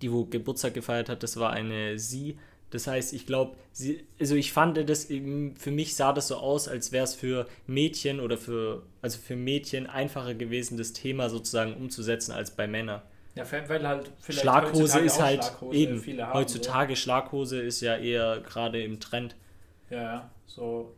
die, 0.00 0.12
wo 0.12 0.24
Geburtstag 0.24 0.74
gefeiert 0.74 1.08
hat, 1.08 1.22
das 1.22 1.36
war 1.36 1.50
eine 1.50 1.98
sie. 1.98 2.38
Das 2.70 2.86
heißt, 2.86 3.12
ich 3.12 3.26
glaube, 3.26 3.56
sie, 3.70 4.04
also 4.18 4.34
ich 4.34 4.52
fand 4.52 4.88
das, 4.88 5.10
eben- 5.10 5.54
für 5.56 5.70
mich 5.70 5.94
sah 5.94 6.12
das 6.12 6.28
so 6.28 6.36
aus, 6.36 6.68
als 6.68 6.90
wäre 6.90 7.04
es 7.04 7.14
für 7.14 7.46
Mädchen 7.66 8.18
oder 8.18 8.38
für, 8.38 8.82
also 9.02 9.18
für 9.18 9.36
Mädchen 9.36 9.86
einfacher 9.86 10.34
gewesen, 10.34 10.78
das 10.78 10.92
Thema 10.92 11.28
sozusagen 11.28 11.74
umzusetzen 11.74 12.32
als 12.32 12.50
bei 12.52 12.66
Männern. 12.66 13.02
Ja, 13.34 13.44
weil 13.50 13.86
halt 13.86 14.10
vielleicht 14.20 14.42
Schlaghose 14.42 15.00
ist 15.00 15.20
halt 15.20 15.44
Schlaghose 15.44 15.76
eben. 15.78 16.22
haben, 16.22 16.34
Heutzutage 16.34 16.96
Schlaghose 16.96 17.60
ist 17.60 17.80
ja 17.80 17.96
eher 17.96 18.40
gerade 18.40 18.82
im 18.82 19.00
Trend. 19.00 19.36
So. 19.88 19.94
Ja, 19.94 20.02
ja, 20.02 20.30
so, 20.46 20.94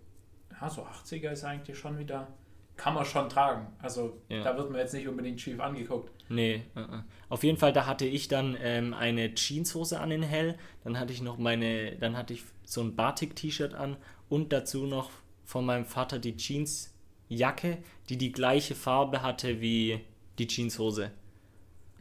ja, 0.60 0.70
so 0.70 0.82
80er 0.82 1.30
ist 1.30 1.44
eigentlich 1.44 1.78
schon 1.78 1.98
wieder, 1.98 2.28
kann 2.76 2.94
man 2.94 3.04
schon 3.04 3.28
tragen. 3.28 3.68
Also 3.80 4.20
Ja. 4.28 4.42
da 4.42 4.56
wird 4.56 4.70
man 4.70 4.80
jetzt 4.80 4.94
nicht 4.94 5.06
unbedingt 5.08 5.40
schief 5.40 5.60
angeguckt. 5.60 6.10
Nee, 6.28 6.62
äh, 6.74 6.80
äh. 6.80 7.02
auf 7.28 7.44
jeden 7.44 7.58
Fall, 7.58 7.72
da 7.72 7.86
hatte 7.86 8.06
ich 8.06 8.28
dann 8.28 8.56
ähm, 8.60 8.94
eine 8.94 9.34
Jeanshose 9.34 10.00
an 10.00 10.10
in 10.10 10.22
hell, 10.22 10.56
dann 10.82 10.98
hatte 10.98 11.12
ich 11.12 11.22
noch 11.22 11.38
meine, 11.38 11.96
dann 11.96 12.16
hatte 12.16 12.32
ich 12.34 12.44
so 12.64 12.80
ein 12.80 12.96
Batik-T-Shirt 12.96 13.74
an 13.74 13.96
und 14.28 14.52
dazu 14.52 14.86
noch 14.86 15.10
von 15.44 15.66
meinem 15.66 15.84
Vater 15.84 16.18
die 16.18 16.36
Jeansjacke, 16.36 17.78
die 18.08 18.16
die 18.16 18.32
gleiche 18.32 18.74
Farbe 18.74 19.22
hatte 19.22 19.60
wie 19.60 20.00
die 20.38 20.46
Jeanshose. 20.46 21.10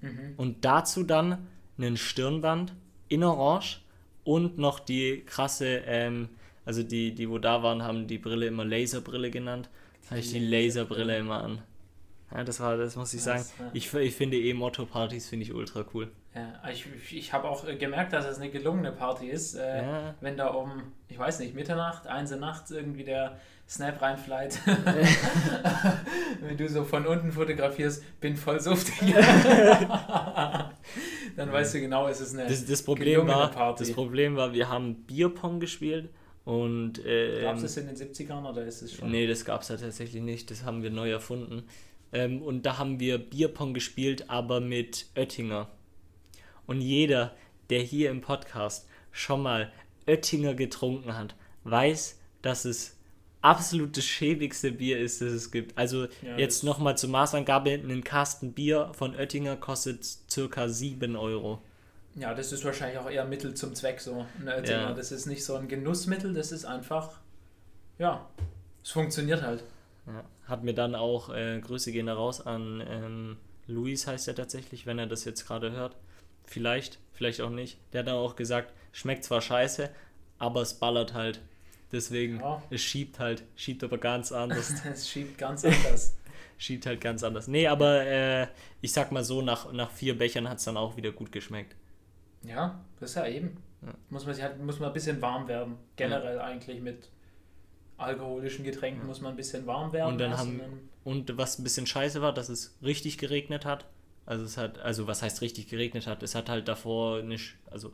Mhm. 0.01 0.33
Und 0.37 0.65
dazu 0.65 1.03
dann 1.03 1.47
einen 1.77 1.97
Stirnband 1.97 2.73
in 3.09 3.23
Orange 3.23 3.81
und 4.23 4.57
noch 4.57 4.79
die 4.79 5.23
krasse, 5.25 5.81
ähm, 5.85 6.29
also 6.65 6.83
die, 6.83 7.13
die 7.13 7.29
wo 7.29 7.37
da 7.37 7.63
waren, 7.63 7.83
haben 7.83 8.07
die 8.07 8.17
Brille 8.17 8.47
immer 8.47 8.65
Laserbrille 8.65 9.29
genannt. 9.31 9.69
Habe 10.09 10.19
ich 10.19 10.31
die 10.31 10.39
Laserbrille 10.39 11.17
immer 11.17 11.43
an. 11.43 11.61
Ja, 12.33 12.43
das 12.43 12.59
war, 12.59 12.77
das 12.77 12.95
muss 12.95 13.13
ich 13.13 13.21
sagen. 13.21 13.45
Ja. 13.59 13.69
Ich, 13.73 13.93
ich 13.93 14.15
finde 14.15 14.37
eh 14.37 14.53
Motto-Partys 14.53 15.29
finde 15.29 15.45
ich 15.45 15.53
ultra 15.53 15.85
cool. 15.93 16.09
Ja, 16.33 16.51
ich, 16.71 16.87
ich 17.11 17.31
habe 17.31 17.47
auch 17.47 17.67
äh, 17.67 17.75
gemerkt, 17.75 18.11
dass 18.11 18.25
es 18.25 18.39
eine 18.39 18.49
gelungene 18.49 18.91
Party 18.91 19.27
ist. 19.27 19.53
Äh, 19.53 19.83
Ja. 19.83 20.15
Wenn 20.19 20.35
da 20.35 20.47
um, 20.47 20.71
ich 21.09 21.19
weiß 21.19 21.39
nicht, 21.39 21.53
Mitternacht, 21.53 22.07
eins 22.07 22.31
nachts 22.31 22.71
irgendwie 22.71 23.03
der 23.03 23.37
Snap 23.69 24.01
reinflight. 24.01 24.59
wenn 26.41 26.57
du 26.57 26.67
so 26.67 26.83
von 26.83 27.05
unten 27.05 27.31
fotografierst, 27.31 28.19
bin 28.19 28.35
voll 28.35 28.59
suftig. 28.59 29.13
Dann 31.35 31.51
weißt 31.51 31.75
du 31.75 31.81
genau, 31.81 32.07
es 32.07 32.19
ist 32.19 32.33
eine 32.33 32.47
Das, 32.47 32.65
das, 32.65 32.83
Problem 32.83 33.21
gelungene 33.21 33.35
war, 33.37 33.51
Party. 33.51 33.83
das 33.83 33.93
Problem 33.93 34.35
war, 34.35 34.53
wir 34.53 34.69
haben 34.69 35.03
Bierpong 35.05 35.59
gespielt 35.59 36.09
und 36.45 37.01
ähm, 37.05 37.41
Gab 37.41 37.55
es 37.55 37.61
das 37.61 37.77
in 37.77 37.87
den 37.87 37.95
70ern 37.95 38.49
oder 38.49 38.65
ist 38.65 38.81
es 38.81 38.93
schon? 38.93 39.09
Nee, 39.09 39.27
das 39.27 39.45
gab 39.45 39.61
es 39.61 39.69
ja 39.69 39.77
tatsächlich 39.77 40.21
nicht. 40.21 40.51
Das 40.51 40.63
haben 40.63 40.83
wir 40.83 40.89
neu 40.89 41.09
erfunden. 41.09 41.63
Ähm, 42.11 42.41
und 42.41 42.65
da 42.65 42.77
haben 42.77 42.99
wir 42.99 43.17
Bierpong 43.17 43.73
gespielt, 43.73 44.29
aber 44.29 44.59
mit 44.59 45.07
Oettinger. 45.15 45.69
Und 46.65 46.81
jeder, 46.81 47.33
der 47.69 47.81
hier 47.81 48.11
im 48.11 48.21
Podcast 48.21 48.87
schon 49.11 49.41
mal 49.41 49.71
Oettinger 50.05 50.53
getrunken 50.53 51.15
hat, 51.15 51.35
weiß, 51.63 52.19
dass 52.41 52.65
es 52.65 52.97
absolut 53.41 53.95
das 53.95 54.05
schäbigste 54.05 54.71
Bier 54.71 54.99
ist, 54.99 55.21
das 55.21 55.31
es 55.31 55.51
gibt. 55.51 55.77
Also 55.77 56.07
Ja, 56.21 56.37
jetzt 56.37 56.63
nochmal 56.63 56.97
zur 56.97 57.09
Maßangabe, 57.09 57.71
ein 57.71 58.03
Kasten 58.03 58.53
Bier 58.53 58.91
von 58.93 59.15
Oettinger 59.15 59.55
kostet 59.55 60.05
circa 60.29 60.67
7 60.67 61.15
Euro. 61.15 61.61
Ja, 62.15 62.33
das 62.33 62.51
ist 62.51 62.63
wahrscheinlich 62.63 62.99
auch 62.99 63.09
eher 63.09 63.25
Mittel 63.25 63.53
zum 63.55 63.73
Zweck 63.73 63.99
so. 63.99 64.25
Ne, 64.43 64.55
Oettinger. 64.55 64.81
Ja. 64.81 64.93
Das 64.93 65.11
ist 65.11 65.25
nicht 65.25 65.43
so 65.43 65.55
ein 65.55 65.67
Genussmittel, 65.67 66.33
das 66.33 66.51
ist 66.51 66.65
einfach, 66.65 67.19
ja, 67.97 68.29
es 68.83 68.91
funktioniert 68.91 69.41
halt. 69.41 69.63
Ja. 70.05 70.23
Hat 70.47 70.63
mir 70.63 70.73
dann 70.73 70.93
auch, 70.95 71.33
äh, 71.33 71.59
Grüße 71.59 71.91
gehen 71.91 72.05
da 72.07 72.13
raus 72.13 72.45
an 72.45 72.83
ähm, 72.87 73.37
Luis 73.67 74.07
heißt 74.07 74.27
er 74.27 74.35
tatsächlich, 74.35 74.85
wenn 74.85 74.99
er 74.99 75.07
das 75.07 75.25
jetzt 75.25 75.47
gerade 75.47 75.71
hört. 75.71 75.95
Vielleicht, 76.45 76.99
vielleicht 77.13 77.41
auch 77.41 77.49
nicht. 77.49 77.77
Der 77.93 77.99
hat 77.99 78.07
dann 78.07 78.15
auch 78.15 78.35
gesagt, 78.35 78.73
schmeckt 78.91 79.23
zwar 79.23 79.41
scheiße, 79.41 79.89
aber 80.37 80.61
es 80.61 80.73
ballert 80.73 81.13
halt. 81.13 81.41
Deswegen, 81.91 82.39
Ja. 82.39 82.61
es 82.69 82.81
schiebt 82.81 83.19
halt, 83.19 83.43
schiebt 83.55 83.83
aber 83.83 83.97
ganz 83.97 84.31
anders. 84.31 84.73
Es 84.85 85.09
schiebt 85.09 85.37
ganz 85.37 85.63
anders. 85.63 86.15
schiebt 86.57 86.85
halt 86.85 87.01
ganz 87.01 87.23
anders. 87.23 87.47
Nee, 87.47 87.67
aber 87.67 88.05
äh, 88.05 88.47
ich 88.81 88.91
sag 88.91 89.11
mal 89.11 89.23
so, 89.23 89.41
nach, 89.41 89.71
nach 89.71 89.91
vier 89.91 90.17
Bechern 90.17 90.49
hat 90.49 90.57
es 90.57 90.65
dann 90.65 90.75
auch 90.77 90.97
wieder 90.97 91.11
gut 91.11 91.31
geschmeckt. 91.31 91.75
Ja, 92.45 92.83
das 92.99 93.11
ist 93.11 93.15
ja 93.15 93.27
eben. 93.27 93.57
Ja. 93.81 93.93
Muss 94.09 94.25
man 94.25 94.33
sich 94.35 94.43
halt, 94.43 94.61
muss 94.63 94.79
man 94.79 94.89
ein 94.89 94.93
bisschen 94.93 95.21
warm 95.21 95.47
werden. 95.47 95.75
Generell 95.95 96.39
eigentlich 96.39 96.81
mit 96.81 97.09
alkoholischen 97.97 98.63
Getränken 98.65 99.05
muss 99.07 99.21
man 99.21 99.33
ein 99.33 99.37
bisschen 99.37 99.65
warm 99.67 99.93
werden. 99.93 100.13
Und 100.13 100.17
dann 100.19 100.37
haben- 100.37 100.61
Und 101.03 101.37
was 101.37 101.59
ein 101.59 101.63
bisschen 101.63 101.85
scheiße 101.85 102.21
war, 102.21 102.33
dass 102.33 102.49
es 102.49 102.75
richtig 102.81 103.17
geregnet 103.17 103.65
hat. 103.65 103.85
Also 104.25 104.45
es 104.45 104.57
hat, 104.57 104.79
also 104.79 105.05
was 105.07 105.21
heißt 105.21 105.41
richtig 105.41 105.67
geregnet 105.67 106.07
hat? 106.07 106.23
Es 106.23 106.33
hat 106.33 106.47
halt 106.49 106.67
davor 106.69 107.19
eine, 107.19 107.35
Sch- 107.35 107.55
also 107.69 107.91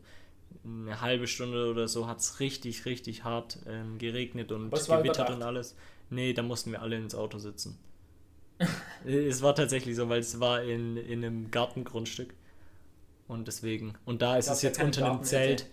eine 0.63 1.01
halbe 1.01 1.27
Stunde 1.27 1.69
oder 1.69 1.87
so 1.87 2.07
hat 2.07 2.19
es 2.19 2.39
richtig, 2.39 2.85
richtig 2.85 3.23
hart 3.23 3.59
ähm, 3.67 3.97
geregnet 3.97 4.51
und 4.51 4.71
gewittert 5.03 5.29
und 5.35 5.43
alles. 5.43 5.75
Nee, 6.11 6.33
da 6.33 6.41
mussten 6.43 6.71
wir 6.71 6.81
alle 6.81 6.97
ins 6.97 7.15
Auto 7.15 7.37
sitzen. 7.39 7.77
Äh, 9.05 9.27
es 9.27 9.41
war 9.41 9.55
tatsächlich 9.55 9.95
so, 9.95 10.09
weil 10.09 10.19
es 10.19 10.39
war 10.41 10.61
in, 10.63 10.97
in 10.97 11.23
einem 11.23 11.49
Gartengrundstück. 11.51 12.33
Und 13.29 13.47
deswegen. 13.47 13.93
Und 14.05 14.21
da 14.21 14.35
ist 14.37 14.49
es 14.49 14.61
jetzt 14.63 14.81
unter 14.83 15.09
einem. 15.09 15.23
Zelt. 15.23 15.67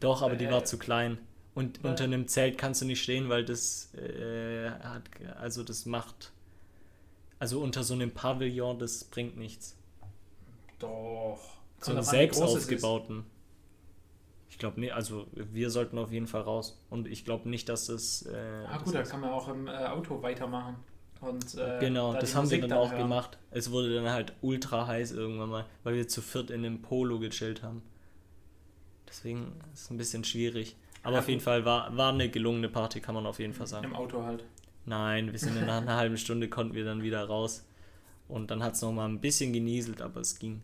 Doch, 0.00 0.20
aber 0.20 0.36
die 0.36 0.44
Äh, 0.46 0.50
war 0.52 0.64
zu 0.64 0.76
klein. 0.78 1.16
Und 1.54 1.82
weil- 1.82 1.92
unter 1.92 2.04
einem 2.04 2.26
Zelt 2.28 2.58
kannst 2.58 2.82
du 2.82 2.86
nicht 2.86 3.02
stehen, 3.02 3.28
weil 3.30 3.44
das 3.44 3.94
äh, 3.94 4.68
hat, 4.70 5.04
also 5.38 5.62
das 5.62 5.86
macht, 5.86 6.32
also 7.38 7.60
unter 7.62 7.82
so 7.84 7.94
einem 7.94 8.10
Pavillon, 8.10 8.78
das 8.78 9.04
bringt 9.04 9.36
nichts. 9.36 9.76
Doch. 10.78 11.38
So 11.80 11.86
Kommt 11.92 11.98
an, 11.98 12.04
wie 12.04 12.08
selbst 12.10 12.36
es 12.40 12.42
aufgebauten. 12.42 13.24
Ich 14.48 14.58
glaube 14.58 14.80
nicht, 14.80 14.92
also 14.92 15.26
wir 15.32 15.70
sollten 15.70 15.98
auf 15.98 16.10
jeden 16.12 16.26
Fall 16.26 16.42
raus. 16.42 16.82
Und 16.90 17.06
ich 17.08 17.24
glaube 17.24 17.48
nicht, 17.48 17.68
dass 17.68 17.86
das. 17.86 18.22
Äh, 18.26 18.64
Ah 18.66 18.74
das 18.74 18.84
gut, 18.84 18.94
da 18.94 19.02
kann 19.02 19.20
man 19.20 19.30
auch 19.30 19.48
im 19.48 19.66
äh, 19.66 19.70
Auto 19.70 20.20
weitermachen. 20.22 20.76
Und, 21.22 21.54
äh, 21.54 21.78
Genau, 21.80 22.12
da 22.12 22.20
das 22.20 22.34
haben 22.34 22.50
wir 22.50 22.58
Musik 22.58 22.60
dann 22.62 22.70
dann 22.70 22.78
auch 22.80 22.90
hören. 22.90 23.02
gemacht. 23.02 23.38
Es 23.50 23.70
wurde 23.70 23.94
dann 23.94 24.10
halt 24.10 24.34
ultra 24.42 24.86
heiß 24.86 25.12
irgendwann 25.12 25.48
mal, 25.48 25.64
weil 25.84 25.94
wir 25.94 26.06
zu 26.08 26.20
viert 26.20 26.50
in 26.50 26.64
einem 26.66 26.82
Polo 26.82 27.18
gechillt 27.18 27.62
haben. 27.62 27.80
Deswegen 29.08 29.52
ist 29.72 29.82
es 29.84 29.90
ein 29.90 29.96
bisschen 29.96 30.24
schwierig. 30.24 30.76
Aber 31.02 31.14
Ja, 31.14 31.18
auf 31.20 31.28
jeden. 31.28 31.40
Fall 31.40 31.64
war, 31.64 31.96
war 31.96 32.12
eine 32.12 32.28
gelungene 32.28 32.68
Party, 32.68 33.00
kann 33.00 33.14
man 33.14 33.26
auf 33.26 33.38
jeden 33.38 33.54
Fall 33.54 33.66
sagen. 33.66 33.84
Im 33.84 33.94
Auto 33.96 34.22
halt. 34.24 34.44
Nein, 34.84 35.30
wir 35.32 35.38
sind 35.38 35.54
nach 35.66 35.82
einer 35.82 35.96
halben 36.02 36.16
Stunde 36.16 36.48
konnten 36.48 36.74
wir 36.74 36.84
dann 36.84 37.02
wieder 37.02 37.24
raus. 37.24 37.64
Und 38.28 38.50
dann 38.50 38.62
hat 38.62 38.74
es 38.74 38.82
nochmal 38.82 39.08
ein 39.08 39.20
bisschen 39.20 39.52
genieselt, 39.52 40.00
aber 40.02 40.20
es 40.20 40.38
ging. 40.38 40.62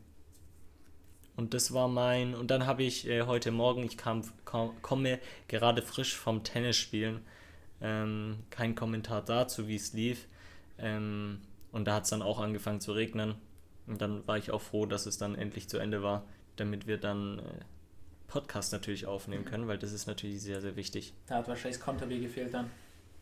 Und 1.36 1.54
das 1.54 1.72
war 1.72 1.86
mein. 1.88 2.34
Und 2.34 2.50
dann 2.50 2.66
habe 2.66 2.82
ich 2.82 3.06
äh, 3.08 3.22
heute 3.22 3.52
Morgen, 3.52 3.84
ich 3.84 3.96
kam, 3.96 4.22
kam, 4.44 4.70
komme 4.82 5.20
gerade 5.46 5.82
frisch 5.82 6.16
vom 6.16 6.42
Tennisspielen. 6.42 7.20
Ähm, 7.80 8.38
kein 8.50 8.74
Kommentar 8.74 9.22
dazu, 9.24 9.68
wie 9.68 9.76
es 9.76 9.92
lief. 9.92 10.26
Ähm, 10.78 11.40
und 11.72 11.86
da 11.86 11.94
hat 11.94 12.04
es 12.04 12.10
dann 12.10 12.22
auch 12.22 12.40
angefangen 12.40 12.80
zu 12.80 12.92
regnen. 12.92 13.34
Und 13.86 14.00
dann 14.00 14.26
war 14.26 14.36
ich 14.38 14.50
auch 14.50 14.60
froh, 14.60 14.86
dass 14.86 15.06
es 15.06 15.18
dann 15.18 15.34
endlich 15.34 15.68
zu 15.68 15.78
Ende 15.78 16.02
war, 16.02 16.24
damit 16.56 16.86
wir 16.86 16.98
dann 16.98 17.38
äh, 17.38 17.42
Podcast 18.26 18.72
natürlich 18.72 19.06
aufnehmen 19.06 19.44
können, 19.44 19.66
weil 19.66 19.78
das 19.78 19.92
ist 19.92 20.06
natürlich 20.06 20.42
sehr, 20.42 20.60
sehr 20.60 20.76
wichtig. 20.76 21.14
Da 21.26 21.36
hat 21.36 21.48
wahrscheinlich 21.48 21.78
das 21.78 21.84
Konterbier 21.84 22.20
gefehlt 22.20 22.52
dann. 22.52 22.70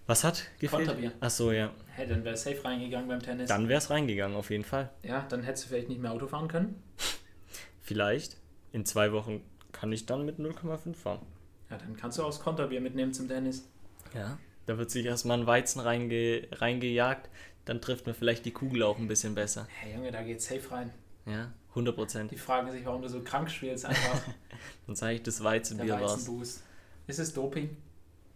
Was 0.06 0.22
hat 0.24 0.44
gefehlt? 0.58 0.86
Konterbier. 0.86 1.12
Ach 1.20 1.30
so, 1.30 1.52
ja. 1.52 1.72
Hey, 1.88 2.06
dann 2.06 2.24
wäre 2.24 2.36
safe 2.36 2.64
reingegangen 2.64 3.08
beim 3.08 3.20
Tennis. 3.20 3.48
Dann 3.48 3.68
wäre 3.68 3.78
es 3.78 3.90
reingegangen, 3.90 4.36
auf 4.36 4.50
jeden 4.50 4.64
Fall. 4.64 4.90
Ja, 5.02 5.26
dann 5.28 5.42
hättest 5.42 5.64
du 5.64 5.68
vielleicht 5.70 5.88
nicht 5.88 6.00
mehr 6.00 6.12
Auto 6.12 6.26
fahren 6.26 6.48
können. 6.48 6.82
Vielleicht. 7.80 8.36
In 8.72 8.84
zwei 8.84 9.12
Wochen 9.12 9.42
kann 9.70 9.92
ich 9.92 10.06
dann 10.06 10.24
mit 10.24 10.38
0,5 10.38 10.94
fahren. 10.94 11.24
Ja, 11.70 11.78
dann 11.78 11.96
kannst 11.96 12.18
du 12.18 12.22
auch 12.22 12.26
das 12.26 12.40
Konterbier 12.40 12.80
mitnehmen 12.80 13.12
zum 13.12 13.28
Tennis. 13.28 13.68
Ja. 14.12 14.38
Da 14.66 14.78
wird 14.78 14.90
sich 14.90 15.06
erstmal 15.06 15.38
ein 15.40 15.46
Weizen 15.46 15.80
reinge 15.80 16.48
reingejagt. 16.52 17.30
Dann 17.64 17.80
trifft 17.80 18.06
man 18.06 18.14
vielleicht 18.14 18.44
die 18.44 18.52
Kugel 18.52 18.82
auch 18.82 18.98
ein 18.98 19.08
bisschen 19.08 19.34
besser. 19.34 19.66
Hey 19.80 19.94
Junge, 19.94 20.12
da 20.12 20.22
geht 20.22 20.40
safe 20.42 20.70
rein. 20.70 20.92
Ja, 21.24 21.52
100 21.70 21.94
Prozent. 21.96 22.30
Die 22.30 22.36
fragen 22.36 22.70
sich, 22.70 22.84
warum 22.84 23.02
du 23.02 23.08
so 23.08 23.22
krank 23.22 23.50
spielst, 23.50 23.84
einfach 23.84 24.20
Dann 24.86 24.94
sage 24.96 25.14
ich, 25.14 25.22
das 25.22 25.36
der 25.38 25.44
Weizenbier 25.46 25.94
war's. 26.00 26.12
Weizenboost. 26.12 26.62
Ist 27.08 27.18
es 27.18 27.32
Doping? 27.34 27.76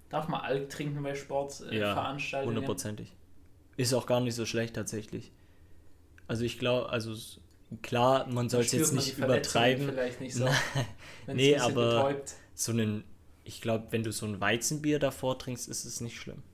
Darf 0.08 0.26
man 0.28 0.40
Alk 0.40 0.68
trinken 0.70 1.00
bei 1.02 1.10
Ja, 1.10 1.14
Sportveranstaltungen? 1.16 2.56
Hundertprozentig. 2.56 3.12
Ist 3.76 3.94
auch 3.94 4.06
gar 4.06 4.20
nicht 4.20 4.34
so 4.34 4.44
schlecht 4.46 4.74
tatsächlich. 4.74 5.30
Also 6.26 6.44
ich 6.44 6.58
glaube, 6.58 6.90
also 6.90 7.14
klar, 7.82 8.26
man 8.26 8.48
soll 8.48 8.62
es 8.62 8.72
jetzt 8.72 8.92
nicht 8.92 9.16
übertreiben. 9.18 9.88
Vielleicht 9.88 10.20
nicht 10.20 10.34
so. 10.34 10.48
Nee, 11.28 11.56
aber- 11.56 12.08
betäubt. 12.08 12.34
so 12.54 12.72
einen, 12.72 13.04
ich 13.50 13.60
glaube, 13.60 13.88
wenn 13.90 14.04
du 14.04 14.12
so 14.12 14.26
ein 14.26 14.40
Weizenbier 14.40 15.00
davor 15.00 15.36
trinkst, 15.36 15.68
ist 15.68 15.84
es 15.84 16.00
nicht 16.00 16.16
schlimm. 16.16 16.44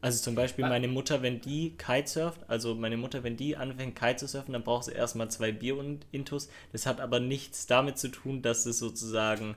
Also 0.00 0.20
zum 0.22 0.34
Beispiel 0.34 0.66
meine 0.66 0.88
Mutter, 0.88 1.22
wenn 1.22 1.40
die 1.40 1.76
Kitesurft, 1.76 2.40
also 2.48 2.74
meine 2.74 2.96
Mutter, 2.96 3.22
wenn 3.22 3.36
die 3.36 3.56
anfängt 3.56 3.96
Kite 3.96 4.16
zu 4.16 4.26
surfen, 4.26 4.52
dann 4.52 4.64
braucht 4.64 4.84
sie 4.84 4.92
erstmal 4.92 5.30
zwei 5.30 5.52
Bier 5.52 5.76
und 5.76 6.04
Intus. 6.10 6.48
Das 6.72 6.84
hat 6.84 7.00
aber 7.00 7.20
nichts 7.20 7.68
damit 7.68 7.96
zu 7.98 8.08
tun, 8.08 8.42
dass 8.42 8.66
es 8.66 8.78
sozusagen, 8.80 9.56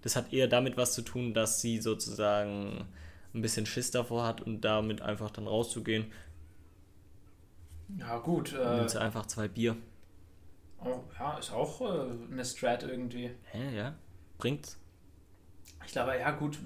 das 0.00 0.16
hat 0.16 0.32
eher 0.32 0.48
damit 0.48 0.78
was 0.78 0.94
zu 0.94 1.02
tun, 1.02 1.34
dass 1.34 1.60
sie 1.60 1.80
sozusagen 1.82 2.86
ein 3.34 3.42
bisschen 3.42 3.66
Schiss 3.66 3.90
davor 3.90 4.26
hat 4.26 4.40
und 4.40 4.62
damit 4.62 5.02
einfach 5.02 5.30
dann 5.30 5.46
rauszugehen, 5.46 6.10
Ja, 7.98 8.18
gut. 8.18 8.54
Äh, 8.54 8.76
nimmt 8.76 8.90
sie 8.90 9.00
einfach 9.00 9.26
zwei 9.26 9.48
Bier. 9.48 9.76
oh, 10.82 11.00
ja, 11.18 11.36
ist 11.38 11.52
auch 11.52 11.80
äh, 11.82 12.32
eine 12.32 12.44
Strat 12.46 12.84
irgendwie. 12.84 13.30
Hä, 13.52 13.76
ja? 13.76 13.94
Bringt's? 14.38 14.78
Ich 15.86 15.92
glaube, 15.92 16.18
ja, 16.18 16.30
gut. 16.32 16.58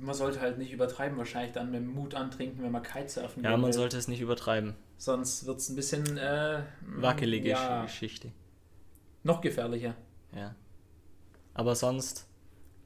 Man 0.00 0.14
sollte 0.14 0.40
halt 0.40 0.58
nicht 0.58 0.72
übertreiben, 0.72 1.18
wahrscheinlich 1.18 1.52
dann 1.52 1.72
mit 1.72 1.84
Mut 1.84 2.14
antrinken, 2.14 2.62
wenn 2.62 2.70
man 2.70 2.84
Kitesurfen 2.84 3.42
Ja, 3.42 3.50
man 3.56 3.66
will. 3.66 3.72
sollte 3.72 3.96
es 3.96 4.06
nicht 4.06 4.20
übertreiben. 4.20 4.74
Sonst 4.96 5.44
wird 5.44 5.58
es 5.58 5.68
ein 5.70 5.74
bisschen 5.74 6.16
äh, 6.18 6.62
Wackelige 6.86 7.48
ja, 7.48 7.82
Geschichte. 7.82 8.30
noch 9.24 9.40
gefährlicher. 9.40 9.96
Ja. 10.36 10.54
Aber 11.54 11.74
sonst 11.74 12.28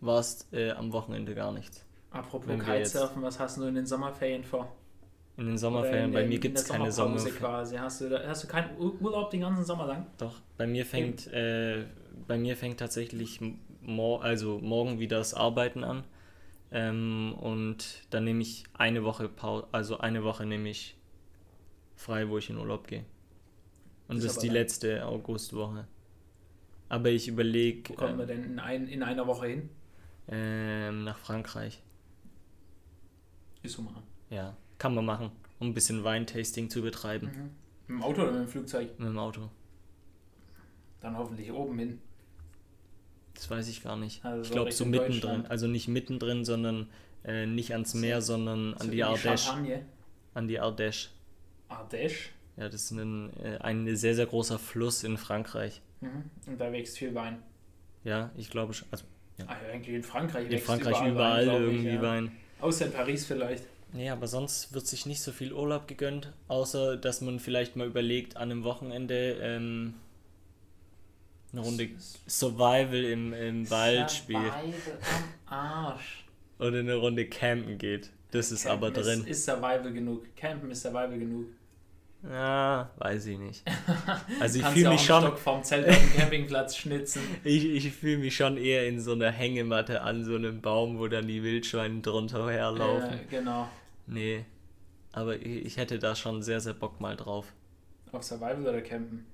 war 0.00 0.20
es 0.20 0.48
äh, 0.52 0.70
am 0.70 0.92
Wochenende 0.92 1.34
gar 1.34 1.52
nichts. 1.52 1.84
Apropos 2.10 2.48
Wenn 2.48 2.60
Kitesurfen, 2.64 3.22
was 3.22 3.38
hast 3.38 3.58
du 3.58 3.64
in 3.64 3.74
den 3.74 3.84
Sommerferien 3.86 4.42
vor? 4.42 4.74
In 5.36 5.46
den 5.48 5.58
Sommerferien, 5.58 6.06
in 6.06 6.12
bei 6.12 6.20
den- 6.20 6.30
mir 6.30 6.38
gibt 6.38 6.56
es 6.58 6.64
keine 6.64 6.90
Sommerferien. 6.90 7.36
quasi. 7.36 7.76
Hast 7.76 8.00
du, 8.00 8.08
da- 8.08 8.26
hast 8.26 8.42
du 8.44 8.48
keinen 8.48 8.74
Ur- 8.78 8.98
Urlaub 9.02 9.30
den 9.30 9.42
ganzen 9.42 9.64
Sommer 9.66 9.86
lang? 9.86 10.06
Doch, 10.16 10.40
bei 10.56 10.66
mir 10.66 10.86
fängt, 10.86 11.26
äh, 11.26 11.84
bei 12.26 12.38
mir 12.38 12.56
fängt 12.56 12.80
tatsächlich 12.80 13.38
mor 13.86 14.22
also 14.24 14.58
morgen 14.60 14.98
wieder 15.00 15.18
das 15.18 15.34
Arbeiten 15.34 15.84
an. 15.84 16.04
Ähm, 16.72 17.34
und 17.40 18.02
dann 18.10 18.24
nehme 18.24 18.42
ich 18.42 18.64
eine 18.74 19.04
Woche 19.04 19.28
Pause, 19.28 19.68
also 19.72 19.98
eine 19.98 20.24
Woche 20.24 20.46
nehme 20.46 20.68
ich 20.70 20.96
frei, 21.96 22.28
wo 22.28 22.38
ich 22.38 22.50
in 22.50 22.58
Urlaub 22.58 22.86
gehe. 22.88 23.04
Und 24.08 24.16
Das 24.18 24.24
das, 24.24 24.32
ist 24.34 24.42
die 24.42 24.48
letzte 24.48 25.06
Augustwoche. 25.06 25.86
Aber 26.88 27.10
ich 27.10 27.28
überlege 27.28 27.90
Wo 27.90 27.94
kommen 27.94 28.18
wir 28.18 28.26
denn 28.26 28.44
in, 28.44 28.58
ein, 28.58 28.88
in 28.88 29.02
einer 29.02 29.26
Woche 29.26 29.46
hin? 29.48 29.70
ähm, 30.28 31.04
nach 31.04 31.18
Frankreich. 31.18 31.82
Ist 33.62 33.74
so 33.76 33.82
mal. 33.82 34.02
Ja, 34.30 34.56
kann 34.78 34.94
man 34.94 35.04
machen, 35.04 35.30
um 35.58 35.68
ein 35.68 35.74
bisschen 35.74 36.04
Weintasting 36.04 36.70
zu 36.70 36.82
betreiben 36.82 37.26
Mhm. 37.28 37.50
Mit 37.88 37.98
dem 37.98 38.02
Auto 38.02 38.22
oder 38.22 38.32
mit 38.32 38.40
dem 38.42 38.48
Flugzeug? 38.48 38.98
mit 38.98 39.08
dem 39.08 39.18
Auto. 39.18 39.48
Dann 41.00 41.16
hoffentlich 41.16 41.50
oben 41.52 41.78
hin. 41.78 42.00
Das 43.36 43.48
weiß 43.50 43.68
ich 43.68 43.82
gar 43.84 43.96
nicht. 43.96 44.24
Also 44.24 44.42
ich 44.42 44.48
so 44.48 44.54
glaube 44.54 44.72
so 44.72 44.84
mittendrin. 44.84 45.46
Also 45.46 45.68
nicht 45.68 45.88
mittendrin, 45.88 46.44
sondern 46.44 46.88
äh, 47.24 47.46
nicht 47.46 47.72
ans 47.72 47.94
Meer, 47.94 48.22
sondern 48.22 48.74
an 48.74 48.86
So 48.86 48.90
die 48.90 49.04
Ardèche. 49.04 49.82
An 50.34 50.48
die 50.48 50.60
Ardèche. 50.60 51.08
Ardèche. 51.68 52.30
Ja, 52.56 52.68
das 52.68 52.84
ist 52.84 52.90
ein, 52.92 53.30
äh, 53.38 53.58
ein 53.58 53.94
sehr, 53.96 54.14
sehr 54.14 54.26
großer 54.26 54.58
Fluss 54.58 55.04
in 55.04 55.18
Frankreich. 55.18 55.82
Mhm. 56.00 56.30
Und 56.46 56.60
da 56.60 56.72
wächst 56.72 56.98
viel 56.98 57.14
Wein. 57.14 57.42
Ja, 58.04 58.30
ich 58.36 58.50
glaube 58.50 58.72
schon. 58.72 58.88
Also 58.90 59.04
Ah, 59.46 59.54
ja, 59.66 59.74
eigentlich 59.74 59.94
in 59.94 60.02
Frankreich 60.02 60.46
in 60.46 60.52
wächst 60.52 60.66
Frankreich 60.66 60.96
überall, 61.06 61.10
überall, 61.10 61.38
Wein, 61.38 61.44
glaub 61.44 61.60
ich, 61.60 61.66
irgendwie 61.66 61.94
ja. 61.94 62.02
Wein. 62.02 62.32
Außer 62.60 62.86
in 62.86 62.92
Paris 62.92 63.26
vielleicht. 63.26 63.64
Nee, 63.92 64.10
aber 64.10 64.26
sonst 64.26 64.72
wird 64.72 64.86
sich 64.86 65.06
nicht 65.06 65.20
so 65.20 65.30
viel 65.32 65.52
Urlaub 65.52 65.86
gegönnt, 65.88 66.32
außer 66.48 66.96
dass 66.96 67.20
man 67.20 67.38
vielleicht 67.38 67.76
mal 67.76 67.86
überlegt, 67.86 68.36
an 68.36 68.50
einem 68.50 68.64
Wochenende 68.64 69.38
ähm, 69.40 69.94
eine 71.56 71.64
Runde 71.64 71.88
Survival 72.28 73.04
im, 73.04 73.32
im 73.32 73.70
Wald 73.70 74.10
spielt 74.10 74.44
Survival 74.44 74.98
am 75.46 75.52
Arsch. 75.52 76.24
oder 76.58 76.78
eine 76.80 76.94
Runde 76.94 77.26
campen 77.26 77.78
geht. 77.78 78.10
Das 78.30 78.52
ist 78.52 78.66
aber 78.66 78.90
drin. 78.90 79.20
Ist, 79.20 79.28
ist 79.28 79.44
Survival 79.46 79.92
genug. 79.92 80.36
Campen 80.36 80.70
ist 80.70 80.82
Survival 80.82 81.18
genug. 81.18 81.46
Ja, 82.22 82.90
weiß 82.96 83.26
ich 83.26 83.38
nicht. 83.38 83.62
Also 84.40 84.58
ich 84.58 84.66
fühle 84.66 84.90
mich 84.90 85.02
schon, 85.02 85.22
Stock 85.22 85.38
vom 85.38 85.62
Zelt 85.62 85.88
auf 85.88 85.96
dem 85.96 86.12
Campingplatz 86.14 86.76
schnitzen. 86.76 87.22
ich, 87.44 87.64
ich 87.64 87.92
fühle 87.92 88.18
mich 88.18 88.36
schon 88.36 88.56
eher 88.56 88.86
in 88.88 89.00
so 89.00 89.12
einer 89.12 89.30
Hängematte 89.30 90.02
an 90.02 90.24
so 90.24 90.34
einem 90.34 90.60
Baum, 90.60 90.98
wo 90.98 91.06
dann 91.06 91.28
die 91.28 91.42
Wildschweine 91.42 92.00
drunter 92.00 92.50
herlaufen. 92.50 93.20
Äh, 93.20 93.24
genau. 93.30 93.68
Nee, 94.06 94.44
aber 95.12 95.36
ich, 95.36 95.66
ich 95.66 95.76
hätte 95.76 95.98
da 95.98 96.14
schon 96.14 96.42
sehr, 96.42 96.60
sehr 96.60 96.74
Bock 96.74 97.00
mal 97.00 97.16
drauf. 97.16 97.52
Auf 98.12 98.22
Survival 98.22 98.62
oder 98.66 98.82
Campen? 98.82 99.26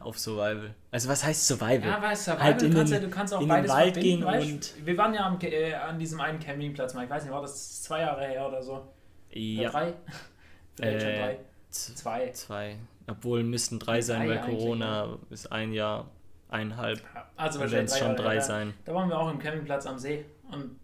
Auf 0.00 0.18
Survival. 0.18 0.74
Also 0.90 1.08
was 1.08 1.24
heißt 1.24 1.46
Survival? 1.46 1.88
Ja, 1.88 2.02
weißt 2.02 2.26
du, 2.26 2.30
Survival, 2.32 2.44
Halt 2.52 2.62
du, 2.62 2.70
kannst 2.70 2.92
den- 2.92 3.02
ja, 3.02 3.08
du 3.08 3.14
kannst 3.14 3.34
auch 3.34 3.40
in 3.40 3.46
den 3.46 3.48
beides 3.48 3.70
Wald 3.70 3.94
verbinden, 3.94 4.18
gehen 4.20 4.24
weißt? 4.26 4.76
und- 4.78 4.86
Wir 4.86 4.96
waren 4.98 5.14
ja 5.14 5.26
am, 5.26 5.38
äh, 5.40 5.74
an 5.74 5.98
diesem 5.98 6.20
einen 6.20 6.38
Campingplatz 6.40 6.94
mal, 6.94 7.04
ich 7.04 7.10
weiß 7.10 7.22
nicht, 7.24 7.32
war 7.32 7.40
das 7.42 7.82
zwei 7.82 8.00
Jahre 8.00 8.26
her 8.26 8.46
oder 8.48 8.62
so? 8.62 8.72
Oder 8.74 8.86
ja, 9.32 9.70
drei? 9.70 9.94
Vielleicht 10.76 11.00
schon 11.02 11.10
Äh, 11.10 11.18
drei. 11.18 11.38
z- 11.70 11.98
Zwei. 11.98 12.30
zwei. 12.32 12.76
Obwohl 13.06 13.42
müssten 13.42 13.78
drei 13.78 14.00
sein, 14.02 14.20
Drei 14.20 14.28
weil 14.28 14.38
eigentlich, 14.38 14.58
Corona 14.58 15.18
ist 15.30 15.50
ein 15.50 15.72
Jahr, 15.72 16.08
eineinhalb. 16.50 17.00
Also 17.36 17.60
wahrscheinlich 17.60 17.90
es 17.92 17.98
schon 17.98 18.16
drei 18.16 18.40
sein. 18.40 18.74
Da 18.84 18.94
waren 18.94 19.08
wir 19.08 19.18
auch 19.18 19.30
im 19.30 19.38
Campingplatz 19.38 19.86
am 19.86 19.98
See 19.98 20.24
und 20.50 20.78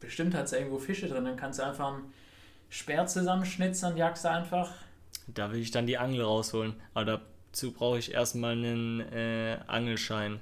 bestimmt 0.00 0.34
hat 0.34 0.44
es 0.46 0.52
irgendwo 0.52 0.78
Fische 0.78 1.08
drin. 1.08 1.24
Dann 1.24 1.36
kannst 1.36 1.58
du 1.58 1.64
einfach 1.64 1.94
einen 1.94 2.12
Speer 2.68 3.06
zusammenschnitzen 3.06 3.92
und 3.92 3.96
jagst 3.96 4.24
du 4.24 4.30
einfach. 4.30 4.72
Da 5.26 5.50
will 5.52 5.60
ich 5.60 5.70
dann 5.70 5.86
die 5.86 5.96
Angel 5.96 6.22
rausholen. 6.22 6.74
Aber 6.92 7.22
dazu 7.54 7.70
brauche 7.72 7.98
ich 7.98 8.12
erstmal 8.12 8.52
einen 8.52 8.98
äh, 9.00 9.58
Angelschein. 9.68 10.40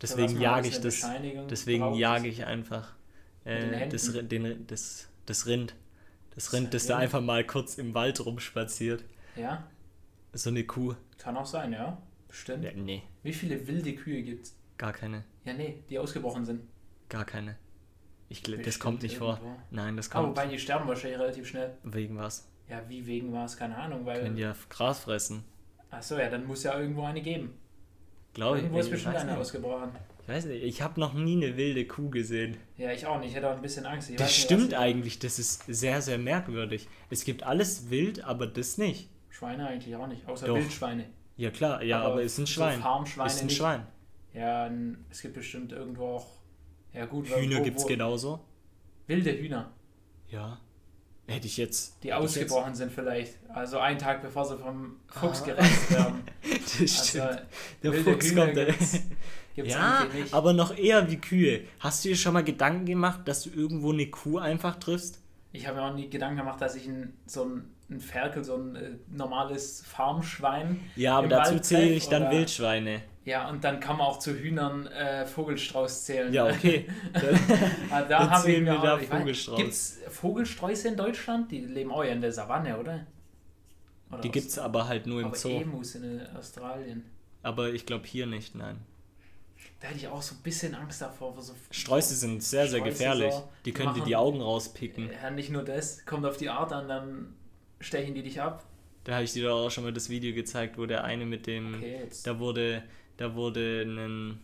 Deswegen 0.00 0.40
jage 0.40 0.68
ich 0.68 0.80
das. 0.80 1.04
Deswegen 1.50 1.94
jage 1.94 2.28
ich 2.28 2.44
einfach 2.46 2.94
äh, 3.44 3.88
das, 3.88 4.12
den, 4.12 4.64
das, 4.68 5.08
das 5.26 5.46
Rind. 5.46 5.74
Das 6.34 6.44
Das 6.46 6.52
Rind, 6.52 6.72
das 6.74 6.86
da 6.86 6.94
Rind? 6.94 7.04
einfach 7.04 7.20
mal 7.20 7.44
kurz 7.44 7.78
im 7.78 7.94
Wald 7.94 8.24
rumspaziert. 8.24 9.04
Ja, 9.36 9.66
So 10.32 10.50
eine 10.50 10.64
Kuh. 10.64 10.94
kann 11.18 11.36
auch 11.36 11.46
sein, 11.46 11.72
ja. 11.72 12.00
Bestimmt. 12.28 12.64
Ja, 12.64 12.70
nee, 12.74 13.02
Wie 13.22 13.32
viele 13.32 13.66
wilde 13.66 13.94
Kühe 13.94 14.22
gibt's? 14.22 14.56
gar 14.78 14.92
keine. 14.92 15.24
Ja, 15.44 15.52
nee, 15.52 15.82
die 15.88 15.98
ausgebrochen 15.98 16.44
sind. 16.44 16.62
Gar 17.08 17.24
keine. 17.24 17.56
Ich, 18.28 18.40
gl- 18.42 18.60
das 18.62 18.78
kommt 18.80 19.02
nicht 19.02 19.18
vor. 19.18 19.34
irgendwo. 19.40 19.56
Nein, 19.70 19.96
das 19.96 20.10
kommt. 20.10 20.28
wobei 20.30 20.46
die 20.46 20.58
sterben 20.58 20.88
wahrscheinlich 20.88 21.18
relativ 21.20 21.46
schnell. 21.48 21.76
Wegen 21.84 22.16
was? 22.18 22.48
Ja, 22.68 22.82
wie 22.88 23.06
wegen 23.06 23.32
war 23.32 23.44
es, 23.44 23.56
keine 23.56 23.76
Ahnung, 23.76 24.04
weil. 24.06 24.20
Können 24.22 24.36
ja 24.36 24.54
Gras 24.68 25.00
fressen. 25.00 25.44
Achso, 25.96 26.18
ja, 26.18 26.28
dann 26.30 26.46
muss 26.46 26.62
ja 26.62 26.78
irgendwo 26.78 27.02
eine 27.04 27.20
geben. 27.22 27.54
Glaube 28.34 28.58
ich. 28.58 28.64
Irgendwo 28.64 28.80
ist 28.80 28.86
ich 28.86 28.92
bestimmt 28.92 29.16
eine 29.16 29.30
nicht. 29.32 29.40
ausgebrochen. 29.40 29.90
Ich 30.22 30.28
weiß 30.28 30.46
nicht, 30.46 30.62
ich 30.64 30.82
habe 30.82 30.98
noch 30.98 31.12
nie 31.12 31.36
eine 31.44 31.56
wilde 31.56 31.86
Kuh 31.86 32.08
gesehen. 32.10 32.56
Ja, 32.78 32.90
ich 32.92 33.06
auch 33.06 33.18
nicht. 33.20 33.28
Ich 33.30 33.36
hätte 33.36 33.48
auch 33.50 33.54
ein 33.56 33.62
bisschen 33.62 33.84
Angst. 33.86 34.10
Ich 34.10 34.16
Das 34.16 34.28
nicht, 34.28 34.42
stimmt 34.42 34.72
was- 34.72 34.78
eigentlich, 34.80 35.18
das 35.18 35.38
ist 35.38 35.64
sehr, 35.66 36.00
sehr 36.02 36.18
merkwürdig. 36.18 36.88
Es 37.10 37.24
gibt 37.24 37.42
alles 37.42 37.90
wild, 37.90 38.24
aber 38.24 38.46
das 38.46 38.78
nicht. 38.78 39.08
Schweine 39.30 39.66
eigentlich 39.68 39.94
auch 39.96 40.06
nicht, 40.06 40.26
außer 40.26 40.46
Doch. 40.46 40.56
Wildschweine. 40.56 41.04
Ja 41.36 41.50
klar, 41.50 41.82
ja, 41.82 42.00
aber, 42.00 42.12
Aber 42.12 42.22
ist 42.22 42.38
ein 42.38 42.46
so 42.46 42.52
Schwein. 42.52 42.80
Farmschweine 42.80 43.26
ist 43.30 43.40
ein 43.40 43.46
nicht. 43.46 43.56
Schwein. 43.56 43.86
Ja, 44.32 44.70
es 45.10 45.20
gibt 45.20 45.34
bestimmt 45.34 45.72
irgendwo 45.72 46.04
auch. 46.16 46.26
Ja, 46.92 47.04
gut. 47.06 47.28
Hühner 47.28 47.60
gibt's 47.60 47.82
wo- 47.84 47.88
genauso. 47.88 48.40
Wilde 49.06 49.32
Hühner, 49.32 49.70
Ja. 50.30 50.58
Hätte 51.26 51.46
ich 51.46 51.56
jetzt. 51.56 51.96
die 52.02 52.08
ich 52.08 52.14
jetzt- 52.14 52.22
ausgebrochen 52.22 52.74
sind 52.74 52.92
vielleicht. 52.92 53.34
Also 53.48 53.78
einen 53.78 53.98
Tag 53.98 54.20
bevor 54.22 54.44
sie 54.44 54.58
vom 54.58 54.96
Fuchs 55.08 55.42
Ah. 55.42 55.46
gereizt 55.46 55.90
werden. 55.90 56.22
Das 56.42 56.80
Also, 56.80 57.04
stimmt. 57.04 57.42
Der 57.82 57.92
wilde 57.92 58.12
Fuchs 58.12 58.26
Hühner 58.30 58.44
kommt. 58.52 58.54
gibt's, 58.66 58.92
gibt's 59.54 59.72
ja, 59.72 60.04
nicht. 60.12 60.34
aber 60.34 60.52
noch 60.52 60.76
eher 60.76 61.10
wie 61.10 61.16
Kühe. 61.16 61.62
Hast 61.80 62.04
du 62.04 62.10
dir 62.10 62.16
schon 62.16 62.34
mal 62.34 62.44
Gedanken 62.44 62.84
gemacht, 62.86 63.20
dass 63.26 63.42
du 63.44 63.50
irgendwo 63.50 63.92
eine 63.92 64.06
Kuh 64.10 64.38
einfach 64.38 64.76
triffst? 64.76 65.20
Ich 65.52 65.66
habe 65.66 65.78
mir 65.78 65.84
auch 65.84 65.94
nie 65.94 66.10
Gedanken 66.10 66.38
gemacht, 66.38 66.60
dass 66.60 66.74
ich 66.74 66.86
ein, 66.86 67.14
so 67.26 67.44
ein, 67.44 67.70
ein 67.90 68.00
Ferkel, 68.00 68.42
so 68.44 68.56
ein 68.56 68.76
äh, 68.76 68.90
normales 69.10 69.82
Farmschwein. 69.86 70.80
Ja, 70.96 71.18
aber 71.18 71.28
dazu 71.28 71.52
Wald 71.52 71.64
zähle 71.64 71.90
ich 71.90 72.08
dann 72.08 72.22
oder- 72.22 72.32
Wildschweine. 72.32 73.02
Ja, 73.26 73.48
und 73.48 73.64
dann 73.64 73.80
kann 73.80 73.96
man 73.96 74.06
auch 74.06 74.18
zu 74.18 74.34
Hühnern 74.34 74.86
äh, 74.88 75.24
Vogelstrauß 75.24 76.04
zählen. 76.04 76.30
Ja, 76.32 76.46
okay. 76.46 76.86
Ah, 77.90 78.02
Dann 78.02 78.08
da 78.08 78.36
ich 78.38 78.44
zählen 78.44 78.66
wir 78.66 78.78
auch, 78.78 78.82
da 78.82 78.98
Vogelstrauß. 78.98 79.56
Gibt's 79.56 79.98
Vogelsträuße 80.10 80.88
in 80.88 80.96
Deutschland? 80.98 81.50
Die 81.50 81.60
leben 81.60 81.90
auch 81.90 82.04
ja 82.04 82.10
in 82.12 82.20
der 82.20 82.32
Savanne, 82.32 82.76
oder? 82.78 83.06
oder 84.10 84.20
Die 84.20 84.28
aus- 84.28 84.32
gibt's 84.34 84.58
aber 84.58 84.88
halt 84.88 85.06
nur 85.06 85.20
im 85.20 85.28
aber 85.28 85.36
Zoo. 85.36 85.48
Emus 85.58 85.94
in 85.94 86.20
äh, 86.20 86.26
Australien. 86.38 87.04
Aber 87.42 87.70
ich 87.72 87.86
glaube 87.86 88.06
hier 88.06 88.26
nicht, 88.26 88.54
nein. 88.54 88.76
Da 89.80 89.88
hätte 89.88 89.98
ich 90.00 90.08
auch 90.08 90.20
so 90.22 90.34
ein 90.34 90.42
bisschen 90.42 90.74
Angst 90.74 91.00
davor. 91.00 91.34
So 91.40 91.54
Sträuße 91.70 92.14
sind 92.14 92.42
sehr, 92.42 92.66
sehr 92.68 92.80
Sträuße 92.80 92.90
gefährlich. 92.92 93.32
so, 93.32 93.48
Die 93.64 93.72
können 93.72 93.94
dir 93.94 94.00
machen- 94.00 94.08
die 94.08 94.16
Augen 94.16 94.40
rauspicken. 94.42 95.08
Ja, 95.22 95.30
nicht 95.30 95.48
nur 95.50 95.62
das, 95.62 96.04
kommt 96.04 96.26
auf 96.26 96.36
die 96.36 96.50
Art 96.50 96.72
an, 96.74 96.88
dann 96.88 97.34
stechen 97.84 98.14
die 98.14 98.22
dich 98.22 98.40
ab. 98.40 98.64
Da 99.04 99.14
habe 99.14 99.24
ich 99.24 99.32
dir 99.32 99.48
doch 99.48 99.66
auch 99.66 99.70
schon 99.70 99.84
mal 99.84 99.92
das 99.92 100.08
Video 100.08 100.34
gezeigt, 100.34 100.78
wo 100.78 100.86
der 100.86 101.04
eine 101.04 101.26
mit 101.26 101.46
dem. 101.46 101.74
Okay, 101.74 101.98
jetzt. 102.00 102.26
Da 102.26 102.38
wurde, 102.38 102.82
da 103.18 103.34
wurde 103.34 103.82
ein, 103.82 104.38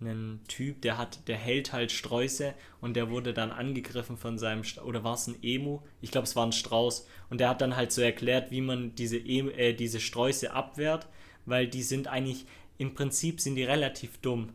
ein 0.00 0.40
Typ, 0.46 0.82
der 0.82 0.98
hat, 0.98 1.26
der 1.26 1.36
hält 1.36 1.72
halt 1.72 1.90
Sträuße 1.90 2.54
und 2.82 2.94
der 2.94 3.10
wurde 3.10 3.32
dann 3.32 3.50
angegriffen 3.50 4.18
von 4.18 4.38
seinem 4.38 4.62
oder 4.84 5.02
war 5.04 5.14
es 5.14 5.26
ein 5.26 5.36
Emu? 5.42 5.80
Ich 6.02 6.10
glaube, 6.10 6.26
es 6.26 6.36
war 6.36 6.46
ein 6.46 6.52
Strauß. 6.52 7.08
Und 7.30 7.40
der 7.40 7.48
hat 7.48 7.62
dann 7.62 7.76
halt 7.76 7.92
so 7.92 8.02
erklärt, 8.02 8.50
wie 8.50 8.60
man 8.60 8.94
diese, 8.94 9.16
em 9.16 9.50
äh, 9.50 9.72
diese 9.72 10.00
Sträuße 10.00 10.52
abwehrt, 10.52 11.08
weil 11.46 11.66
die 11.66 11.82
sind 11.82 12.06
eigentlich, 12.06 12.44
im 12.76 12.94
Prinzip 12.94 13.40
sind 13.40 13.54
die 13.54 13.64
relativ 13.64 14.18
dumm. 14.18 14.50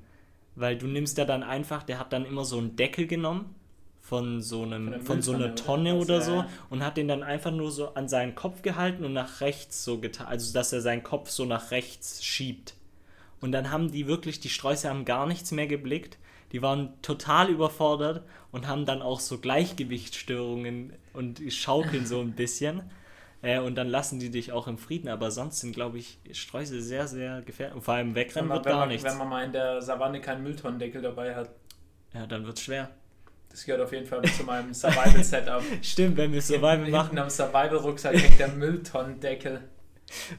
Weil 0.56 0.78
du 0.78 0.86
nimmst 0.88 1.18
da 1.18 1.26
dann 1.26 1.42
einfach, 1.42 1.84
der 1.84 2.00
hat 2.00 2.14
dann 2.14 2.26
immer 2.26 2.46
so 2.46 2.58
einen 2.58 2.76
Deckel 2.76 3.08
genommen 3.08 3.56
von 4.10 4.42
so 4.42 4.64
einem, 4.64 4.94
Von 4.94 5.06
von 5.06 5.22
so 5.22 5.34
einer 5.34 5.54
Tonne 5.54 5.96
oder 5.96 6.22
so 6.22 6.38
ja. 6.38 6.50
und 6.72 6.84
hat 6.84 6.98
den 6.98 7.08
dann 7.08 7.22
einfach 7.22 7.52
nur 7.52 7.72
so 7.72 7.94
an 7.94 8.10
seinen 8.10 8.34
Kopf 8.34 8.64
gehalten 8.64 9.06
und 9.06 9.14
nach 9.14 9.42
rechts 9.42 9.84
so 9.84 10.00
getan, 10.00 10.26
also 10.26 10.52
dass 10.52 10.74
er 10.74 10.82
seinen 10.82 11.04
Kopf 11.04 11.30
so 11.30 11.46
nach 11.46 11.70
rechts 11.70 12.24
schiebt. 12.24 12.74
Und 13.40 13.52
dann 13.52 13.70
haben 13.70 13.92
die 13.92 14.08
wirklich, 14.08 14.40
die 14.40 14.50
Sträuße 14.50 14.90
haben 14.90 15.06
gar 15.06 15.28
nichts 15.28 15.52
mehr 15.52 15.68
geblickt. 15.68 16.18
Die 16.52 16.64
waren 16.64 17.00
total 17.04 17.50
überfordert 17.50 18.24
und 18.52 18.68
haben 18.68 18.88
dann 18.88 19.04
auch 19.04 19.20
so 19.20 19.38
Gleichgewichtsstörungen 19.38 20.94
und 21.14 21.40
schaukeln 21.50 22.08
so 22.08 22.20
ein 22.20 22.32
bisschen. 22.36 22.82
Äh, 23.44 23.60
und 23.60 23.76
dann 23.76 23.88
lassen 23.88 24.20
die 24.20 24.32
dich 24.32 24.52
auch 24.52 24.68
im 24.68 24.80
Frieden. 24.80 25.08
Aber 25.08 25.30
sonst 25.30 25.60
sind, 25.60 25.74
glaube 25.74 26.00
ich, 26.00 26.18
Sträuße 26.32 26.82
sehr, 26.82 27.08
sehr 27.08 27.44
gefährlich. 27.44 27.76
Und 27.76 27.84
vor 27.84 27.94
allem 27.94 28.16
wegrennen 28.16 28.50
man, 28.50 28.58
wird 28.58 28.66
gar 28.66 28.80
man, 28.80 28.90
nichts. 28.90 29.04
wenn 29.04 29.20
man 29.20 29.30
mal 29.30 29.46
in 29.46 29.54
der 29.54 29.84
Savanne 29.84 30.20
keinen 30.20 30.42
Mülltonnendeckel 30.42 31.04
dabei 31.04 31.36
hat. 31.36 31.52
Ja, 32.12 32.26
dann 32.26 32.44
wird 32.48 32.58
es 32.58 32.64
schwer. 32.64 32.90
Das 33.50 33.66
gehört 33.66 33.82
auf 33.82 33.92
jeden 33.92 34.06
Fall 34.06 34.22
zu 34.24 34.44
meinem 34.44 34.74
Survival-Setup. 34.74 35.64
Stimmt, 35.82 36.18
wenn 36.18 36.32
wir 36.32 36.42
Survival 36.42 36.78
Hinten 36.78 36.92
machen, 36.92 37.18
am 37.18 37.30
Survival-Rucksack 37.30 38.16
hängt 38.16 38.40
der 38.40 38.50
Mülltonnendeckel. 38.50 39.62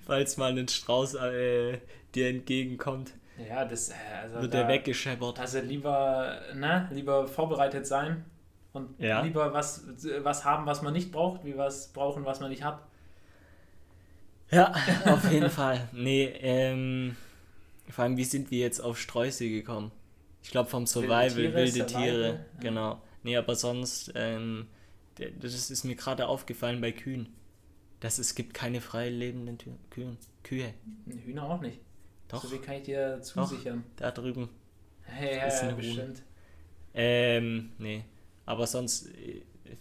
falls 0.07 0.37
mal 0.37 0.57
ein 0.57 0.69
Strauß 0.69 1.15
äh, 1.15 1.79
dir 2.15 2.29
entgegenkommt, 2.29 3.13
Ja, 3.49 3.65
das 3.65 3.89
äh, 3.91 3.95
also 4.23 4.41
wird 4.43 4.55
da, 4.55 4.59
der 4.59 4.69
weggescheppert. 4.69 5.39
Also 5.41 5.59
lieber, 5.61 6.41
ne, 6.55 6.89
lieber 6.93 7.27
vorbereitet 7.27 7.87
sein 7.87 8.25
und 8.73 8.99
Ja. 9.01 9.23
lieber 9.23 9.53
was, 9.53 9.85
was 10.23 10.45
haben, 10.45 10.67
was 10.67 10.83
man 10.83 10.93
nicht 10.93 11.11
braucht, 11.11 11.45
wie 11.45 11.57
was 11.57 11.89
brauchen, 11.89 12.25
was 12.25 12.39
man 12.41 12.51
nicht 12.51 12.63
hat. 12.63 12.81
Ja, 14.51 14.73
auf 15.07 15.31
jeden 15.31 15.51
Fall. 15.51 15.89
Nee, 15.93 16.25
ähm, 16.41 17.17
vor 17.89 18.05
allem, 18.05 18.17
wie 18.17 18.25
sind 18.25 18.51
wir 18.51 18.59
jetzt 18.61 18.81
auf 18.81 18.99
Sträuße 18.99 19.49
gekommen? 19.49 19.91
Ich 20.43 20.51
glaube 20.51 20.69
vom 20.71 20.87
Survival, 20.87 21.37
wilde 21.37 21.73
Tiere, 21.73 21.87
Tiere, 21.87 21.87
Survival, 21.87 22.47
ja. 22.55 22.61
genau. 22.61 23.03
Nee, 23.23 23.37
aber 23.37 23.55
sonst, 23.55 24.13
ähm, 24.15 24.67
das 25.41 25.71
ist 25.71 25.85
mir 25.85 25.97
gerade 25.97 26.27
aufgefallen 26.27 26.81
bei 26.81 26.93
Kühen. 26.93 27.29
Dass 28.01 28.19
es 28.19 28.35
gibt 28.35 28.55
keine 28.55 28.81
frei 28.81 29.11
lebenden 29.11 29.59
Tü 29.59 29.71
Kühen. 29.91 30.17
Kühe. 30.43 30.73
Hühner 31.27 31.45
auch 31.45 31.61
nicht. 31.61 31.81
Doch, 32.29 32.43
So 32.43 32.49
viel 32.49 32.61
kann 32.61 32.77
ich 32.77 32.85
dir 32.85 33.21
zusichern. 33.21 33.85
da 33.97 34.11
drüben. 34.11 34.49
Hey, 35.03 35.37
ja, 35.37 35.47
ist 35.47 35.63
ja, 35.63 35.73
bestimmt. 35.73 36.23
Ähm, 36.95 37.73
nee. 37.79 38.05
Aber 38.47 38.67
sonst, 38.67 39.11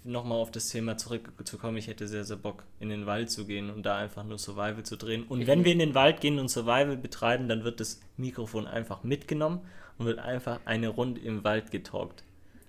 nochmal 0.03 0.37
auf 0.39 0.51
das 0.51 0.69
Thema 0.69 0.97
zurückzukommen, 0.97 1.77
ich 1.77 1.87
hätte 1.87 2.07
sehr, 2.07 2.23
sehr 2.23 2.37
Bock, 2.37 2.63
in 2.79 2.89
den 2.89 3.05
Wald 3.05 3.31
zu 3.31 3.45
gehen 3.45 3.69
und 3.69 3.83
da 3.85 3.97
einfach 3.97 4.23
nur 4.23 4.37
Survival 4.37 4.83
zu 4.83 4.97
drehen. 4.97 5.23
Und 5.23 5.41
Ich 5.41 5.47
wenn 5.47 5.63
wir 5.63 5.71
in 5.71 5.79
den 5.79 5.95
Wald 5.95 6.21
gehen 6.21 6.39
und 6.39 6.49
Survival 6.49 6.97
betreiben, 6.97 7.47
dann 7.47 7.63
wird 7.63 7.79
das 7.79 7.99
Mikrofon 8.17 8.67
einfach 8.67 9.03
mitgenommen 9.03 9.61
und 9.99 10.05
wird 10.07 10.17
einfach 10.19 10.59
eine 10.65 10.87
Runde 10.87 11.21
im 11.21 11.43
Wald 11.43 11.69
getalkt. 11.69 12.23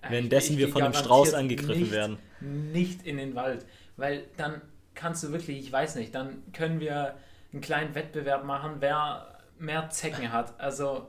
Währenddessen 0.07 0.53
Ich- 0.53 0.59
wir 0.59 0.69
von 0.69 0.83
einem 0.83 0.93
Strauß 0.93 1.33
angegriffen 1.33 1.79
nicht, 1.81 1.91
werden. 1.91 2.17
Nicht 2.39 3.05
in 3.07 3.17
den 3.17 3.33
Wald. 3.35 3.65
Weil 3.97 4.25
dann 4.37 4.61
kannst 4.93 5.23
du 5.23 5.31
wirklich, 5.31 5.59
ich 5.59 5.71
weiß 5.71 5.95
nicht, 5.95 6.13
dann 6.13 6.43
können 6.53 6.79
wir 6.79 7.17
einen 7.53 7.61
kleinen 7.61 7.95
Wettbewerb 7.95 8.43
machen, 8.45 8.75
wer 8.79 9.39
mehr 9.59 9.89
Zecken 9.89 10.31
hat. 10.31 10.59
Also 10.59 11.07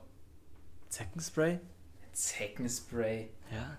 Zeckenspray? 0.88 1.58
Zeckenspray. 2.12 3.28
Ja. 3.50 3.76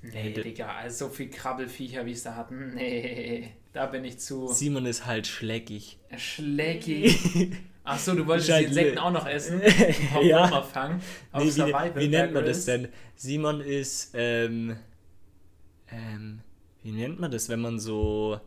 Nee, 0.00 0.32
d- 0.32 0.42
Digga, 0.42 0.74
also 0.76 1.08
so 1.08 1.12
viel 1.12 1.28
Krabbelfiecher, 1.28 2.06
wie 2.06 2.12
es 2.12 2.22
da 2.22 2.34
hatten. 2.36 2.74
Nee, 2.74 3.52
da 3.72 3.86
bin 3.86 4.04
ich 4.04 4.18
zu 4.20 4.48
Simon 4.48 4.86
ist 4.86 5.04
halt 5.06 5.26
schlägig. 5.26 5.98
schlägig. 6.16 7.18
Achso, 7.88 8.14
du 8.14 8.26
wolltest 8.26 8.48
die 8.48 8.52
Scheint- 8.52 8.68
Insekten 8.68 8.98
auch 8.98 9.10
noch 9.10 9.26
essen? 9.26 9.60
Ja. 10.22 10.62
Fangen. 10.62 11.00
Nee, 11.34 11.44
wie, 11.44 11.50
Survival 11.50 11.96
wie 11.96 12.08
nennt 12.08 12.32
man 12.34 12.44
das 12.44 12.64
denn? 12.64 12.88
Simon 13.16 13.60
ist, 13.60 14.10
ähm, 14.14 14.76
ähm, 15.90 16.40
wie 16.82 16.92
nennt 16.92 17.18
man 17.18 17.30
das, 17.30 17.48
wenn 17.48 17.60
man 17.60 17.78
so 17.78 18.40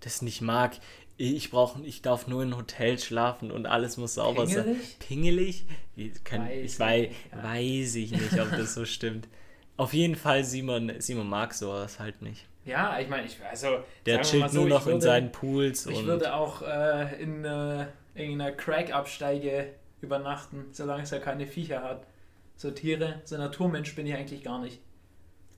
das 0.00 0.22
nicht 0.22 0.40
mag? 0.42 0.78
Ich 1.16 1.50
brauche, 1.50 1.80
ich 1.84 2.02
darf 2.02 2.26
nur 2.26 2.42
in 2.42 2.56
Hotels 2.56 3.04
schlafen 3.04 3.50
und 3.52 3.66
alles 3.66 3.96
muss 3.96 4.14
sauber 4.14 4.46
sein. 4.46 4.76
Pingelig? 4.98 4.98
Pingelig? 4.98 5.64
Ich, 5.96 6.24
kann, 6.24 6.42
Weiß 6.42 6.72
ich 6.74 6.78
nicht, 6.78 7.12
ja. 7.32 7.42
weiß 7.44 7.94
ich 7.94 8.10
nicht, 8.10 8.40
ob 8.40 8.50
das 8.50 8.74
so 8.74 8.84
stimmt. 8.84 9.28
Auf 9.76 9.92
jeden 9.94 10.16
Fall, 10.16 10.44
Simon, 10.44 10.92
Simon 10.98 11.28
mag 11.28 11.54
sowas 11.54 12.00
halt 12.00 12.20
nicht. 12.20 12.46
Ja, 12.64 12.98
ich 12.98 13.08
meine, 13.08 13.26
ich, 13.26 13.36
also, 13.48 13.78
Der 14.06 14.22
chillt 14.22 14.50
so, 14.50 14.60
nur 14.60 14.68
noch 14.70 14.86
in 14.86 14.94
würde- 14.94 15.00
seinen 15.04 15.32
Pools 15.32 15.86
Ich 15.86 16.04
würde 16.04 16.34
auch 16.34 16.62
äh, 16.62 17.22
in 17.22 17.44
äh, 17.44 17.86
irgendeiner 18.14 18.52
Crack-Absteige 18.52 19.70
übernachten, 20.00 20.66
solange 20.72 21.02
es 21.02 21.10
ja 21.10 21.18
keine 21.18 21.46
Viecher 21.46 21.82
hat. 21.82 22.06
So 22.56 22.70
Tiere, 22.70 23.20
so 23.24 23.36
Naturmensch 23.36 23.94
bin 23.94 24.06
ich 24.06 24.14
eigentlich 24.14 24.42
gar 24.44 24.60
nicht. 24.62 24.80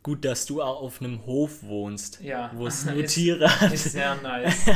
gut, 0.02 0.24
dass 0.24 0.46
du 0.46 0.62
auch 0.62 0.82
auf 0.82 1.00
einem 1.00 1.26
Hof 1.26 1.62
wohnst, 1.64 2.20
Ja. 2.22 2.50
wo 2.54 2.66
es 2.68 2.84
nur 2.86 2.94
Ist- 3.04 3.14
Tiere 3.14 3.60
hat. 3.60 3.72
Ist 3.72 3.90
sehr 3.92 4.14
nice. 4.22 4.66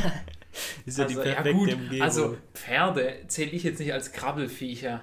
ist 0.85 0.99
ja 0.99 1.05
die 1.05 1.16
also, 1.16 1.28
ja 1.28 1.35
perfekte 1.35 1.53
gut, 1.55 1.72
Umgebung. 1.74 2.03
also 2.03 2.37
Pferde 2.55 3.14
zähle 3.28 3.51
ich 3.53 3.62
jetzt 3.62 3.78
nicht 3.78 3.93
als 3.93 4.11
Krabbelfiecher. 4.12 5.03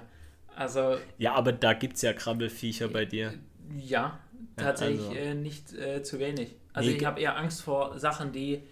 Also 0.54 0.96
Ja, 1.18 1.32
aber 1.34 1.52
da 1.52 1.72
gibt 1.72 1.96
es 1.96 2.02
ja 2.02 2.12
Krabbelfiecher 2.12 2.88
bei 2.88 3.04
dir. 3.06 3.34
ja, 3.78 4.18
tatsächlich 4.56 5.00
also. 5.08 5.12
äh, 5.18 5.34
nicht 5.34 5.72
äh, 5.74 6.02
zu 6.02 6.18
wenig. 6.18 6.54
Also 6.72 6.90
Nee, 6.90 6.96
ich 6.96 7.04
habe 7.04 7.20
eher 7.20 7.36
Angst 7.36 7.62
vor 7.62 7.98
Sachen, 7.98 8.32
die 8.32 8.62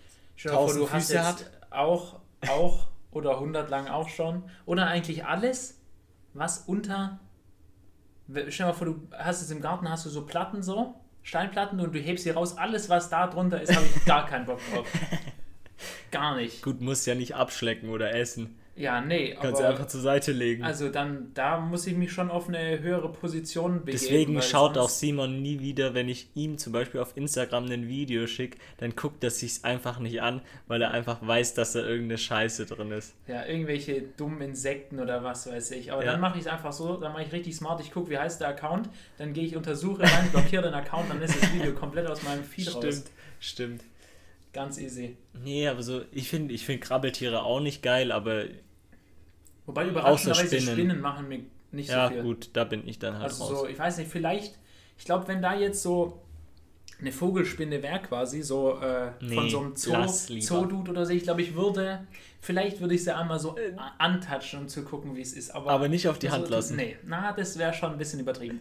dir 0.42 0.50
vor, 0.50 0.72
du 0.72 0.90
hast 0.90 1.08
Füße 1.08 1.14
jetzt 1.14 1.50
auch, 1.70 2.20
auch 2.48 2.88
oder 3.10 3.32
100 3.32 3.70
lang 3.70 3.88
auch 3.88 4.08
schon. 4.08 4.44
Oder 4.64 4.86
eigentlich 4.86 5.24
alles, 5.24 5.80
was 6.34 6.58
unter. 6.66 7.18
Stell 8.28 8.50
dir 8.50 8.64
mal 8.66 8.72
vor, 8.72 8.86
du 8.86 9.08
hast 9.12 9.42
es 9.42 9.50
im 9.50 9.60
Garten, 9.60 9.88
hast 9.88 10.04
du 10.04 10.10
so 10.10 10.26
Platten 10.26 10.62
so, 10.62 10.94
Steinplatten 11.22 11.80
und 11.80 11.94
du 11.94 11.98
hebst 11.98 12.24
sie 12.24 12.30
raus. 12.30 12.58
Alles, 12.58 12.88
was 12.88 13.08
da 13.08 13.26
drunter 13.26 13.60
ist, 13.60 13.74
habe 13.74 13.86
ich 13.86 14.04
gar 14.04 14.26
keinen 14.26 14.46
Bock 14.46 14.60
drauf. 14.72 14.86
Gar 16.10 16.36
nicht. 16.36 16.62
Gut, 16.62 16.80
musst 16.80 17.06
ja 17.06 17.14
nicht 17.14 17.34
abschlecken 17.34 17.90
oder 17.90 18.14
essen. 18.14 18.58
Ja, 18.76 19.00
nee, 19.00 19.34
Kannst 19.40 19.60
du 19.60 19.66
einfach 19.66 19.86
zur 19.86 20.02
Seite 20.02 20.32
legen. 20.32 20.62
Also 20.62 20.90
dann, 20.90 21.30
da 21.32 21.58
muss 21.58 21.86
ich 21.86 21.96
mich 21.96 22.12
schon 22.12 22.30
auf 22.30 22.48
eine 22.48 22.80
höhere 22.80 23.10
Position 23.10 23.84
begeben. 23.84 23.98
Deswegen 23.98 24.42
schaut 24.42 24.76
auch 24.76 24.90
Simon 24.90 25.40
nie 25.40 25.60
wieder, 25.60 25.94
wenn 25.94 26.10
ich 26.10 26.28
ihm 26.34 26.58
zum 26.58 26.74
Beispiel 26.74 27.00
auf 27.00 27.16
Instagram 27.16 27.64
ein 27.70 27.88
Video 27.88 28.26
schicke, 28.26 28.58
dann 28.76 28.94
guckt 28.94 29.24
er 29.24 29.30
sich's 29.30 29.64
einfach 29.64 29.98
nicht 29.98 30.20
an, 30.20 30.42
weil 30.66 30.82
er 30.82 30.90
einfach 30.90 31.26
weiß, 31.26 31.54
dass 31.54 31.72
da 31.72 31.80
irgendeine 31.80 32.18
Scheiße 32.18 32.66
drin 32.66 32.90
ist. 32.90 33.14
Ja, 33.26 33.46
irgendwelche 33.46 34.02
dummen 34.02 34.42
Insekten 34.42 35.00
oder 35.00 35.24
was 35.24 35.50
weiß 35.50 35.70
ich. 35.70 35.90
Aber 35.90 36.04
ja. 36.04 36.12
dann 36.12 36.20
mache 36.20 36.38
ich 36.38 36.44
es 36.44 36.50
einfach 36.52 36.72
so, 36.72 36.98
dann 36.98 37.14
mache 37.14 37.22
ich 37.22 37.32
richtig 37.32 37.56
smart, 37.56 37.80
ich 37.80 37.90
gucke, 37.90 38.10
wie 38.10 38.18
heißt 38.18 38.42
der 38.42 38.48
Account, 38.48 38.90
dann 39.16 39.32
gehe 39.32 39.44
ich 39.44 39.56
untersuche 39.56 40.02
rein, 40.02 40.28
blockiere 40.32 40.62
den 40.62 40.74
Account, 40.74 41.08
dann 41.08 41.22
ist 41.22 41.40
das 41.40 41.54
Video 41.54 41.72
komplett 41.72 42.06
aus 42.06 42.22
meinem 42.24 42.44
Feed 42.44 42.66
stimmt, 42.66 42.84
raus. 42.84 42.94
Stimmt, 42.94 43.10
stimmt. 43.40 43.84
Ganz 44.52 44.78
easy. 44.78 45.16
Nee, 45.44 45.68
aber 45.68 45.82
so, 45.82 46.02
ich 46.12 46.30
finde 46.30 46.54
ich 46.54 46.64
find 46.64 46.80
Krabbeltiere 46.80 47.42
auch 47.42 47.60
nicht 47.60 47.82
geil, 47.82 48.10
aber 48.10 48.44
Wobei 49.66 49.88
überraschenderweise 49.88 50.60
Spinnen 50.60 51.00
machen 51.00 51.28
mir 51.28 51.40
nicht 51.72 51.90
ja, 51.90 52.04
so 52.04 52.08
viel. 52.08 52.16
Ja, 52.18 52.22
gut, 52.22 52.50
da 52.52 52.64
bin 52.64 52.86
ich 52.86 52.98
dann 52.98 53.14
halt 53.14 53.24
Also 53.24 53.44
raus. 53.44 53.60
so, 53.60 53.66
ich 53.66 53.78
weiß 53.78 53.98
nicht, 53.98 54.10
vielleicht, 54.10 54.58
ich 54.96 55.04
glaube, 55.04 55.28
wenn 55.28 55.42
da 55.42 55.54
jetzt 55.54 55.82
so 55.82 56.22
eine 56.98 57.12
Vogelspinne 57.12 57.82
wäre 57.82 58.00
quasi, 58.00 58.42
so 58.42 58.80
äh, 58.80 59.10
nee, 59.20 59.34
von 59.34 59.50
so 59.50 59.60
einem 59.60 59.76
Zoo, 59.76 60.40
Zoo-Dude 60.40 60.90
oder 60.90 61.04
so, 61.04 61.12
ich 61.12 61.24
glaube, 61.24 61.42
ich 61.42 61.54
würde, 61.54 62.06
vielleicht 62.40 62.80
würde 62.80 62.94
ich 62.94 63.04
sie 63.04 63.14
einmal 63.14 63.38
so 63.38 63.56
äh. 63.56 63.72
antatschen, 63.98 64.60
um 64.60 64.68
zu 64.68 64.82
gucken, 64.84 65.14
wie 65.16 65.20
es 65.20 65.34
ist. 65.34 65.50
Aber, 65.50 65.70
aber 65.70 65.88
nicht 65.88 66.08
auf 66.08 66.18
die 66.18 66.30
Hand 66.30 66.48
lassen. 66.48 66.76
Nee, 66.76 66.96
na, 67.04 67.32
das 67.32 67.58
wäre 67.58 67.74
schon 67.74 67.92
ein 67.92 67.98
bisschen 67.98 68.20
übertrieben. 68.20 68.60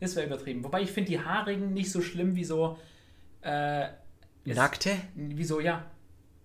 Das 0.00 0.16
wäre 0.16 0.26
übertrieben. 0.26 0.64
Wobei 0.64 0.82
ich 0.82 0.90
finde 0.90 1.10
die 1.10 1.20
Haarigen 1.20 1.72
nicht 1.74 1.92
so 1.92 2.00
schlimm 2.00 2.34
wie 2.34 2.44
so. 2.44 2.78
Äh, 3.42 3.88
Nackte? 4.46 4.96
Wieso, 5.14 5.60
ja. 5.60 5.84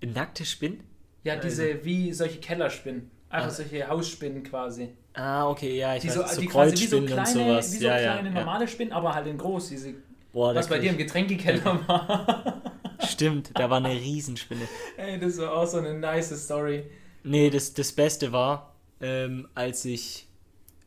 Nackte 0.06 0.46
Spinnen? 0.46 0.82
Ja, 1.24 1.38
diese, 1.38 1.64
also. 1.64 1.86
wie 1.86 2.14
solche 2.14 2.40
Kellerspinnen. 2.40 3.10
Einfach 3.36 3.50
also 3.50 3.64
solche 3.64 3.88
Hausspinnen 3.88 4.44
quasi. 4.44 4.90
Ah, 5.14 5.50
okay, 5.50 5.78
ja, 5.78 5.96
ich 5.96 6.02
die 6.02 6.10
weiß, 6.10 6.16
so, 6.16 6.26
so 6.28 6.42
die 6.42 6.48
quasi 6.48 6.74
wie 6.76 6.88
so 6.88 7.02
kleine, 7.02 7.22
und 7.22 7.28
sowas. 7.28 7.74
Wie 7.74 7.78
so 7.78 7.86
ja, 7.86 7.98
kleine 7.98 8.30
ja, 8.30 8.36
normale 8.36 8.68
Spinnen, 8.68 8.94
aber 8.94 9.14
halt 9.14 9.28
in 9.28 9.38
groß, 9.38 9.70
diese, 9.70 9.94
Boah, 10.34 10.54
was 10.54 10.68
bei 10.68 10.80
dir 10.80 10.92
im 10.92 10.98
Getränkekeller 10.98 11.80
war. 11.88 12.62
Stimmt, 13.08 13.52
da 13.54 13.70
war 13.70 13.78
eine 13.78 13.92
Riesenspinne. 13.92 14.68
Ey, 14.98 15.20
das 15.20 15.38
war 15.38 15.54
auch 15.54 15.66
so 15.66 15.78
eine 15.78 15.94
nice 15.94 16.36
Story. 16.44 16.84
Nee, 17.24 17.50
das, 17.50 17.74
das 17.74 17.92
Beste 17.92 18.32
war, 18.32 18.76
ähm, 19.02 19.48
als 19.56 19.86
ich 19.86 20.28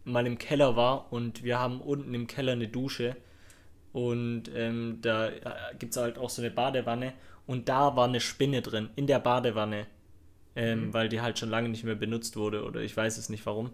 mal 0.05 0.27
im 0.27 0.39
Keller 0.39 0.77
war 0.77 1.13
und 1.13 1.43
wir 1.43 1.59
haben 1.59 1.81
unten 1.81 2.15
im 2.15 2.27
Keller 2.27 2.53
eine 2.53 2.69
Dusche 2.69 3.17
und 3.93 4.45
ähm, 4.55 4.99
da 5.03 5.29
äh, 5.29 5.41
gibt 5.79 5.95
es 5.95 6.01
halt 6.01 6.19
auch 6.19 6.31
so 6.31 6.43
eine 6.43 6.51
Badewanne 6.51 7.13
und 7.47 7.69
da 7.69 7.97
war 7.97 8.07
eine 8.07 8.21
Spinne 8.21 8.63
drin, 8.63 8.91
in 8.97 9.07
der 9.07 9.19
Badewanne 9.19 9.87
ähm, 10.59 10.87
mhm. 10.87 10.95
weil 10.95 11.09
die 11.09 11.21
halt 11.21 11.39
schon 11.39 11.49
lange 11.49 11.69
nicht 11.69 11.85
mehr 11.85 11.95
benutzt 11.95 12.37
wurde 12.37 12.65
oder 12.65 12.81
ich 12.81 12.97
weiß 12.97 13.17
es 13.17 13.29
nicht 13.29 13.47
warum. 13.47 13.71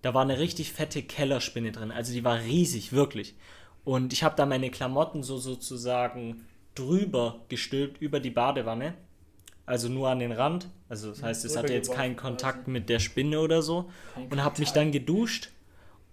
Da 0.00 0.14
war 0.14 0.22
eine 0.22 0.38
richtig 0.38 0.72
fette 0.72 1.02
Kellerspinne 1.02 1.72
drin, 1.72 1.90
also 1.90 2.12
die 2.12 2.24
war 2.24 2.38
riesig, 2.40 2.92
wirklich. 2.92 3.34
Und 3.84 4.12
ich 4.12 4.22
habe 4.22 4.36
da 4.36 4.46
meine 4.46 4.70
Klamotten 4.70 5.22
so 5.22 5.38
sozusagen 5.38 6.46
drüber 6.74 7.40
gestülpt, 7.48 8.00
über 8.00 8.20
die 8.20 8.30
Badewanne. 8.30 8.94
Also 9.66 9.88
nur 9.88 10.08
an 10.08 10.18
den 10.20 10.32
Rand. 10.32 10.68
Also 10.88 11.10
das 11.10 11.22
heißt, 11.22 11.44
es 11.44 11.56
hatte 11.56 11.72
jetzt 11.72 11.92
keinen 11.92 12.16
Kontakt 12.16 12.68
mit 12.68 12.88
der 12.88 12.98
Spinne 12.98 13.40
oder 13.40 13.62
so. 13.62 13.90
und 14.16 14.42
habe 14.42 14.60
mich 14.60 14.70
dann 14.70 14.92
geduscht 14.92 15.50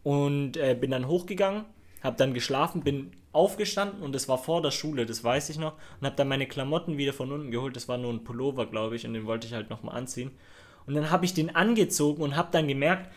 und 0.03 0.57
äh, 0.57 0.75
bin 0.79 0.91
dann 0.91 1.07
hochgegangen, 1.07 1.65
habe 2.01 2.17
dann 2.17 2.33
geschlafen, 2.33 2.81
bin 2.81 3.11
aufgestanden 3.37 4.01
und 4.01 4.15
es 4.15 4.27
war 4.27 4.37
vor 4.37 4.61
der 4.61 4.71
Schule, 4.71 5.05
das 5.05 5.23
weiß 5.23 5.49
ich 5.49 5.57
noch, 5.57 5.73
und 5.99 6.07
habe 6.07 6.15
dann 6.15 6.27
meine 6.27 6.47
Klamotten 6.47 6.97
wieder 6.97 7.13
von 7.13 7.31
unten 7.31 7.51
geholt. 7.51 7.75
Das 7.75 7.87
war 7.87 7.97
nur 7.97 8.11
ein 8.11 8.23
Pullover, 8.23 8.65
glaube 8.65 8.95
ich, 8.95 9.05
und 9.05 9.13
den 9.13 9.25
wollte 9.25 9.47
ich 9.47 9.53
halt 9.53 9.69
nochmal 9.69 9.95
anziehen. 9.95 10.31
Und 10.85 10.95
dann 10.95 11.11
habe 11.11 11.25
ich 11.25 11.33
den 11.33 11.55
angezogen 11.55 12.23
und 12.23 12.35
habe 12.35 12.49
dann 12.51 12.67
gemerkt, 12.67 13.11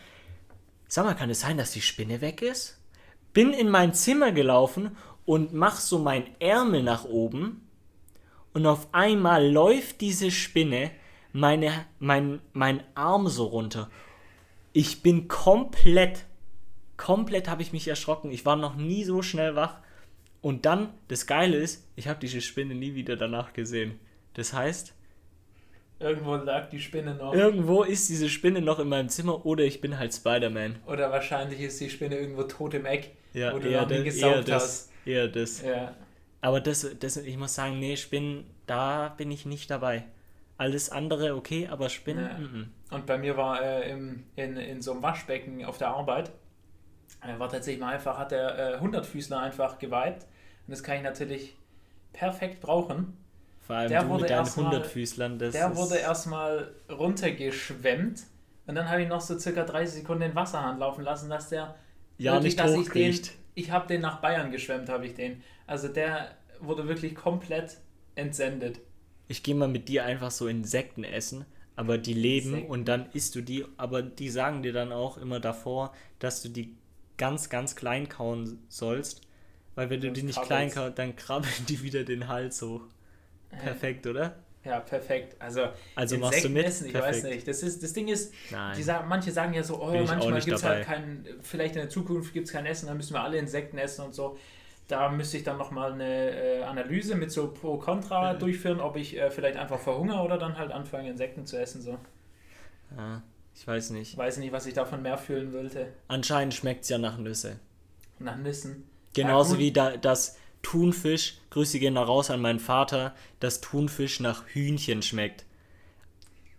sag 0.87 1.05
mal, 1.05 1.15
kann 1.15 1.29
es 1.29 1.41
sein, 1.41 1.57
dass 1.57 1.71
die 1.71 1.81
Spinne 1.81 2.21
weg 2.21 2.41
ist? 2.41 2.79
Bin 3.33 3.51
in 3.51 3.69
mein 3.69 3.93
Zimmer 3.93 4.31
gelaufen 4.31 4.95
und 5.25 5.53
mach 5.53 5.77
so 5.77 5.99
mein 5.99 6.25
Ärmel 6.39 6.83
nach 6.83 7.05
oben 7.05 7.67
und 8.53 8.65
auf 8.65 8.93
einmal 8.93 9.49
läuft 9.49 10.01
diese 10.01 10.31
Spinne 10.31 10.91
meine, 11.33 11.85
mein, 11.99 12.41
mein 12.53 12.83
Arm 12.93 13.27
so 13.27 13.45
runter. 13.45 13.89
Ich 14.73 15.01
bin 15.01 15.27
komplett, 15.27 16.25
komplett 16.97 17.47
habe 17.47 17.61
ich 17.61 17.73
mich 17.73 17.87
erschrocken. 17.87 18.31
Ich 18.31 18.45
war 18.45 18.57
noch 18.57 18.75
nie 18.75 19.03
so 19.03 19.21
schnell 19.21 19.55
wach 19.55 19.77
und 20.41 20.65
dann, 20.65 20.89
das 21.07 21.27
Geile 21.27 21.57
ist, 21.57 21.87
ich 21.95 22.07
habe 22.07 22.19
diese 22.19 22.41
Spinne 22.41 22.75
nie 22.75 22.95
wieder 22.95 23.15
danach 23.15 23.53
gesehen. 23.53 23.99
Das 24.33 24.53
heißt, 24.53 24.93
Irgendwo 26.01 26.35
lag 26.35 26.69
die 26.69 26.79
Spinne 26.79 27.13
noch. 27.13 27.31
Irgendwo 27.31 27.83
ist 27.83 28.09
diese 28.09 28.27
Spinne 28.27 28.59
noch 28.59 28.79
in 28.79 28.89
meinem 28.89 29.09
Zimmer 29.09 29.45
oder 29.45 29.63
ich 29.63 29.81
bin 29.81 29.99
halt 29.99 30.11
Spider-Man. 30.13 30.77
Oder 30.87 31.11
wahrscheinlich 31.11 31.59
ist 31.61 31.79
die 31.79 31.91
Spinne 31.91 32.17
irgendwo 32.17 32.43
tot 32.43 32.73
im 32.73 32.87
Eck, 32.87 33.11
ja, 33.33 33.53
wo 33.53 33.59
du 33.59 33.69
noch 33.69 33.87
nie 33.87 34.03
gesaugt 34.03 34.49
eher 34.49 34.55
hast. 34.55 34.89
Das, 34.89 34.91
eher 35.05 35.27
das. 35.27 35.61
Ja. 35.61 35.95
Aber 36.41 36.59
das, 36.59 36.87
das, 36.99 37.17
ich 37.17 37.37
muss 37.37 37.53
sagen, 37.53 37.77
nee, 37.77 37.95
Spinnen, 37.97 38.45
da 38.65 39.09
bin 39.09 39.29
ich 39.29 39.45
nicht 39.45 39.69
dabei. 39.69 40.05
Alles 40.57 40.89
andere 40.89 41.35
okay, 41.35 41.67
aber 41.67 41.89
Spinnen. 41.89 42.25
Ja. 42.25 42.35
M 42.35 42.71
-m. 42.89 42.95
Und 42.95 43.05
bei 43.05 43.19
mir 43.19 43.37
war 43.37 43.61
äh, 43.61 43.91
im, 43.91 44.23
in, 44.35 44.57
in 44.57 44.81
so 44.81 44.93
einem 44.93 45.03
Waschbecken 45.03 45.63
auf 45.65 45.77
der 45.77 45.89
Arbeit, 45.89 46.31
war 47.21 47.49
tatsächlich 47.49 47.81
mal 47.81 47.93
einfach, 47.93 48.17
hat 48.17 48.31
der 48.31 48.75
äh, 48.75 48.79
Hundertfüßler 48.79 49.39
einfach 49.39 49.79
geweibt 49.79 50.23
und 50.67 50.71
das 50.71 50.83
kann 50.83 50.97
ich 50.97 51.03
natürlich 51.03 51.55
perfekt 52.13 52.61
brauchen. 52.61 53.17
Vor 53.59 53.75
allem 53.75 53.89
der 53.89 54.03
du 54.03 54.09
wurde 54.09 54.21
mit 54.23 54.31
deinen 54.31 54.55
Hundertfüßlern. 54.55 55.39
Das 55.39 55.53
der 55.53 55.75
wurde 55.75 55.97
erstmal 55.97 56.71
runtergeschwemmt 56.89 58.23
und 58.67 58.75
dann 58.75 58.89
habe 58.89 59.03
ich 59.03 59.07
noch 59.07 59.21
so 59.21 59.37
circa 59.37 59.63
30 59.63 60.01
Sekunden 60.01 60.21
den 60.21 60.35
Wasserhahn 60.35 60.79
laufen 60.79 61.03
lassen, 61.03 61.29
dass 61.29 61.49
der 61.49 61.75
ja 62.17 62.33
wirklich, 62.33 62.57
nicht 62.57 62.63
hochkriecht. 62.63 63.31
Ich, 63.53 63.65
ich 63.65 63.71
habe 63.71 63.87
den 63.87 64.01
nach 64.01 64.21
Bayern 64.21 64.51
geschwemmt, 64.51 64.89
habe 64.89 65.05
ich 65.05 65.13
den. 65.13 65.43
Also 65.67 65.87
der 65.87 66.31
wurde 66.59 66.87
wirklich 66.87 67.15
komplett 67.15 67.77
entsendet. 68.15 68.79
Ich 69.27 69.43
gehe 69.43 69.55
mal 69.55 69.67
mit 69.67 69.87
dir 69.89 70.05
einfach 70.05 70.31
so 70.31 70.47
Insekten 70.47 71.03
essen, 71.03 71.45
aber 71.75 71.97
die 71.97 72.13
leben 72.13 72.49
Insekten. 72.49 72.71
und 72.71 72.85
dann 72.85 73.09
isst 73.13 73.35
du 73.35 73.41
die, 73.41 73.65
aber 73.77 74.01
die 74.01 74.29
sagen 74.29 74.61
dir 74.61 74.73
dann 74.73 74.91
auch 74.91 75.17
immer 75.17 75.39
davor, 75.39 75.93
dass 76.19 76.41
du 76.41 76.49
die 76.49 76.75
ganz, 77.21 77.49
ganz 77.49 77.75
klein 77.75 78.09
kauen 78.09 78.57
sollst, 78.67 79.21
weil 79.75 79.91
wenn 79.91 80.01
du 80.01 80.11
die 80.11 80.23
nicht 80.23 80.41
klein 80.41 80.71
kaust, 80.71 80.97
dann 80.97 81.15
krabbeln 81.15 81.53
die 81.69 81.83
wieder 81.83 82.03
den 82.03 82.27
Hals 82.27 82.63
hoch. 82.63 82.81
Perfekt, 83.51 84.07
oder? 84.07 84.37
Ja, 84.63 84.79
perfekt. 84.79 85.35
Also, 85.37 85.67
also 85.95 86.17
machst 86.17 86.43
du 86.43 86.49
mit? 86.49 86.65
Essen, 86.65 86.87
ich 86.87 86.93
perfekt. 86.93 87.17
weiß 87.17 87.23
nicht. 87.25 87.47
Das, 87.47 87.61
ist, 87.61 87.83
das 87.83 87.93
Ding 87.93 88.07
ist, 88.07 88.33
die 88.75 88.81
sagen, 88.81 89.07
manche 89.07 89.31
sagen 89.31 89.53
ja 89.53 89.61
so, 89.61 89.79
oh, 89.79 89.93
manchmal 90.03 90.41
gibt 90.41 90.57
es 90.57 90.63
halt 90.63 90.83
kein, 90.83 91.27
vielleicht 91.43 91.75
in 91.75 91.81
der 91.81 91.89
Zukunft 91.89 92.33
gibt 92.33 92.47
es 92.47 92.53
kein 92.53 92.65
Essen, 92.65 92.87
dann 92.87 92.97
müssen 92.97 93.13
wir 93.13 93.21
alle 93.21 93.37
Insekten 93.37 93.77
essen 93.77 94.03
und 94.03 94.15
so. 94.15 94.39
Da 94.87 95.09
müsste 95.09 95.37
ich 95.37 95.43
dann 95.43 95.59
nochmal 95.59 95.93
eine 95.93 96.31
äh, 96.31 96.63
Analyse 96.63 97.13
mit 97.13 97.31
so 97.31 97.51
Pro-Contra 97.51 98.33
mhm. 98.33 98.39
durchführen, 98.39 98.79
ob 98.81 98.97
ich 98.97 99.15
äh, 99.15 99.29
vielleicht 99.29 99.57
einfach 99.57 99.79
verhungere 99.79 100.21
oder 100.21 100.39
dann 100.39 100.57
halt 100.57 100.71
anfange, 100.71 101.11
Insekten 101.11 101.45
zu 101.45 101.59
essen. 101.59 101.83
So. 101.83 101.99
Ja, 102.97 103.21
ich 103.55 103.67
weiß 103.67 103.91
nicht. 103.91 104.13
Ich 104.13 104.17
weiß 104.17 104.37
nicht, 104.37 104.51
was 104.51 104.65
ich 104.65 104.73
davon 104.73 105.01
mehr 105.01 105.17
fühlen 105.17 105.53
wollte. 105.53 105.93
Anscheinend 106.07 106.53
schmeckt 106.53 106.83
es 106.83 106.89
ja 106.89 106.97
nach 106.97 107.17
Nüsse. 107.17 107.59
Nach 108.19 108.37
Nüssen. 108.37 108.83
Genauso 109.13 109.55
ja, 109.55 109.59
wie 109.59 109.71
da, 109.71 109.97
das 109.97 110.37
Thunfisch, 110.61 111.39
Grüße 111.49 111.79
gehen 111.79 111.95
da 111.95 112.03
raus 112.03 112.29
an 112.29 112.41
meinen 112.41 112.59
Vater, 112.59 113.15
dass 113.39 113.61
Thunfisch 113.61 114.19
nach 114.19 114.45
Hühnchen 114.47 115.01
schmeckt. 115.01 115.45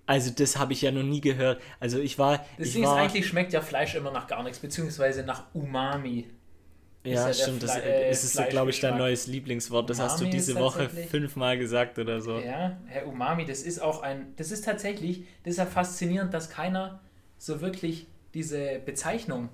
Also 0.07 0.31
das 0.31 0.59
habe 0.59 0.73
ich 0.73 0.83
ja 0.83 0.91
noch 0.91 1.05
nie 1.05 1.21
gehört. 1.21 1.63
Also 1.81 1.99
ich 1.99 2.19
war... 2.19 2.45
Deswegen 2.59 2.85
ich 2.85 2.91
war, 2.91 2.97
eigentlich 2.97 3.27
schmeckt 3.27 3.53
ja 3.53 3.61
Fleisch 3.61 3.95
immer 3.95 4.11
nach 4.11 4.27
gar 4.27 4.43
nichts, 4.43 4.59
beziehungsweise 4.59 5.23
nach 5.23 5.45
Umami. 5.55 6.29
Ja, 7.05 7.27
ja 7.27 7.33
stimmt. 7.33 7.63
das 7.63 7.77
äh, 7.77 8.11
ist, 8.11 8.23
ist 8.23 8.49
glaube 8.49 8.71
ich, 8.71 8.81
dein 8.81 8.97
neues 8.97 9.27
Lieblingswort. 9.27 9.91
Das 9.91 9.99
Umami 9.99 10.11
hast 10.11 10.21
du 10.21 10.27
diese 10.27 10.55
Woche 10.55 10.89
fünfmal 10.89 11.59
gesagt 11.59 11.99
oder 11.99 12.21
so. 12.21 12.39
Ja, 12.39 12.77
Herr 12.87 13.07
Umami, 13.07 13.45
das 13.45 13.63
ist 13.63 13.81
auch 13.81 14.03
ein... 14.03 14.35
Das 14.37 14.53
ist 14.53 14.65
tatsächlich, 14.65 15.25
das 15.43 15.53
ist 15.53 15.59
ja 15.59 15.67
faszinierend, 15.67 16.33
dass 16.33 16.49
keiner 16.49 17.01
so 17.39 17.61
wirklich 17.61 18.07
diese 18.35 18.81
Bezeichnung 18.85 19.49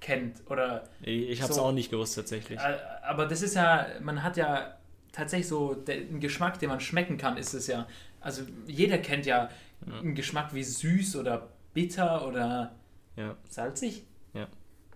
kennt. 0.00 0.42
Oder 0.48 0.84
ich 1.02 1.42
habe 1.42 1.50
es 1.50 1.56
so. 1.56 1.62
auch 1.62 1.72
nicht 1.72 1.90
gewusst 1.90 2.14
tatsächlich. 2.14 2.58
Äh, 2.58 2.78
aber 3.02 3.26
das 3.26 3.42
ist 3.42 3.54
ja, 3.54 3.86
man 4.00 4.22
hat 4.22 4.36
ja 4.36 4.76
tatsächlich 5.12 5.48
so 5.48 5.74
den 5.74 6.20
Geschmack, 6.20 6.58
den 6.58 6.68
man 6.68 6.80
schmecken 6.80 7.16
kann, 7.16 7.36
ist 7.36 7.54
es 7.54 7.66
ja. 7.66 7.86
Also 8.20 8.42
jeder 8.66 8.98
kennt 8.98 9.26
ja, 9.26 9.50
ja. 9.86 10.00
einen 10.00 10.14
Geschmack 10.14 10.54
wie 10.54 10.64
süß 10.64 11.16
oder 11.16 11.48
bitter 11.72 12.26
oder 12.26 12.74
ja. 13.16 13.36
salzig. 13.48 14.04
Ja. 14.32 14.48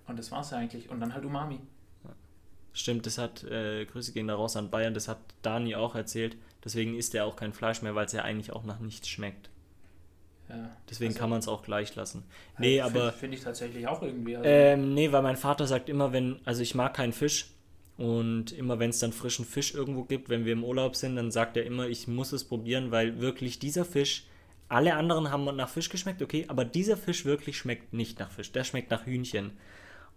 Und 0.06 0.18
das 0.18 0.30
war 0.30 0.40
es 0.40 0.50
ja 0.50 0.59
eigentlich. 0.59 0.88
Und 0.88 1.00
dann 1.00 1.14
halt 1.14 1.24
Umami. 1.24 1.61
Stimmt, 2.79 3.07
das 3.07 3.18
hat, 3.18 3.43
äh, 3.43 3.85
Grüße 3.87 4.12
gehen 4.12 4.29
da 4.29 4.37
raus 4.37 4.57
an 4.57 4.70
Bayern, 4.70 4.95
das 4.95 5.09
hat 5.09 5.18
Dani 5.43 5.74
auch 5.74 5.97
erzählt. 5.97 6.37
Deswegen 6.64 6.97
isst 6.97 7.12
er 7.12 7.24
auch 7.24 7.35
kein 7.35 7.53
Fleisch 7.53 7.83
mehr, 7.83 7.97
weil 7.97 8.07
es 8.07 8.12
ja 8.12 8.22
eigentlich 8.22 8.53
auch 8.53 8.62
nach 8.62 8.79
nichts 8.79 9.09
schmeckt. 9.09 9.51
Ja, 10.49 10.76
Deswegen 10.89 11.09
also, 11.11 11.18
kann 11.18 11.31
man 11.31 11.41
es 11.41 11.49
auch 11.49 11.64
gleich 11.64 11.97
lassen. 11.97 12.22
Nee, 12.57 12.81
halt, 12.81 12.95
aber. 12.95 13.12
Finde 13.12 13.37
ich 13.37 13.43
tatsächlich 13.43 13.89
auch 13.89 14.01
irgendwie. 14.01 14.37
Also 14.37 14.49
ähm, 14.49 14.95
nee, 14.95 15.11
weil 15.11 15.22
mein 15.22 15.37
Vater 15.37 15.66
sagt 15.66 15.89
immer, 15.89 16.12
wenn. 16.12 16.39
Also 16.45 16.62
ich 16.62 16.76
mag 16.76 16.95
keinen 16.95 17.12
Fisch. 17.12 17.51
Und 17.97 18.53
immer 18.53 18.79
wenn 18.79 18.91
es 18.91 19.01
dann 19.01 19.12
frischen 19.12 19.45
Fisch 19.45 19.74
irgendwo 19.74 20.05
gibt, 20.05 20.29
wenn 20.29 20.45
wir 20.45 20.53
im 20.53 20.62
Urlaub 20.62 20.95
sind, 20.95 21.16
dann 21.16 21.33
sagt 21.33 21.57
er 21.57 21.64
immer, 21.64 21.89
ich 21.89 22.07
muss 22.07 22.31
es 22.31 22.45
probieren, 22.45 22.93
weil 22.93 23.20
wirklich 23.20 23.59
dieser 23.59 23.85
Fisch 23.85 24.24
alle 24.68 24.95
anderen 24.95 25.33
haben 25.33 25.45
nach 25.57 25.68
Fisch 25.68 25.89
geschmeckt, 25.89 26.22
okay, 26.22 26.45
aber 26.47 26.64
dieser 26.64 26.97
Fisch 26.97 27.24
wirklich 27.24 27.59
schmeckt 27.59 27.93
nicht 27.93 28.20
nach 28.20 28.31
Fisch. 28.31 28.53
Der 28.53 28.62
schmeckt 28.62 28.93
nach 28.93 29.05
Hühnchen. 29.05 29.51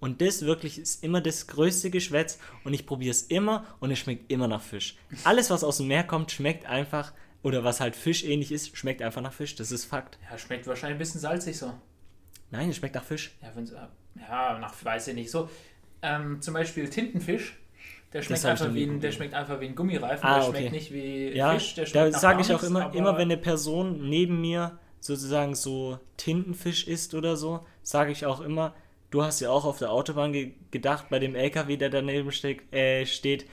Und 0.02 0.20
das 0.20 0.42
wirklich 0.42 0.80
ist 0.80 1.04
immer 1.04 1.22
das 1.22 1.46
größte 1.46 1.92
Geschwätz 1.92 2.40
und 2.64 2.74
ich 2.74 2.88
probiere 2.88 3.12
es 3.12 3.22
immer 3.22 3.66
und 3.80 3.92
es 3.92 4.00
schmeckt 4.00 4.32
immer 4.32 4.48
nach 4.48 4.62
Fisch. 4.62 4.98
Alles, 5.24 5.52
was 5.52 5.64
aus 5.64 5.78
dem 5.78 5.88
Meer 5.88 6.04
kommt, 6.04 6.32
schmeckt 6.32 6.66
einfach, 6.66 7.14
oder 7.44 7.64
was 7.64 7.80
halt 7.80 7.96
fischähnlich 7.96 8.52
ist, 8.52 8.76
schmeckt 8.76 9.04
einfach 9.04 9.22
nach 9.22 9.32
Fisch. 9.32 9.56
Das 9.56 9.72
ist 9.72 9.86
Fakt. 9.86 10.18
Ja, 10.30 10.38
schmeckt 10.40 10.66
wahrscheinlich 10.66 10.96
ein 10.96 11.00
bisschen 11.00 11.22
salzig 11.22 11.58
so. 11.58 11.72
Nein, 12.50 12.70
es 12.70 12.78
schmeckt 12.78 12.96
nach 12.96 13.04
Fisch. 13.04 13.38
Ja, 13.44 13.52
wenn's, 13.54 13.72
ja 14.16 14.60
nach, 14.60 14.74
weiß 14.84 15.10
ich 15.10 15.16
nicht. 15.16 15.30
So, 15.32 15.50
ähm, 16.02 16.42
zum 16.42 16.56
Beispiel 16.56 16.90
Tintenfisch. 16.90 17.58
Der 18.12 18.24
schmeckt, 18.24 18.44
einfach 18.44 18.74
wie 18.74 18.84
ein, 18.84 19.00
der 19.00 19.12
schmeckt 19.12 19.36
einfach 19.36 19.62
wie 19.62 19.68
ein 19.68 19.76
Gummireifen. 19.76 20.28
Ah, 20.28 20.40
der 20.40 20.50
okay. 20.50 20.58
schmeckt 20.58 20.72
nicht 20.74 20.94
wie 20.94 21.30
Ja, 21.30 21.54
Fisch. 21.54 21.76
Der 21.76 21.86
da 21.86 21.90
schmeckt 21.90 22.14
nach 22.14 22.20
sage 22.20 22.42
ich 22.42 22.52
auch 22.52 22.64
immer, 22.64 22.94
immer 22.94 23.14
wenn 23.14 23.32
eine 23.32 23.38
Person 23.38 24.10
neben 24.10 24.42
mir 24.42 24.80
sozusagen 25.00 25.56
so 25.56 26.00
Tintenfisch 26.18 26.88
isst 26.88 27.14
oder 27.14 27.38
so, 27.38 27.66
sage 27.84 28.12
ich 28.12 28.26
auch 28.26 28.42
immer, 28.42 28.76
du 29.12 29.24
hast 29.24 29.40
ja 29.42 29.52
auch 29.52 29.66
auf 29.66 29.78
der 29.78 29.92
Autobahn 29.92 30.34
ge 30.34 30.54
gedacht, 30.72 31.06
bei 31.10 31.20
dem 31.20 31.36
LKW, 31.36 31.78
der 31.78 31.90
daneben 31.90 32.32
steht, 32.32 32.74
äh, 32.74 33.06
steht 33.06 33.46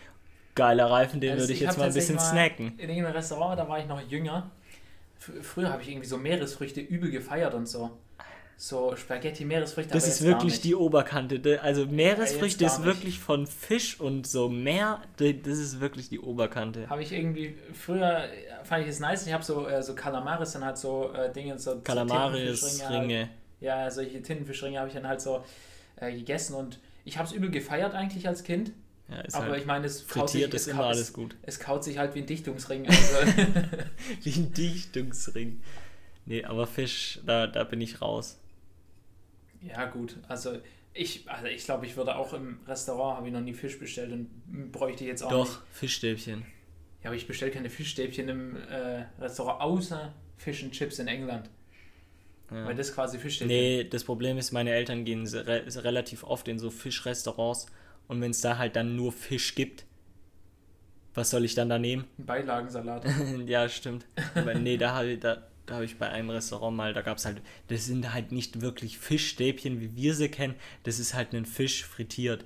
geiler 0.54 0.90
Reifen, 0.90 1.20
den 1.20 1.32
Also 1.32 1.42
würde 1.42 1.52
ich 1.52 1.60
hab 1.60 1.68
jetzt 1.68 1.78
mal 1.78 1.84
ein 1.86 1.94
bisschen 1.94 2.16
tatsächlich 2.16 2.56
snacken. 2.56 2.78
In 2.78 2.88
irgendeinem 2.88 3.14
Restaurant, 3.14 3.58
da 3.58 3.68
war 3.68 3.78
ich 3.78 3.86
noch 3.86 4.00
jünger. 4.08 4.50
Früher 5.18 5.70
habe 5.70 5.82
ich 5.82 5.90
irgendwie 5.90 6.06
so 6.06 6.16
Meeresfrüchte 6.16 6.80
übel 6.80 7.10
gefeiert 7.10 7.54
und 7.54 7.68
so. 7.68 7.90
So 8.56 8.96
Spaghetti, 8.96 9.44
Meeresfrüchte. 9.44 9.92
Das 9.92 10.08
ist 10.08 10.22
wirklich 10.22 10.60
die 10.60 10.74
Oberkante. 10.74 11.60
Also 11.62 11.86
Meeresfrüchte 11.86 12.64
ist 12.64 12.82
wirklich 12.82 13.20
von 13.20 13.46
Fisch 13.46 14.00
und 14.00 14.26
so 14.26 14.48
Meer, 14.48 15.00
das 15.16 15.58
ist 15.58 15.80
wirklich 15.80 16.08
die 16.08 16.18
Oberkante. 16.18 16.88
Habe 16.90 17.02
ich 17.02 17.12
irgendwie, 17.12 17.54
früher 17.72 18.24
fand 18.64 18.82
ich 18.82 18.88
es 18.88 18.98
nice, 18.98 19.26
ich 19.26 19.32
habe 19.32 19.44
so, 19.44 19.68
äh, 19.68 19.80
so 19.80 19.94
Kalamaris, 19.94 20.52
dann 20.52 20.64
halt 20.64 20.76
so 20.76 21.12
äh, 21.12 21.32
Dinge, 21.32 21.56
so 21.56 21.80
Kalamaris, 21.84 22.60
Tintenfischringe 22.60 23.00
Ringe. 23.00 23.28
Ja, 23.60 23.90
solche 23.90 24.22
Tintenfischringe 24.22 24.78
habe 24.78 24.88
ich 24.88 24.94
dann 24.94 25.06
halt 25.06 25.20
so 25.20 25.44
äh, 25.96 26.12
gegessen 26.12 26.54
und 26.54 26.78
ich 27.04 27.18
habe 27.18 27.26
es 27.26 27.32
übel 27.34 27.50
gefeiert 27.50 27.94
eigentlich 27.94 28.28
als 28.28 28.44
Kind. 28.44 28.72
Ja, 29.08 29.20
ist 29.20 29.34
aber 29.34 29.46
halt 29.46 29.60
ich 29.60 29.66
meine, 29.66 29.86
es 29.86 30.06
kaut 30.06 30.28
sich, 30.28 30.42
es, 30.52 30.68
kaut- 30.68 30.84
alles 30.84 31.00
es, 31.00 31.12
gut. 31.12 31.36
es 31.42 31.58
kaut 31.58 31.82
sich 31.82 31.96
halt 31.98 32.14
wie 32.14 32.20
ein 32.20 32.26
Dichtungsring. 32.26 32.86
Also, 32.86 33.16
Wie 34.22 34.32
ein 34.32 34.52
Dichtungsring. 34.52 35.60
Nee, 36.26 36.44
aber 36.44 36.66
Fisch, 36.66 37.20
da, 37.24 37.46
da 37.46 37.64
bin 37.64 37.80
ich 37.80 38.02
raus. 38.02 38.38
ja, 39.62 39.86
gut. 39.86 40.16
Also 40.28 40.58
ich, 40.92 41.28
also 41.28 41.46
ich 41.46 41.64
glaube, 41.64 41.86
ich 41.86 41.96
würde 41.96 42.16
auch 42.16 42.34
im 42.34 42.60
Restaurant, 42.66 43.16
habe 43.16 43.28
ich 43.28 43.32
noch 43.32 43.40
nie 43.40 43.54
Fisch 43.54 43.78
bestellt 43.78 44.12
und 44.12 44.72
bräuchte 44.72 45.04
jetzt 45.04 45.22
auch 45.22 45.30
nicht. 45.30 45.54
Doch, 45.54 45.62
Fischstäbchen. 45.72 46.44
Ja, 47.02 47.10
aber 47.10 47.16
ich 47.16 47.26
bestelle 47.26 47.50
keine 47.52 47.70
Fischstäbchen 47.70 48.28
im 48.28 48.56
äh, 48.56 49.04
Restaurant, 49.20 49.60
außer 49.62 50.12
Fish 50.36 50.62
and 50.62 50.72
Chips 50.72 50.98
in 50.98 51.08
England. 51.08 51.48
Ja. 52.50 52.64
Weil 52.64 52.74
das 52.74 52.94
quasi 52.94 53.18
Fischstäbchen 53.18 53.48
Nee, 53.48 53.84
das 53.84 54.04
Problem 54.04 54.38
ist, 54.38 54.52
meine 54.52 54.70
Eltern 54.70 55.04
gehen 55.04 55.26
re 55.26 55.64
relativ 55.84 56.24
oft 56.24 56.48
in 56.48 56.58
so 56.58 56.70
Fischrestaurants 56.70 57.66
und 58.06 58.20
wenn 58.20 58.30
es 58.30 58.40
da 58.40 58.58
halt 58.58 58.76
dann 58.76 58.96
nur 58.96 59.12
Fisch 59.12 59.54
gibt, 59.54 59.84
was 61.14 61.30
soll 61.30 61.44
ich 61.44 61.54
dann 61.54 61.68
da 61.68 61.78
nehmen? 61.78 62.04
Ein 62.18 62.26
Beilagensalat. 62.26 63.04
ja, 63.46 63.68
stimmt. 63.68 64.06
Aber 64.34 64.54
nee, 64.54 64.76
da 64.76 64.94
habe 64.94 65.08
ich, 65.08 65.20
da, 65.20 65.48
da 65.66 65.76
hab 65.76 65.82
ich 65.82 65.98
bei 65.98 66.08
einem 66.08 66.30
Restaurant 66.30 66.76
mal, 66.76 66.94
da 66.94 67.02
gab 67.02 67.18
es 67.18 67.24
halt, 67.24 67.42
das 67.68 67.86
sind 67.86 68.14
halt 68.14 68.32
nicht 68.32 68.60
wirklich 68.60 68.98
Fischstäbchen, 68.98 69.80
wie 69.80 69.96
wir 69.96 70.14
sie 70.14 70.28
kennen, 70.28 70.54
das 70.84 70.98
ist 70.98 71.14
halt 71.14 71.34
ein 71.34 71.44
Fisch 71.44 71.84
frittiert. 71.84 72.44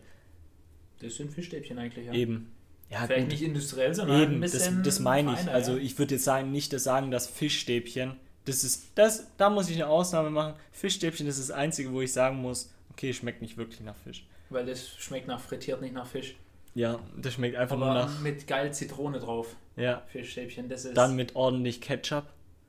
Das 1.01 1.17
sind 1.17 1.33
Fischstäbchen 1.33 1.79
eigentlich, 1.79 2.07
ja. 2.07 2.13
Eben. 2.13 2.53
Ja, 2.91 3.07
Vielleicht 3.07 3.23
gut. 3.23 3.33
nicht 3.33 3.43
industriell, 3.43 3.95
sondern 3.95 4.17
ein 4.17 4.23
Eben, 4.23 4.41
das, 4.43 4.53
bisschen. 4.53 4.83
das 4.83 5.01
meine 5.01 5.33
ich. 5.33 5.39
feiner, 5.39 5.53
Also 5.53 5.77
ich 5.77 5.99
würde 5.99 6.15
jetzt 6.15 6.25
sagen, 6.25 6.53
nicht 6.53 6.73
das 6.73 6.85
sagen, 6.85 7.11
dass 7.11 7.27
Fischstäbchen, 7.27 8.17
das 8.45 8.65
ist, 8.65 8.91
das, 8.95 9.27
da 9.37 9.51
muss 9.51 9.69
ich 9.71 9.77
eine 9.77 9.87
Ausnahme 9.87 10.31
machen. 10.31 10.55
Fischstäbchen 10.73 11.27
das 11.27 11.39
ist 11.39 11.51
das 11.51 11.57
Einzige, 11.57 11.93
wo 11.93 12.01
ich 12.01 12.13
sagen 12.13 12.39
muss, 12.39 12.73
okay, 12.91 13.13
schmeckt 13.13 13.43
nicht 13.43 13.57
wirklich 13.57 13.81
nach 13.81 13.97
Fisch. 13.97 14.27
Weil 14.51 14.67
das 14.67 14.89
schmeckt 14.89 15.29
nach 15.29 15.41
frittiert, 15.41 15.81
nicht 15.81 15.95
nach 15.95 16.07
Fisch. 16.07 16.35
Ja, 16.75 16.99
das 17.17 17.35
schmeckt 17.35 17.57
einfach 17.57 17.77
Aber 17.77 17.87
nur 17.87 17.95
nach, 17.95 18.21
mit 18.21 18.47
geil 18.47 18.73
Zitrone 18.73 19.19
drauf. 19.21 19.57
ja, 19.77 20.03
Fischstäbchen, 20.09 20.69
das 20.69 20.85
ist. 20.85 20.97
dann 20.97 21.15
mit 21.17 21.37
ordentlich 21.37 21.81
Ketchup. 21.81 22.25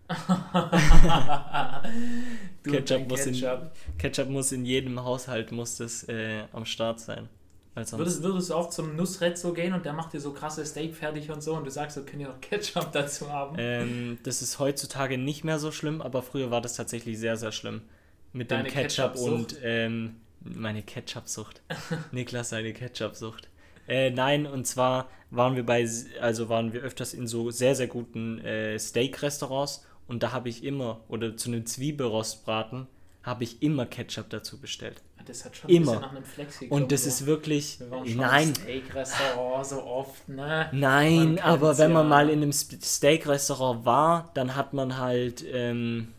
Ketchup 2.63 3.07
muss, 3.07 3.26
in, 3.26 3.34
Ketchup. 3.34 3.71
Ketchup 3.97 4.30
muss 4.30 4.51
in 4.51 4.65
jedem 4.65 5.03
Haushalt 5.03 5.51
muss 5.51 5.78
das 5.78 6.03
äh, 6.09 6.43
am 6.51 6.65
Start 6.65 6.99
sein. 6.99 7.30
Würdest, 7.76 8.21
würdest 8.21 8.49
du 8.51 8.53
auch 8.53 8.69
zum 8.69 8.95
Nussrezzo 8.95 9.51
gehen 9.51 9.74
und 9.74 9.84
der 9.84 9.93
macht 9.93 10.13
dir 10.13 10.19
so 10.19 10.32
krasse 10.32 10.63
Steak 10.63 10.95
fertig 10.95 11.32
und 11.32 11.41
so 11.41 11.55
und 11.55 11.65
du 11.65 11.71
sagst, 11.71 11.95
so 11.95 12.03
können 12.03 12.21
ihr 12.21 12.28
noch 12.28 12.39
Ketchup 12.39 12.91
dazu 12.93 13.32
haben? 13.32 13.55
ähm, 13.57 14.19
das 14.24 14.43
ist 14.43 14.59
heutzutage 14.59 15.17
nicht 15.17 15.43
mehr 15.43 15.57
so 15.57 15.71
schlimm, 15.71 16.01
aber 16.01 16.21
früher 16.21 16.51
war 16.51 16.61
das 16.61 16.76
tatsächlich 16.76 17.17
sehr, 17.17 17.36
sehr 17.36 17.51
schlimm. 17.51 17.82
Mit 18.32 18.51
dem 18.51 18.57
Deine 18.57 18.69
Ketchup 18.69 19.13
Ketchup-Sucht? 19.13 19.53
und 19.53 19.57
ähm, 19.63 20.15
meine 20.41 20.84
Ketchup-Sucht. 20.84 21.61
Niklas, 22.11 22.49
seine 22.49 22.74
Ketchup-Sucht. 22.74 23.49
Äh, 23.88 24.11
nein, 24.11 24.45
und 24.45 24.65
zwar 24.65 25.09
waren 25.32 25.55
wir 25.55 25.65
bei, 25.65 25.88
also 26.21 26.49
waren 26.49 26.74
wir 26.74 26.82
öfters 26.82 27.13
in 27.13 27.28
so 27.28 27.49
sehr, 27.49 27.76
sehr 27.76 27.88
guten 27.88 28.39
äh, 28.39 28.78
Steak-Restaurants 28.78 29.86
und 30.07 30.21
da 30.21 30.32
habe 30.32 30.49
ich 30.49 30.63
immer, 30.63 31.01
oder 31.07 31.36
zu 31.38 31.49
einem 31.49 31.65
Zwiebelrostbraten, 31.65 32.88
habe 33.24 33.43
ich 33.43 33.61
immer 33.63 33.86
Ketchup 33.86 34.30
dazu 34.30 34.59
bestellt. 34.59 35.01
Das 35.26 35.45
hat 35.45 35.55
schon 35.55 35.69
Immer. 35.69 35.80
ein 35.80 35.86
bisschen 35.86 36.01
nach 36.01 36.11
einem 36.11 36.24
Flex 36.24 36.59
geklungen, 36.59 36.84
Und 36.84 36.91
das 36.91 37.03
so. 37.03 37.09
ist 37.09 37.26
wirklich, 37.26 37.80
Wir 37.80 37.91
waren 37.91 38.07
schon 38.07 38.17
nein, 38.17 38.47
im 38.49 38.55
Steak-Restaurant 38.55 39.65
so 39.65 39.84
oft, 39.84 40.30
ne? 40.30 40.69
Nein, 40.71 41.36
Man 41.36 41.39
aber 41.39 41.78
wenn 41.78 41.91
man 41.93 42.05
ja. 42.05 42.09
mal 42.09 42.30
in 42.30 42.41
einem 42.41 42.51
Steak-Restaurant 42.51 43.86
war, 43.86 44.32
dann 44.34 44.55
hat 44.55 44.74
man 44.74 44.97
halt 44.97 45.43
ähm, 45.51 46.13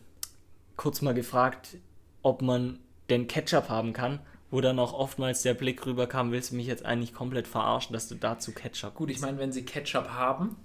kurz 0.76 1.02
mal 1.02 1.14
gefragt, 1.14 1.76
ob 2.22 2.42
man 2.42 2.78
denn 3.10 3.26
Ketchup 3.26 3.68
haben 3.68 3.92
kann, 3.92 4.20
wo 4.50 4.60
dann 4.60 4.78
auch 4.78 4.92
oftmals 4.92 5.42
der 5.42 5.54
Blick 5.54 5.84
rüberkam, 5.84 6.32
willst 6.32 6.52
du 6.52 6.56
mich 6.56 6.66
jetzt 6.66 6.84
eigentlich 6.84 7.12
komplett 7.12 7.46
verarschen, 7.46 7.92
dass 7.92 8.08
du 8.08 8.14
dazu 8.14 8.52
Ketchup 8.52 8.94
Gut, 8.94 9.10
ich 9.10 9.20
meine, 9.20 9.38
wenn 9.38 9.52
sie 9.52 9.64
Ketchup 9.64 10.08
haben, 10.10 10.56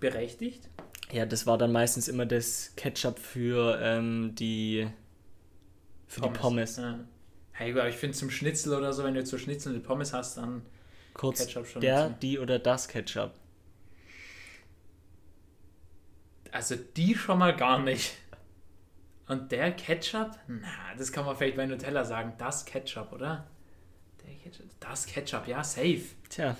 berechtigt. 0.00 0.68
Ja, 1.12 1.24
das 1.24 1.46
war 1.46 1.56
dann 1.56 1.72
meistens 1.72 2.08
immer 2.08 2.26
das 2.26 2.72
Ketchup 2.76 3.18
für 3.18 3.78
ähm, 3.80 4.34
die 4.34 4.88
für 6.08 6.20
die 6.20 6.28
Pommes. 6.30 6.76
Ja. 6.76 6.98
Hey, 7.58 7.70
aber 7.72 7.88
ich 7.88 7.96
finde 7.96 8.14
zum 8.16 8.30
Schnitzel 8.30 8.74
oder 8.74 8.92
so, 8.92 9.02
wenn 9.04 9.14
du 9.14 9.24
zur 9.24 9.38
Schnitzel 9.38 9.72
eine 9.72 9.80
Pommes 9.80 10.12
hast, 10.12 10.36
dann 10.36 10.62
Kurz 11.14 11.38
Ketchup 11.38 11.66
schon 11.66 11.80
der, 11.80 12.08
dazu. 12.10 12.14
die 12.20 12.38
oder 12.38 12.58
das 12.58 12.86
Ketchup. 12.88 13.32
Also 16.52 16.76
die 16.76 17.14
schon 17.14 17.38
mal 17.38 17.56
gar 17.56 17.78
nicht. 17.82 18.12
Und 19.28 19.50
der 19.52 19.72
Ketchup? 19.72 20.38
Na, 20.46 20.68
das 20.96 21.10
kann 21.12 21.24
man 21.24 21.34
vielleicht 21.36 21.56
bei 21.56 21.66
Nutella 21.66 22.04
sagen. 22.04 22.34
Das 22.38 22.64
Ketchup, 22.64 23.12
oder? 23.12 23.46
Der 24.24 24.34
Ketchup. 24.36 24.66
Das 24.78 25.06
Ketchup, 25.06 25.48
ja, 25.48 25.64
safe. 25.64 26.02
Tja, 26.28 26.56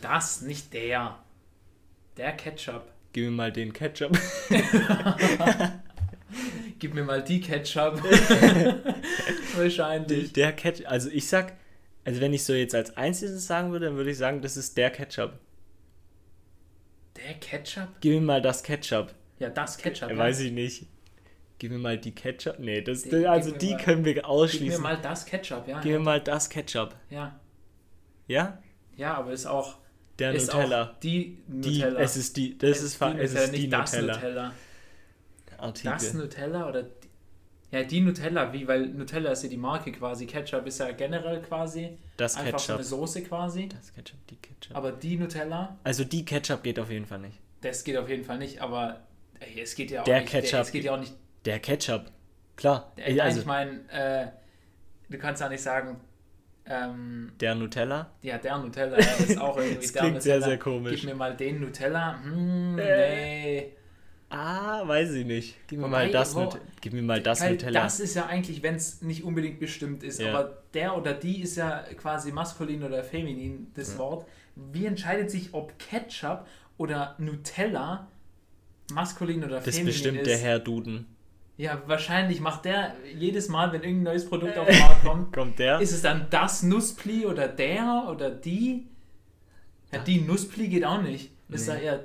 Das, 0.00 0.40
nicht 0.40 0.72
der. 0.72 1.18
Der 2.16 2.32
Ketchup. 2.32 2.84
gib 3.12 3.24
mir 3.26 3.30
mal 3.30 3.52
den 3.52 3.72
Ketchup. 3.72 4.18
Gib 6.80 6.94
mir 6.94 7.04
mal 7.04 7.22
die 7.22 7.40
Ketchup. 7.40 8.02
Wahrscheinlich. 9.56 10.32
Der 10.32 10.52
Ketchup, 10.52 10.90
also 10.90 11.08
ich 11.10 11.28
sag, 11.28 11.54
also 12.04 12.20
wenn 12.20 12.32
ich 12.32 12.44
so 12.44 12.52
jetzt 12.54 12.74
als 12.74 12.96
einziges 12.96 13.46
sagen 13.46 13.72
würde, 13.72 13.86
dann 13.86 13.96
würde 13.96 14.10
ich 14.10 14.18
sagen, 14.18 14.42
das 14.42 14.56
ist 14.56 14.76
der 14.76 14.90
Ketchup. 14.90 15.38
Der 17.16 17.34
Ketchup? 17.34 17.88
Gib 18.00 18.14
mir 18.14 18.20
mal 18.20 18.42
das 18.42 18.62
Ketchup. 18.62 19.14
Ja, 19.38 19.48
das 19.50 19.76
Ketchup. 19.78 20.10
Äh, 20.10 20.12
ja. 20.14 20.18
Weiß 20.18 20.40
ich 20.40 20.52
nicht. 20.52 20.86
Gib 21.58 21.70
mir 21.70 21.78
mal 21.78 21.96
die 21.98 22.12
Ketchup. 22.12 22.58
Nee, 22.58 22.82
das, 22.82 23.02
Die- 23.02 23.26
also 23.26 23.52
die 23.52 23.70
mal- 23.74 23.80
können 23.82 24.04
wir 24.04 24.14
Gib 24.14 24.22
mir 24.24 24.28
ausschließen. 24.28 24.82
mal 24.82 24.98
das 25.00 25.24
Ketchup, 25.24 25.68
ja. 25.68 25.80
Gib 25.80 25.92
mir 25.92 25.98
mal 26.00 26.20
das 26.20 26.50
Ketchup. 26.50 26.94
Ja, 27.10 27.38
Ja? 28.26 28.58
ja 28.96 29.14
aber 29.14 29.32
ist 29.32 29.46
auch, 29.46 29.76
Der 30.18 30.32
ist 30.32 30.52
Nutella. 30.52 30.82
auch 30.90 30.98
die 31.00 31.42
Die, 31.46 31.78
Nutella. 31.78 32.00
es 32.00 32.16
ist 32.16 32.36
die, 32.36 32.58
das 32.58 32.82
ist, 32.82 32.96
fa- 32.96 33.12
die 33.12 33.20
es 33.20 33.30
Nutella, 33.32 33.44
ist 33.44 33.54
die 33.54 33.60
nicht 33.60 33.72
das 33.72 33.92
Nutella. 33.92 34.14
Nutella. 34.14 34.52
Artikel. 35.58 35.92
Das 35.92 36.14
Nutella 36.14 36.68
oder 36.68 36.82
die, 36.82 37.03
ja, 37.74 37.82
die 37.84 38.00
Nutella, 38.00 38.52
wie, 38.52 38.66
weil 38.68 38.86
Nutella 38.86 39.32
ist 39.32 39.42
ja 39.42 39.48
die 39.48 39.56
Marke 39.56 39.92
quasi. 39.92 40.26
Ketchup 40.26 40.66
ist 40.66 40.78
ja 40.80 40.90
generell 40.92 41.40
quasi 41.42 41.98
das 42.16 42.36
einfach 42.36 42.58
so 42.58 42.66
Ketchup. 42.66 42.74
eine 42.76 42.84
Soße 42.84 43.22
quasi. 43.22 43.68
Das 43.68 43.92
Ketchup, 43.94 44.18
die 44.28 44.36
Ketchup. 44.36 44.76
Aber 44.76 44.92
die 44.92 45.16
Nutella, 45.16 45.76
Also 45.84 46.04
die 46.04 46.24
Ketchup 46.24 46.62
geht 46.62 46.78
auf 46.78 46.90
jeden 46.90 47.06
Fall 47.06 47.18
nicht. 47.20 47.38
das 47.60 47.82
geht 47.84 47.96
auf 47.96 48.08
jeden 48.08 48.24
Fall 48.24 48.38
nicht, 48.38 48.60
aber 48.60 49.00
ey, 49.40 49.60
es 49.62 49.74
geht 49.74 49.90
ja 49.90 50.00
auch 50.00 50.04
Der 50.04 50.20
nicht. 50.20 50.30
Ketchup 50.30 50.60
es 50.60 50.70
geht 50.72 50.84
ja 50.84 50.94
auch 50.94 51.00
nicht. 51.00 51.14
Der 51.44 51.58
Ketchup. 51.58 52.04
Klar. 52.56 52.92
Ey, 52.96 53.20
also 53.20 53.40
ich 53.40 53.46
meine, 53.46 53.80
äh, 53.90 54.26
du 55.10 55.18
kannst 55.18 55.40
ja 55.42 55.48
nicht 55.48 55.62
sagen, 55.62 56.00
ähm, 56.66 57.32
der 57.40 57.54
Nutella. 57.54 58.10
ja, 58.22 58.38
der 58.38 58.56
Nutella, 58.58 58.96
ist 58.96 59.36
auch 59.38 59.56
irgendwie 59.58 59.82
Das 59.82 59.92
der 59.92 60.02
klingt 60.02 60.22
sehr, 60.22 60.34
Nutella. 60.36 60.48
sehr 60.50 60.58
komisch. 60.58 61.00
Gib 61.00 61.04
mir 61.10 61.14
mal 61.14 61.36
den 61.36 61.60
Nutella. 61.60 62.18
Hm, 62.22 62.78
Äh, 62.78 63.14
nee. 63.60 63.72
Ah, 64.34 64.82
weiß 64.86 65.12
ich 65.12 65.24
nicht. 65.26 65.56
Gib 65.68 65.78
mir 65.78 65.84
Wobei, 65.86 66.06
mal 66.06 66.10
das, 66.10 66.34
wo- 66.34 66.52
Gib 66.80 66.92
mir 66.92 67.02
mal 67.02 67.22
das 67.22 67.40
Nutella. 67.42 67.82
das 67.82 68.00
ist 68.00 68.14
ja 68.14 68.26
eigentlich, 68.26 68.62
wenn 68.62 68.74
es 68.74 69.00
nicht 69.02 69.24
unbedingt 69.24 69.60
bestimmt 69.60 70.02
ist, 70.02 70.20
Ja. 70.20 70.30
aber 70.30 70.62
der 70.74 70.96
oder 70.96 71.14
die 71.14 71.40
ist 71.42 71.56
ja 71.56 71.84
quasi 71.96 72.32
maskulin 72.32 72.82
oder 72.82 73.04
feminin, 73.04 73.68
das 73.74 73.96
Wort. 73.98 74.26
Wie 74.56 74.86
entscheidet 74.86 75.30
sich, 75.30 75.52
ob 75.54 75.78
Ketchup 75.78 76.46
oder 76.76 77.14
Nutella 77.18 78.08
maskulin 78.92 79.44
oder 79.44 79.56
Das 79.56 79.64
feminin 79.64 79.86
bestimmt 79.86 80.18
ist? 80.18 80.26
der 80.26 80.38
Herr 80.38 80.58
Duden. 80.58 81.06
Ja, 81.56 81.80
wahrscheinlich 81.86 82.40
macht 82.40 82.64
der 82.64 82.94
jedes 83.16 83.48
Mal, 83.48 83.72
wenn 83.72 83.82
irgendein 83.82 84.14
neues 84.14 84.28
Produkt 84.28 84.58
auf 84.58 84.66
den 84.68 84.78
Markt 84.80 85.04
kommt, 85.04 85.32
Kommt 85.32 85.58
der? 85.60 85.80
ist 85.80 85.92
es 85.92 86.02
dann 86.02 86.26
das 86.30 86.62
Nusspli 86.64 87.26
oder 87.26 87.46
der 87.48 88.06
oder 88.10 88.30
die? 88.30 88.88
Ja, 89.92 90.00
die 90.00 90.20
Nusspli 90.20 90.66
geht 90.68 90.84
auch 90.84 91.00
nicht. 91.00 91.30
Ist 91.48 91.68
Nee. 91.68 91.74
da 91.74 91.78
eher 91.80 92.04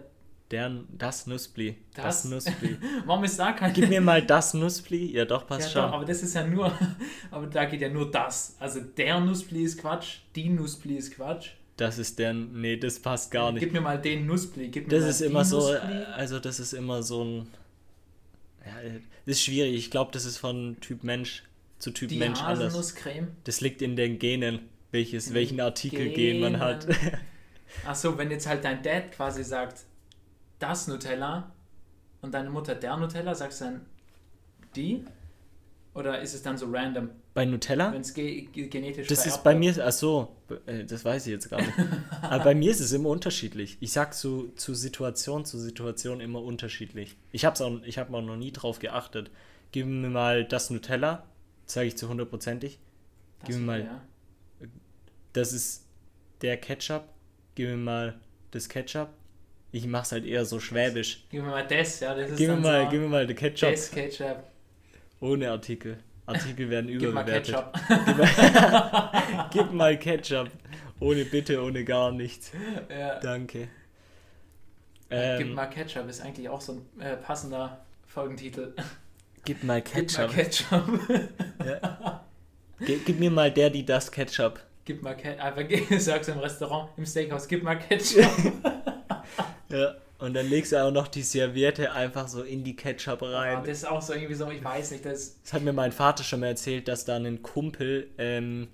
Der, 0.52 0.72
das 0.98 1.28
Nussbli. 1.28 1.76
Das, 1.94 2.24
Das? 2.24 2.26
Nussbli. 2.26 2.78
Warum 3.06 3.24
ist 3.24 3.38
da 3.38 3.52
kein. 3.54 3.72
Gib 3.72 3.88
mir 3.90 4.02
mal 4.02 4.22
das 4.26 4.56
Nussbli. 4.56 5.12
Ja, 5.16 5.26
doch, 5.26 5.42
ja, 5.42 5.48
passt 5.48 5.68
doch, 5.68 5.84
schon. 5.84 5.94
aber 5.94 6.06
das 6.06 6.24
ist 6.24 6.34
ja 6.34 6.46
nur. 6.46 6.72
Aber 7.32 7.46
da 7.48 7.66
geht 7.66 7.82
ja 7.82 7.90
nur 7.90 8.10
das. 8.10 8.56
Also 8.60 8.80
der 8.82 9.20
Nusspli 9.20 9.62
ist 9.64 9.80
Quatsch, 9.80 10.18
die 10.36 10.50
Nusspli 10.50 10.96
ist 10.96 11.16
Quatsch. 11.16 11.50
Das 11.78 12.00
ist 12.00 12.18
der. 12.18 12.34
Nee, 12.34 12.78
das 12.78 13.00
passt 13.00 13.30
gar 13.32 13.52
nicht. 13.52 13.62
Gib 13.62 13.74
mir 13.74 13.82
mal 13.82 14.02
den 14.02 14.26
Nusspli. 14.26 14.70
Gib 14.70 14.88
mir 14.88 14.96
Das 14.96 15.04
mal 15.04 15.10
ist 15.10 15.22
immer 15.22 15.46
so. 15.46 15.60
Nusspli. 15.60 16.04
Also, 16.16 16.40
das 16.40 16.60
ist 16.60 16.74
immer 16.74 17.04
so 17.04 17.24
ein. 17.24 17.48
Ja, 18.66 18.74
das 19.26 19.36
ist 19.36 19.44
schwierig. 19.44 19.76
Ich 19.76 19.92
glaube, 19.92 20.12
das 20.12 20.26
ist 20.26 20.38
von 20.38 20.78
Typ 20.82 21.04
Mensch 21.04 21.44
zu 21.78 21.92
Typ 21.92 22.10
Die 22.10 22.18
Mensch 22.18 22.42
anders. 22.42 22.74
Haselnusscreme. 22.74 23.28
Das 23.44 23.62
liegt 23.62 23.82
in 23.84 23.96
den 23.96 24.18
Genen, 24.20 24.62
welches, 24.92 25.28
In 25.28 25.36
welchen 25.36 25.62
Artikelgen 25.62 26.42
man 26.42 26.60
hat. 26.60 26.88
Achso, 27.86 28.18
wenn 28.18 28.32
jetzt 28.32 28.48
halt 28.48 28.64
dein 28.66 28.82
Dad 28.82 29.12
quasi 29.12 29.44
sagt, 29.44 29.84
das 30.60 30.88
Nutella 30.88 31.52
und 32.22 32.34
deine 32.34 32.50
Mutter 32.50 32.76
der 32.76 32.98
Nutella, 32.98 33.34
sagst 33.36 33.62
du 33.62 33.66
dann 33.66 33.86
die? 34.76 35.04
Oder 35.96 36.22
ist 36.22 36.34
es 36.36 36.44
dann 36.44 36.58
so 36.58 36.68
random, 36.70 37.10
Bei 37.34 37.46
Nutella? 37.46 37.92
wenn 37.92 38.02
es 38.02 38.14
ge 38.14 38.42
ge 38.44 38.68
genetisch 38.68 39.08
Das 39.08 39.26
ist 39.26 39.44
bei 39.44 39.56
mir, 39.56 39.74
ach 39.86 39.92
so, 39.92 40.36
äh, 40.68 40.86
das 40.86 41.04
weiß 41.04 41.26
ich 41.26 41.32
jetzt 41.32 41.50
gar 41.50 41.60
nicht. 41.60 41.74
Aber 42.22 42.44
bei 42.44 42.56
mir 42.56 42.70
ist 42.72 42.80
es 42.80 42.92
immer 42.92 43.10
unterschiedlich. 43.10 43.78
Ich 43.80 43.92
sag 43.92 44.14
zu, 44.14 44.50
zu 44.56 44.76
Situation 44.76 45.46
zu 45.46 45.58
Situation 45.58 46.22
immer 46.22 46.42
unterschiedlich. 46.44 47.18
Ich 47.32 47.44
hab's 47.44 47.60
auch, 47.62 47.82
ich 47.84 47.98
habe 47.98 48.16
auch 48.16 48.22
noch 48.22 48.38
nie 48.38 48.52
drauf 48.52 48.78
geachtet. 48.80 49.32
Gib 49.72 49.88
mir 49.88 50.10
mal 50.10 50.46
das 50.46 50.70
Nutella, 50.70 51.26
sage 51.66 51.88
ich 51.88 51.98
zu 51.98 52.08
hundertprozentig. 52.08 52.80
Gib 53.46 53.56
mir 53.56 53.62
mal- 53.62 53.84
ja. 53.86 54.02
Das 55.34 55.54
ist 55.54 55.86
der 56.42 56.58
Ketchup. 56.58 57.04
Gib 57.56 57.68
mir 57.70 57.78
mal 57.78 58.20
das 58.52 58.70
Ketchup. 58.70 59.10
Ich 59.72 59.86
mach's 59.86 60.12
halt 60.12 60.26
eher 60.26 60.46
so 60.46 60.60
schwäbisch. 60.60 61.26
Gib 61.30 61.44
mir 61.44 61.50
mal 61.50 61.66
das, 61.68 62.00
ja, 62.00 62.16
das 62.16 62.32
ist 62.32 62.38
Gib 62.38 62.50
mir 62.50 62.56
mal, 62.58 62.86
so 62.86 62.90
gib 62.92 63.02
mir 63.02 63.08
mal 63.08 63.28
den 63.28 63.36
Ketchup 63.36 63.70
das 63.72 63.92
Ketchup. 63.92 64.44
ohne 65.22 65.52
Artikel. 65.52 65.98
Artikel 66.26 66.70
werden 66.70 66.88
Gib 66.88 67.02
mal 67.14 67.24
überbewertet. 67.24 67.56
Ketchup. 67.56 69.50
Gib 69.52 69.72
mal 69.74 69.98
Ketchup. 69.98 70.50
Ohne 71.00 71.26
Bitte, 71.26 71.64
ohne 71.64 71.84
gar 71.86 72.12
nichts. 72.12 72.52
ja. 72.90 73.20
Danke. 73.20 73.68
Gib 75.10 75.18
Ähm, 75.18 75.54
mal 75.54 75.66
Ketchup 75.68 76.08
ist 76.10 76.22
eigentlich 76.22 76.50
auch 76.50 76.62
so 76.62 76.74
ein 76.74 77.02
äh, 77.02 77.16
passender 77.18 77.84
Folgentitel. 78.06 78.74
gib 79.46 79.64
mal 79.64 79.82
Gib 79.82 79.94
mal 80.18 80.28
Ketchup. 80.28 80.32
Ketchup. 80.32 81.00
Ge- 82.80 83.00
Gib 83.06 83.20
mir 83.20 83.32
mal 83.32 83.52
der, 83.52 83.70
die 83.70 83.86
das 83.86 84.12
Ketchup. 84.12 84.60
gib 84.86 85.02
mal 85.02 85.16
Ketchup. 85.16 85.42
Einfach 85.44 85.64
sagst 86.00 86.30
du 86.30 86.34
im 86.34 86.40
Restaurant, 86.40 86.90
im 86.98 87.06
Steakhouse, 87.06 87.48
gib 87.48 87.64
mal 87.64 87.76
Ketchup. 87.80 88.30
Ja. 89.70 89.96
Und 90.18 90.34
dann 90.34 90.50
legst 90.50 90.74
du 90.74 90.84
auch 90.84 90.92
noch 90.92 91.08
die 91.08 91.22
Serviette 91.22 91.94
einfach 91.94 92.28
so 92.28 92.42
in 92.44 92.64
die 92.66 92.76
Ketchup 92.76 93.22
Aber 93.22 93.34
rein. 93.34 93.64
das 93.64 93.78
ist 93.80 93.86
auch 93.88 94.02
so 94.02 94.14
irgendwie 94.14 94.34
so, 94.34 94.50
ich 94.52 94.62
weiß 94.64 94.92
nicht, 94.92 95.06
das 95.06 95.42
Das 95.44 95.54
hat 95.54 95.62
mir 95.62 95.72
mein 95.74 95.92
Vater 95.94 96.24
schon 96.24 96.42
mal 96.42 96.48
erzählt, 96.48 96.88
dass 96.90 97.06
da 97.06 97.16
ein 97.16 97.42
Kumpel, 97.42 98.10
ähm, 98.18 98.68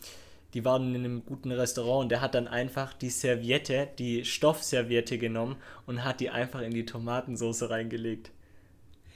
die 0.55 0.66
waren 0.66 0.95
in 0.95 1.05
einem 1.05 1.24
guten 1.26 1.51
Restaurant 1.51 2.03
und 2.05 2.09
der 2.09 2.22
hat 2.22 2.34
dann 2.34 2.47
einfach 2.47 2.93
die 2.93 3.09
Serviette, 3.11 3.89
die 3.99 4.26
Stoffserviette 4.26 5.18
genommen 5.20 5.57
und 5.86 6.03
hat 6.03 6.20
die 6.20 6.32
einfach 6.32 6.61
in 6.61 6.72
die 6.72 6.86
Tomatensauce 6.86 7.70
reingelegt. 7.70 8.32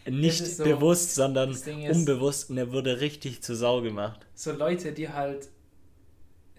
Nicht 0.07 0.45
so- 0.45 0.63
bewusst, 0.65 1.15
sondern 1.15 1.51
ist- 1.51 1.67
unbewusst 1.67 2.49
und 2.51 2.57
er 2.59 2.71
wurde 2.71 2.99
richtig 3.01 3.41
zu 3.41 3.55
Sau 3.55 3.81
gemacht. 3.81 4.19
so 4.35 4.51
Leute, 4.51 4.91
die 4.91 5.09
halt, 5.09 5.47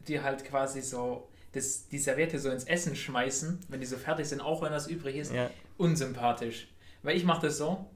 die 0.08 0.20
halt 0.20 0.44
quasi 0.44 0.80
so 0.82 1.28
das, 1.52 1.88
die 1.88 1.98
Serviette 1.98 2.38
so 2.38 2.50
ins 2.50 2.64
Essen 2.64 2.94
schmeißen, 2.94 3.60
wenn 3.68 3.80
die 3.80 3.86
so 3.86 3.96
fertig 3.96 4.26
sind, 4.28 4.40
auch 4.40 4.62
wenn 4.62 4.70
das 4.72 4.86
übrig 4.86 5.16
ist, 5.16 5.32
Ja. 5.32 5.50
unsympathisch. 5.78 6.68
Weil 7.02 7.16
ich 7.16 7.24
mache 7.24 7.46
das 7.46 7.58
so, 7.58 7.86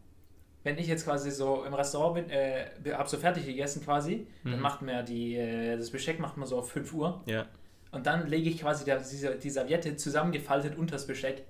wenn 0.64 0.78
ich 0.78 0.86
jetzt 0.88 1.04
quasi 1.04 1.30
so 1.30 1.62
im 1.64 1.74
Restaurant 1.74 2.14
bin, 2.14 2.30
äh, 2.30 2.66
hab 2.92 3.08
so 3.08 3.18
fertig 3.18 3.44
gegessen 3.46 3.84
quasi, 3.84 4.26
dann 4.42 4.54
Mhm. 4.56 4.60
macht 4.60 4.82
mir 4.82 5.02
die, 5.02 5.36
äh, 5.36 5.76
das 5.76 5.90
Besteck 5.90 6.18
macht 6.18 6.36
man 6.36 6.48
so 6.48 6.58
auf 6.58 6.70
5 6.70 6.92
Uhr 6.94 7.22
Ja. 7.26 7.46
und 7.92 8.06
dann 8.06 8.26
lege 8.26 8.48
ich 8.48 8.58
quasi 8.60 8.84
der, 8.84 8.98
diese, 8.98 9.36
die 9.36 9.50
Serviette 9.50 9.94
zusammengefaltet 9.96 10.76
unter 10.76 10.92
das 10.94 11.06
Besteck. 11.06 11.44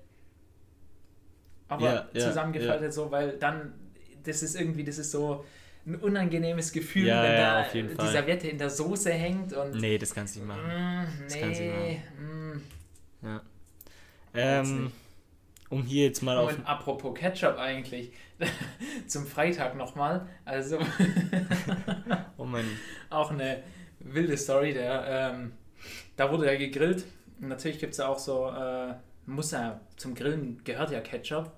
Aber 1.67 1.85
Ja, 1.85 2.09
ja, 2.13 2.19
zusammengefaltet 2.19 2.93
so, 2.93 3.09
weil 3.09 3.37
dann, 3.39 3.73
das 4.23 4.43
ist 4.43 4.55
irgendwie, 4.55 4.83
das 4.83 4.97
ist 4.97 5.11
so 5.11 5.45
ein 5.85 5.95
unangenehmes 5.95 6.71
Gefühl, 6.71 7.07
Ja, 7.07 7.21
wenn 7.23 7.31
ja, 7.33 7.61
da 7.63 7.69
die 7.71 7.83
Fall. 7.95 8.07
Serviette 8.11 8.47
in 8.47 8.57
der 8.57 8.69
Soße 8.69 9.11
hängt 9.11 9.53
und 9.53 9.75
Nee, 9.79 9.97
das 9.97 10.13
kannst 10.13 10.35
du 10.35 10.39
nicht 10.39 10.47
machen. 10.47 10.63
Mm, 10.67 11.23
Das 11.23 11.39
kann 11.39 11.53
sie 11.53 11.67
nee, 11.67 12.01
mm. 12.19 12.61
Ja. 13.25 13.41
Ähm, 14.33 14.83
nicht. 14.85 14.93
um 15.69 15.83
hier 15.83 16.05
jetzt 16.05 16.21
mal 16.23 16.37
auf. 16.37 16.57
Und 16.57 16.65
apropos 16.65 17.13
Ketchup 17.17 17.57
eigentlich, 17.57 18.11
zum 19.07 19.25
Freitag 19.25 19.75
nochmal, 19.75 20.27
also 20.43 20.79
Oh 22.37 22.45
mein. 22.45 22.65
auch 23.09 23.31
eine 23.31 23.63
wilde 23.99 24.37
Story, 24.37 24.73
der, 24.73 25.05
ähm, 25.35 25.53
da 26.15 26.31
wurde 26.31 26.47
ja 26.51 26.57
gegrillt. 26.57 27.05
Und 27.39 27.49
natürlich 27.49 27.79
gibt 27.79 27.91
es 27.93 27.97
ja 27.99 28.07
auch 28.07 28.19
so, 28.19 28.49
äh, 28.49 28.93
muss 29.25 29.51
ja, 29.51 29.79
zum 29.97 30.15
Grillen 30.15 30.63
gehört 30.63 30.91
ja 30.91 30.99
Ketchup. 31.01 31.51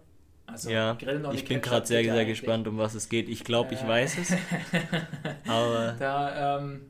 Also 0.48 0.70
Ja, 0.70 0.94
Grillen 0.94 1.26
ohne 1.26 1.36
ich 1.36 1.46
bin 1.46 1.62
gerade 1.62 1.86
sehr, 1.86 2.04
sehr 2.04 2.14
eigentlich. 2.14 2.40
gespannt, 2.40 2.68
um 2.68 2.78
was 2.78 2.96
es 2.96 3.10
geht. 3.10 3.30
Ich 3.30 3.44
glaube, 3.44 3.74
ich 3.74 3.82
Äh. 3.82 3.88
weiß 3.88 4.18
es. 4.18 4.34
Aber 5.48 5.96
Da 6.00 6.58
ähm, 6.58 6.90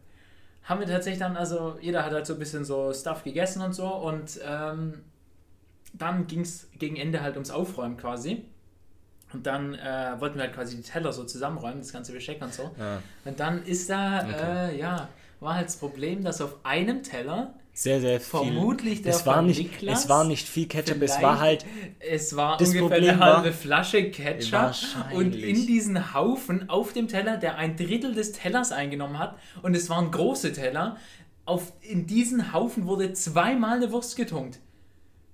haben 0.64 0.80
wir 0.80 0.88
tatsächlich 0.88 1.20
dann, 1.20 1.36
also 1.36 1.78
jeder 1.82 2.06
hat 2.06 2.12
halt 2.14 2.26
so 2.26 2.34
ein 2.34 2.40
bisschen 2.40 2.64
so 2.66 2.94
Stuff 2.94 3.24
gegessen 3.24 3.62
und 3.62 3.74
so 3.74 3.88
und 3.88 4.40
ähm, 4.46 5.02
dann 5.94 6.28
ging 6.28 6.42
es 6.42 6.70
gegen 6.78 6.96
Ende 6.98 7.22
halt 7.22 7.36
ums 7.36 7.50
Aufräumen 7.52 7.98
quasi. 7.98 8.46
Und 9.34 9.46
dann 9.46 9.74
äh, 9.76 10.16
wollten 10.20 10.36
wir 10.38 10.44
halt 10.44 10.54
quasi 10.54 10.78
die 10.78 10.84
Teller 10.84 11.12
so 11.12 11.24
zusammenräumen, 11.26 11.80
das 11.80 11.92
ganze 11.92 12.14
Besteck 12.14 12.42
und 12.42 12.54
so. 12.54 12.74
ja, 12.80 13.02
Und 13.26 13.40
dann 13.40 13.64
ist 13.66 13.90
da, 13.90 14.20
Okay. 14.24 14.70
äh, 14.74 14.80
ja, 14.80 15.10
war 15.42 15.56
halt 15.56 15.66
das 15.68 15.76
Problem, 15.78 16.24
dass 16.24 16.40
auf 16.42 16.56
einem 16.64 17.04
Teller 17.04 17.54
sehr, 17.80 18.02
sehr 18.02 18.20
viel. 18.20 18.30
vermutlich 18.30 19.02
der 19.04 19.14
es 19.14 19.26
war, 19.26 19.42
nicht, 19.44 19.60
Niklas, 19.60 20.04
es 20.06 20.10
war 20.10 20.24
nicht 20.24 20.48
viel 20.48 20.68
Ketchup, 20.68 21.02
es 21.02 21.22
war 21.22 21.40
halt. 21.40 21.64
es 22.00 22.36
war 22.36 22.58
Das 22.58 22.70
ungefähr 22.70 22.88
Problem 22.88 23.10
eine 23.12 23.20
war- 23.20 23.38
halbe 23.38 23.54
Flasche 23.54 24.10
Ketchup 24.10 24.74
und 25.14 25.36
in 25.36 25.68
diesen 25.68 26.14
Haufen 26.14 26.70
auf 26.70 26.94
dem 26.94 27.08
Teller, 27.08 27.38
der 27.38 27.58
ein 27.58 27.76
Drittel 27.78 28.16
des 28.16 28.32
Tellers 28.32 28.72
eingenommen 28.72 29.20
hat 29.20 29.38
und 29.62 29.76
es 29.76 29.90
waren 29.90 30.10
große 30.10 30.54
Teller, 30.54 30.98
auf, 31.46 31.72
in 31.82 32.08
diesen 32.08 32.52
Haufen 32.52 32.88
wurde 32.88 33.14
zweimal 33.14 33.78
eine 33.78 33.92
Wurst 33.92 34.16
getunkt 34.16 34.60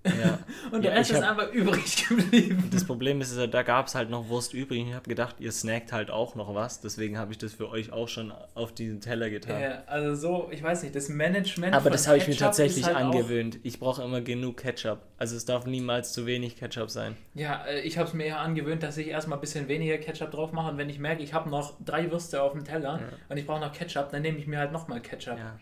Ja. 0.05 0.39
und 0.71 0.83
der 0.83 0.91
Ja, 0.91 0.97
Rest 0.97 1.11
ist 1.11 1.21
einfach 1.23 1.51
übrig 1.51 2.07
geblieben. 2.07 2.69
Das 2.71 2.83
Problem 2.85 3.21
ist, 3.21 3.37
da 3.51 3.63
gab 3.63 3.87
es 3.87 3.95
halt 3.95 4.09
noch 4.09 4.27
Wurst 4.29 4.53
übrig. 4.53 4.85
Ich 4.87 4.93
habe 4.93 5.07
gedacht, 5.07 5.37
ihr 5.39 5.51
snackt 5.51 5.91
halt 5.91 6.11
auch 6.11 6.35
noch 6.35 6.53
was. 6.55 6.81
Deswegen 6.81 7.17
habe 7.17 7.31
ich 7.31 7.37
das 7.37 7.53
für 7.53 7.69
euch 7.69 7.91
auch 7.91 8.07
schon 8.07 8.33
auf 8.53 8.73
diesen 8.73 9.01
Teller 9.01 9.29
getan. 9.29 9.61
Ja, 9.61 9.83
also 9.87 10.15
so, 10.15 10.49
ich 10.51 10.61
weiß 10.61 10.83
nicht, 10.83 10.95
das 10.95 11.09
Management 11.09 11.73
Aber 11.73 11.89
das 11.89 12.07
habe 12.07 12.17
ich 12.17 12.27
mir 12.27 12.35
tatsächlich 12.35 12.85
halt 12.85 12.97
angewöhnt. 12.97 13.59
Ich 13.63 13.79
brauche 13.79 14.03
immer 14.03 14.21
genug 14.21 14.57
Ketchup. 14.57 14.99
Also 15.17 15.35
es 15.37 15.45
darf 15.45 15.65
niemals 15.65 16.11
zu 16.13 16.25
wenig 16.25 16.57
Ketchup 16.57 16.89
sein. 16.89 17.15
Ja, 17.33 17.63
äh, 17.65 17.81
ich 17.81 17.97
habe 17.97 18.07
es 18.07 18.13
mir 18.13 18.27
ja 18.27 18.37
angewöhnt, 18.39 18.83
dass 18.83 18.97
ich 18.97 19.07
erstmal 19.07 19.37
ein 19.37 19.41
bisschen 19.41 19.67
weniger 19.67 19.97
Ketchup 19.97 20.31
drauf 20.31 20.51
mache 20.51 20.71
und 20.71 20.77
wenn 20.77 20.89
ich 20.89 20.99
merke, 20.99 21.23
ich 21.23 21.33
habe 21.33 21.49
noch 21.49 21.73
drei 21.83 22.11
Würste 22.11 22.41
auf 22.41 22.51
dem 22.51 22.65
Teller 22.65 22.99
Ja. 22.99 23.07
und 23.29 23.37
ich 23.37 23.45
brauche 23.45 23.61
noch 23.61 23.71
Ketchup, 23.71 24.11
dann 24.11 24.21
nehme 24.21 24.37
ich 24.37 24.47
mir 24.47 24.59
halt 24.59 24.71
nochmal 24.71 25.01
Ketchup. 25.01 25.37
Ja. 25.37 25.57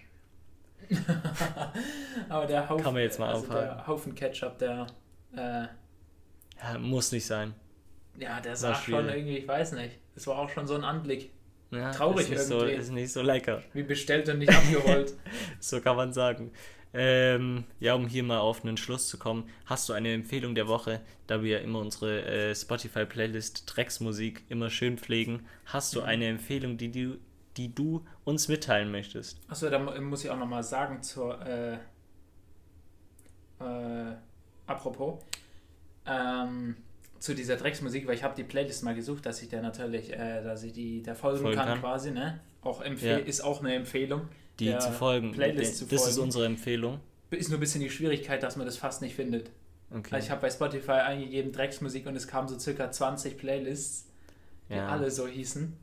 Aber 2.29 2.45
der 2.45 2.67
Haufen, 2.69 2.83
Kann 2.83 2.93
man 2.93 3.03
jetzt 3.03 3.19
mal 3.19 3.29
also 3.33 3.45
aufhalten. 3.47 3.75
der 3.77 3.87
Haufen 3.87 4.15
Ketchup, 4.15 4.57
der, 4.59 4.87
äh, 5.35 5.39
ja 6.63 6.77
muss 6.79 7.11
nicht 7.11 7.25
sein. 7.25 7.53
ja, 8.17 8.39
der 8.39 8.55
sah 8.55 8.75
schon 8.75 9.07
irgendwie, 9.09 9.37
ich 9.39 9.47
weiß 9.47 9.73
nicht, 9.73 9.97
das 10.15 10.27
war 10.27 10.37
auch 10.37 10.49
schon 10.49 10.67
so 10.67 10.75
ein 10.75 10.83
Anblick. 10.83 11.31
Ja, 11.71 11.91
Traurig 11.91 12.23
ist 12.23 12.29
nicht, 12.31 12.41
so, 12.41 12.57
irgendwie. 12.59 12.75
ist 12.75 12.91
nicht 12.91 13.13
so 13.13 13.21
lecker. 13.21 13.63
Wie 13.73 13.83
bestellt 13.83 14.27
und 14.27 14.39
nicht 14.39 14.51
abgeholt. 14.53 15.13
So 15.61 15.79
kann 15.79 15.95
man 15.95 16.11
sagen. 16.11 16.51
Ähm, 16.93 17.63
ja, 17.79 17.93
um 17.93 18.05
hier 18.07 18.23
mal 18.23 18.39
auf 18.39 18.65
einen 18.65 18.75
Schluss 18.75 19.07
zu 19.07 19.17
kommen, 19.17 19.47
hast 19.65 19.87
du 19.87 19.93
eine 19.93 20.11
Empfehlung 20.13 20.53
der 20.55 20.67
Woche, 20.67 20.99
da 21.27 21.41
wir 21.41 21.59
ja 21.59 21.63
immer 21.63 21.79
unsere 21.79 22.25
äh, 22.25 22.53
Spotify-Playlist 22.53 23.63
Drecksmusik 23.73 24.43
immer 24.49 24.69
schön 24.69 24.97
pflegen. 24.97 25.45
Hast 25.67 25.95
du 25.95 26.01
Mhm. 26.01 26.05
eine 26.07 26.27
Empfehlung, 26.27 26.75
die 26.77 26.91
du, 26.91 27.17
die 27.57 27.73
du 27.73 28.05
uns 28.23 28.47
mitteilen 28.47 28.91
möchtest? 28.91 29.39
Achso, 29.47 29.69
da 29.69 29.79
mu- 29.79 29.99
muss 30.01 30.23
ich 30.23 30.29
auch 30.29 30.37
nochmal 30.37 30.63
sagen 30.63 31.01
zur, 31.03 31.39
äh, 31.45 31.73
äh, 33.59 34.15
apropos, 34.67 35.19
ähm, 36.05 36.75
zu 37.19 37.35
dieser 37.35 37.55
Drecksmusik, 37.57 38.07
weil 38.07 38.15
ich 38.15 38.23
habe 38.23 38.35
die 38.35 38.43
Playlist 38.43 38.83
mal 38.83 38.95
gesucht, 38.95 39.25
dass 39.25 39.41
ich 39.41 39.49
der 39.49 39.61
natürlich, 39.61 40.11
äh, 40.11 40.43
dass 40.43 40.63
ich 40.63 40.73
die 40.73 41.03
der 41.03 41.15
folgen, 41.15 41.41
Folgen 41.41 41.57
kann, 41.57 41.67
kann. 41.67 41.79
quasi, 41.79 42.11
ne? 42.11 42.39
Auch 42.61 42.83
Ja. 42.83 43.17
ist 43.17 43.41
auch 43.41 43.59
eine 43.59 43.75
Empfehlung. 43.75 44.27
Die 44.59 44.77
zu 44.77 44.91
folgen. 44.91 45.31
Playlist 45.31 45.77
zu 45.77 45.85
das 45.85 46.01
ist 46.01 46.13
folgen. 46.15 46.21
unsere 46.25 46.45
Empfehlung. 46.45 46.99
Ist 47.31 47.49
nur 47.49 47.57
ein 47.57 47.61
bisschen 47.61 47.81
die 47.81 47.89
Schwierigkeit, 47.89 48.43
dass 48.43 48.55
man 48.57 48.65
das 48.65 48.77
fast 48.77 49.01
nicht 49.01 49.15
findet. 49.15 49.49
Okay. 49.89 50.15
Also 50.15 50.25
ich 50.25 50.31
habe 50.31 50.41
bei 50.41 50.49
Spotify 50.49 50.91
eingegeben 50.91 51.51
Drecksmusik 51.51 52.05
und 52.05 52.15
es 52.15 52.27
kamen 52.27 52.47
so 52.47 52.57
circa 52.59 52.91
20 52.91 53.37
Playlists, 53.37 54.07
die 54.69 54.75
ja. 54.75 54.87
alle 54.87 55.09
so 55.11 55.27
hießen. 55.27 55.73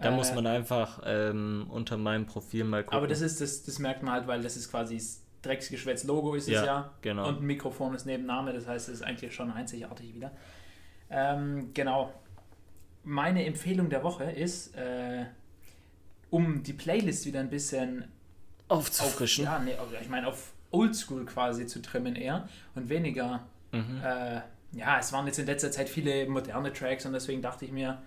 Da 0.00 0.08
Äh, 0.08 0.16
muss 0.16 0.32
man 0.34 0.46
einfach 0.46 1.00
ähm, 1.04 1.66
unter 1.70 1.96
meinem 1.96 2.26
Profil 2.26 2.64
mal 2.64 2.84
gucken. 2.84 2.96
Aber 2.98 3.06
das 3.08 3.20
ist 3.20 3.40
das, 3.40 3.64
das 3.64 3.78
merkt 3.78 4.02
man 4.02 4.12
halt, 4.14 4.26
weil 4.26 4.42
das 4.42 4.56
ist 4.56 4.70
quasi 4.70 4.96
das 4.96 5.22
Drecksgeschwätz-Logo 5.42 6.34
ist 6.34 6.48
Ja, 6.48 6.60
es 6.60 6.66
ja. 6.66 6.90
genau. 7.02 7.28
Und 7.28 7.40
ein 7.40 7.46
Mikrofon 7.46 7.94
ist 7.94 8.06
neben 8.06 8.26
Name, 8.26 8.52
das 8.52 8.66
heißt, 8.66 8.88
es 8.88 8.96
ist 8.96 9.02
eigentlich 9.02 9.34
schon 9.34 9.50
einzigartig 9.50 10.14
wieder. 10.14 10.30
Ähm, 11.10 11.70
genau. 11.74 12.12
Meine 13.04 13.44
Empfehlung 13.46 13.88
der 13.88 14.02
Woche 14.02 14.24
ist, 14.24 14.74
äh, 14.76 15.24
um 16.30 16.62
die 16.62 16.72
Playlist 16.74 17.24
wieder 17.26 17.40
ein 17.40 17.50
bisschen 17.50 18.04
aufzufrischen. 18.68 19.46
Auf, 19.46 19.52
ja, 19.54 19.58
nee, 19.60 19.74
ich 20.00 20.08
meine 20.08 20.26
auf 20.28 20.52
Oldschool 20.70 21.24
quasi 21.24 21.66
zu 21.66 21.80
trimmen 21.80 22.16
eher 22.16 22.48
und 22.74 22.88
weniger. 22.88 23.46
Mhm. 23.72 24.02
Äh, 24.04 24.40
ja, 24.72 24.98
es 24.98 25.12
waren 25.12 25.26
jetzt 25.26 25.38
in 25.38 25.46
letzter 25.46 25.70
Zeit 25.70 25.88
viele 25.88 26.28
moderne 26.28 26.72
Tracks 26.72 27.06
und 27.06 27.14
deswegen 27.14 27.40
dachte 27.40 27.64
ich 27.64 27.72
mir 27.72 28.02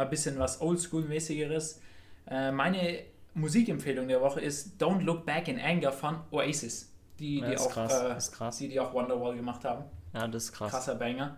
mal 0.00 0.06
ein 0.06 0.10
bisschen 0.10 0.38
was 0.38 0.60
Oldschool-mäßigeres. 0.60 1.80
Äh, 2.26 2.50
meine 2.52 3.00
Musikempfehlung 3.34 4.08
der 4.08 4.20
Woche 4.20 4.40
ist 4.40 4.82
Don't 4.82 5.02
Look 5.02 5.26
Back 5.26 5.48
in 5.48 5.60
Anger 5.60 5.92
von 5.92 6.20
Oasis. 6.30 6.92
Die, 7.18 7.40
Ja, 7.40 7.50
die, 7.50 7.58
auch, 7.58 7.70
krass, 7.70 8.60
äh, 8.60 8.64
die, 8.64 8.68
die 8.70 8.80
auch 8.80 8.94
Wonderwall 8.94 9.36
gemacht 9.36 9.64
haben. 9.64 9.84
Ja, 10.14 10.26
das 10.26 10.44
ist 10.44 10.52
krass. 10.52 10.70
Krasser 10.70 10.94
Banger. 10.94 11.36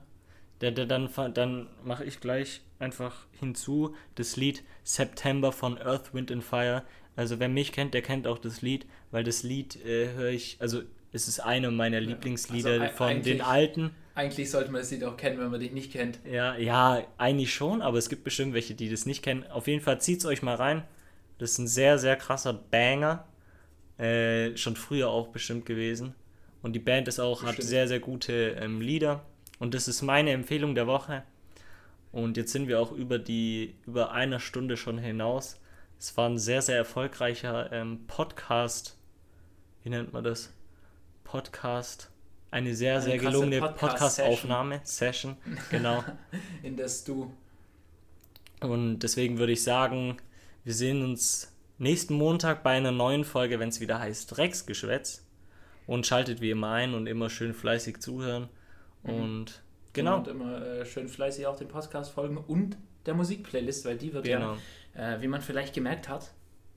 Der, 0.60 0.70
der, 0.70 0.86
dann 0.86 1.10
dann 1.34 1.68
mache 1.84 2.04
ich 2.04 2.20
gleich 2.20 2.62
einfach 2.78 3.26
hinzu 3.40 3.96
das 4.14 4.36
Lied 4.36 4.62
September 4.84 5.50
von 5.50 5.76
Earth, 5.76 6.14
Wind 6.14 6.30
and 6.30 6.44
Fire. 6.44 6.84
Also 7.16 7.40
wer 7.40 7.48
mich 7.48 7.72
kennt, 7.72 7.94
der 7.94 8.02
kennt 8.02 8.28
auch 8.28 8.38
das 8.38 8.62
Lied, 8.62 8.86
weil 9.10 9.24
das 9.24 9.42
Lied 9.42 9.84
äh, 9.84 10.12
höre 10.14 10.30
ich, 10.30 10.56
also 10.60 10.82
es 11.10 11.26
ist 11.26 11.40
eine 11.40 11.72
meiner 11.72 12.00
Lieblingslieder 12.00 12.80
also 12.80 12.96
von 12.96 13.22
den 13.22 13.40
alten. 13.40 13.90
Eigentlich 14.14 14.50
sollte 14.50 14.70
man 14.70 14.80
das 14.82 14.90
Lied 14.90 15.04
auch 15.04 15.16
kennen, 15.16 15.38
wenn 15.38 15.50
man 15.50 15.60
dich 15.60 15.72
nicht 15.72 15.92
kennt. 15.92 16.18
Ja, 16.30 16.56
ja, 16.56 17.02
eigentlich 17.16 17.54
schon, 17.54 17.80
aber 17.80 17.96
es 17.96 18.08
gibt 18.08 18.24
bestimmt 18.24 18.52
welche, 18.52 18.74
die 18.74 18.90
das 18.90 19.06
nicht 19.06 19.22
kennen. 19.22 19.44
Auf 19.50 19.66
jeden 19.66 19.82
Fall 19.82 20.00
zieht's 20.00 20.26
euch 20.26 20.42
mal 20.42 20.54
rein. 20.54 20.82
Das 21.38 21.52
ist 21.52 21.58
ein 21.58 21.66
sehr, 21.66 21.98
sehr 21.98 22.16
krasser 22.16 22.52
Banger. 22.52 23.26
Äh, 23.98 24.56
schon 24.56 24.76
früher 24.76 25.08
auch 25.08 25.28
bestimmt 25.28 25.64
gewesen. 25.64 26.14
Und 26.62 26.74
die 26.74 26.78
Band 26.78 27.08
ist 27.08 27.18
auch, 27.18 27.42
hat 27.42 27.56
Bestimmt. 27.56 27.68
sehr, 27.68 27.88
sehr 27.88 28.00
gute 28.00 28.32
ähm, 28.60 28.80
Lieder. 28.80 29.24
Und 29.58 29.74
das 29.74 29.88
ist 29.88 30.02
meine 30.02 30.30
Empfehlung 30.30 30.74
der 30.74 30.86
Woche. 30.86 31.22
Und 32.12 32.36
jetzt 32.36 32.52
sind 32.52 32.68
wir 32.68 32.80
auch 32.80 32.92
über 32.92 33.18
die, 33.18 33.74
über 33.86 34.12
eine 34.12 34.38
Stunde 34.38 34.76
schon 34.76 34.98
hinaus. 34.98 35.58
Es 35.98 36.16
war 36.16 36.28
ein 36.28 36.38
sehr, 36.38 36.62
sehr 36.62 36.76
erfolgreicher 36.76 37.72
ähm, 37.72 38.06
Podcast. 38.06 38.98
Wie 39.82 39.88
nennt 39.90 40.12
man 40.12 40.22
das? 40.22 40.52
Podcast. 41.24 42.11
Eine 42.52 42.74
sehr, 42.74 42.96
Eine 42.96 43.02
sehr 43.02 43.18
gelungene. 43.18 43.60
Podcast-Aufnahme. 43.62 44.82
Session, 44.84 45.36
genau. 45.70 46.04
In 46.62 46.76
das 46.76 47.02
du. 47.02 47.32
Und 48.60 48.98
deswegen 49.00 49.38
würde 49.38 49.52
ich 49.52 49.64
sagen, 49.64 50.18
wir 50.62 50.74
sehen 50.74 51.02
uns 51.02 51.50
nächsten 51.78 52.12
Montag 52.12 52.62
bei 52.62 52.72
einer 52.72 52.92
neuen 52.92 53.24
Folge, 53.24 53.58
wenn 53.58 53.70
es 53.70 53.80
wieder 53.80 53.98
heißt 53.98 54.36
Drecksgeschwätz. 54.36 55.26
Und 55.86 56.06
schaltet 56.06 56.42
wie 56.42 56.50
immer 56.50 56.72
ein 56.72 56.92
und 56.94 57.06
immer 57.06 57.30
schön 57.30 57.54
fleißig 57.54 58.00
zuhören. 58.00 58.50
Und 59.02 59.62
genau. 59.94 60.18
Und 60.18 60.28
immer 60.28 60.62
äh, 60.62 60.86
schön 60.86 61.08
fleißig 61.08 61.46
auch 61.46 61.56
den 61.56 61.68
Podcast 61.68 62.12
folgen 62.12 62.36
und 62.36 62.76
der 63.06 63.14
Musikplaylist, 63.14 63.86
weil 63.86 63.96
die 63.96 64.12
wird 64.12 64.26
Genau. 64.26 64.58
ja, 64.94 65.14
äh, 65.14 65.22
wie 65.22 65.26
man 65.26 65.40
vielleicht 65.40 65.74
gemerkt 65.74 66.08
hat, 66.10 66.34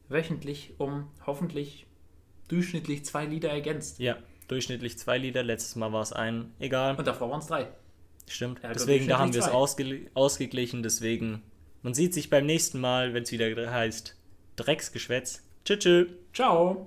wöchentlich 0.08 0.74
um 0.80 1.12
hoffentlich 1.26 1.86
durchschnittlich 2.48 3.04
zwei 3.06 3.26
Lieder 3.26 3.50
ergänzt. 3.50 4.00
Ja, 4.00 4.18
durchschnittlich 4.48 4.98
zwei 4.98 5.18
Lieder. 5.18 5.44
Letztes 5.44 5.76
Mal 5.76 5.92
war 5.94 6.02
es 6.02 6.14
ein. 6.14 6.54
Egal. 6.60 6.96
Und 6.96 7.08
davor 7.08 7.30
waren 7.30 7.40
es 7.40 7.48
drei. 7.48 7.68
Stimmt. 8.28 8.62
Ja, 8.64 8.74
deswegen, 8.74 9.08
da 9.08 9.20
haben 9.20 9.34
wir 9.34 9.42
es 9.42 9.48
ausge 9.48 10.08
ausgeglichen. 10.14 10.84
Deswegen, 10.84 11.44
man 11.84 11.94
sieht 11.94 12.14
sich 12.14 12.30
beim 12.30 12.46
nächsten 12.46 12.80
Mal, 12.80 13.14
wenn 13.14 13.24
es 13.24 13.32
wieder 13.32 13.72
heißt 13.72 14.16
Drecksgeschwätz. 14.56 15.44
Tschüss. 15.64 15.80
tschüss. 15.80 16.08
Ciao! 16.34 16.84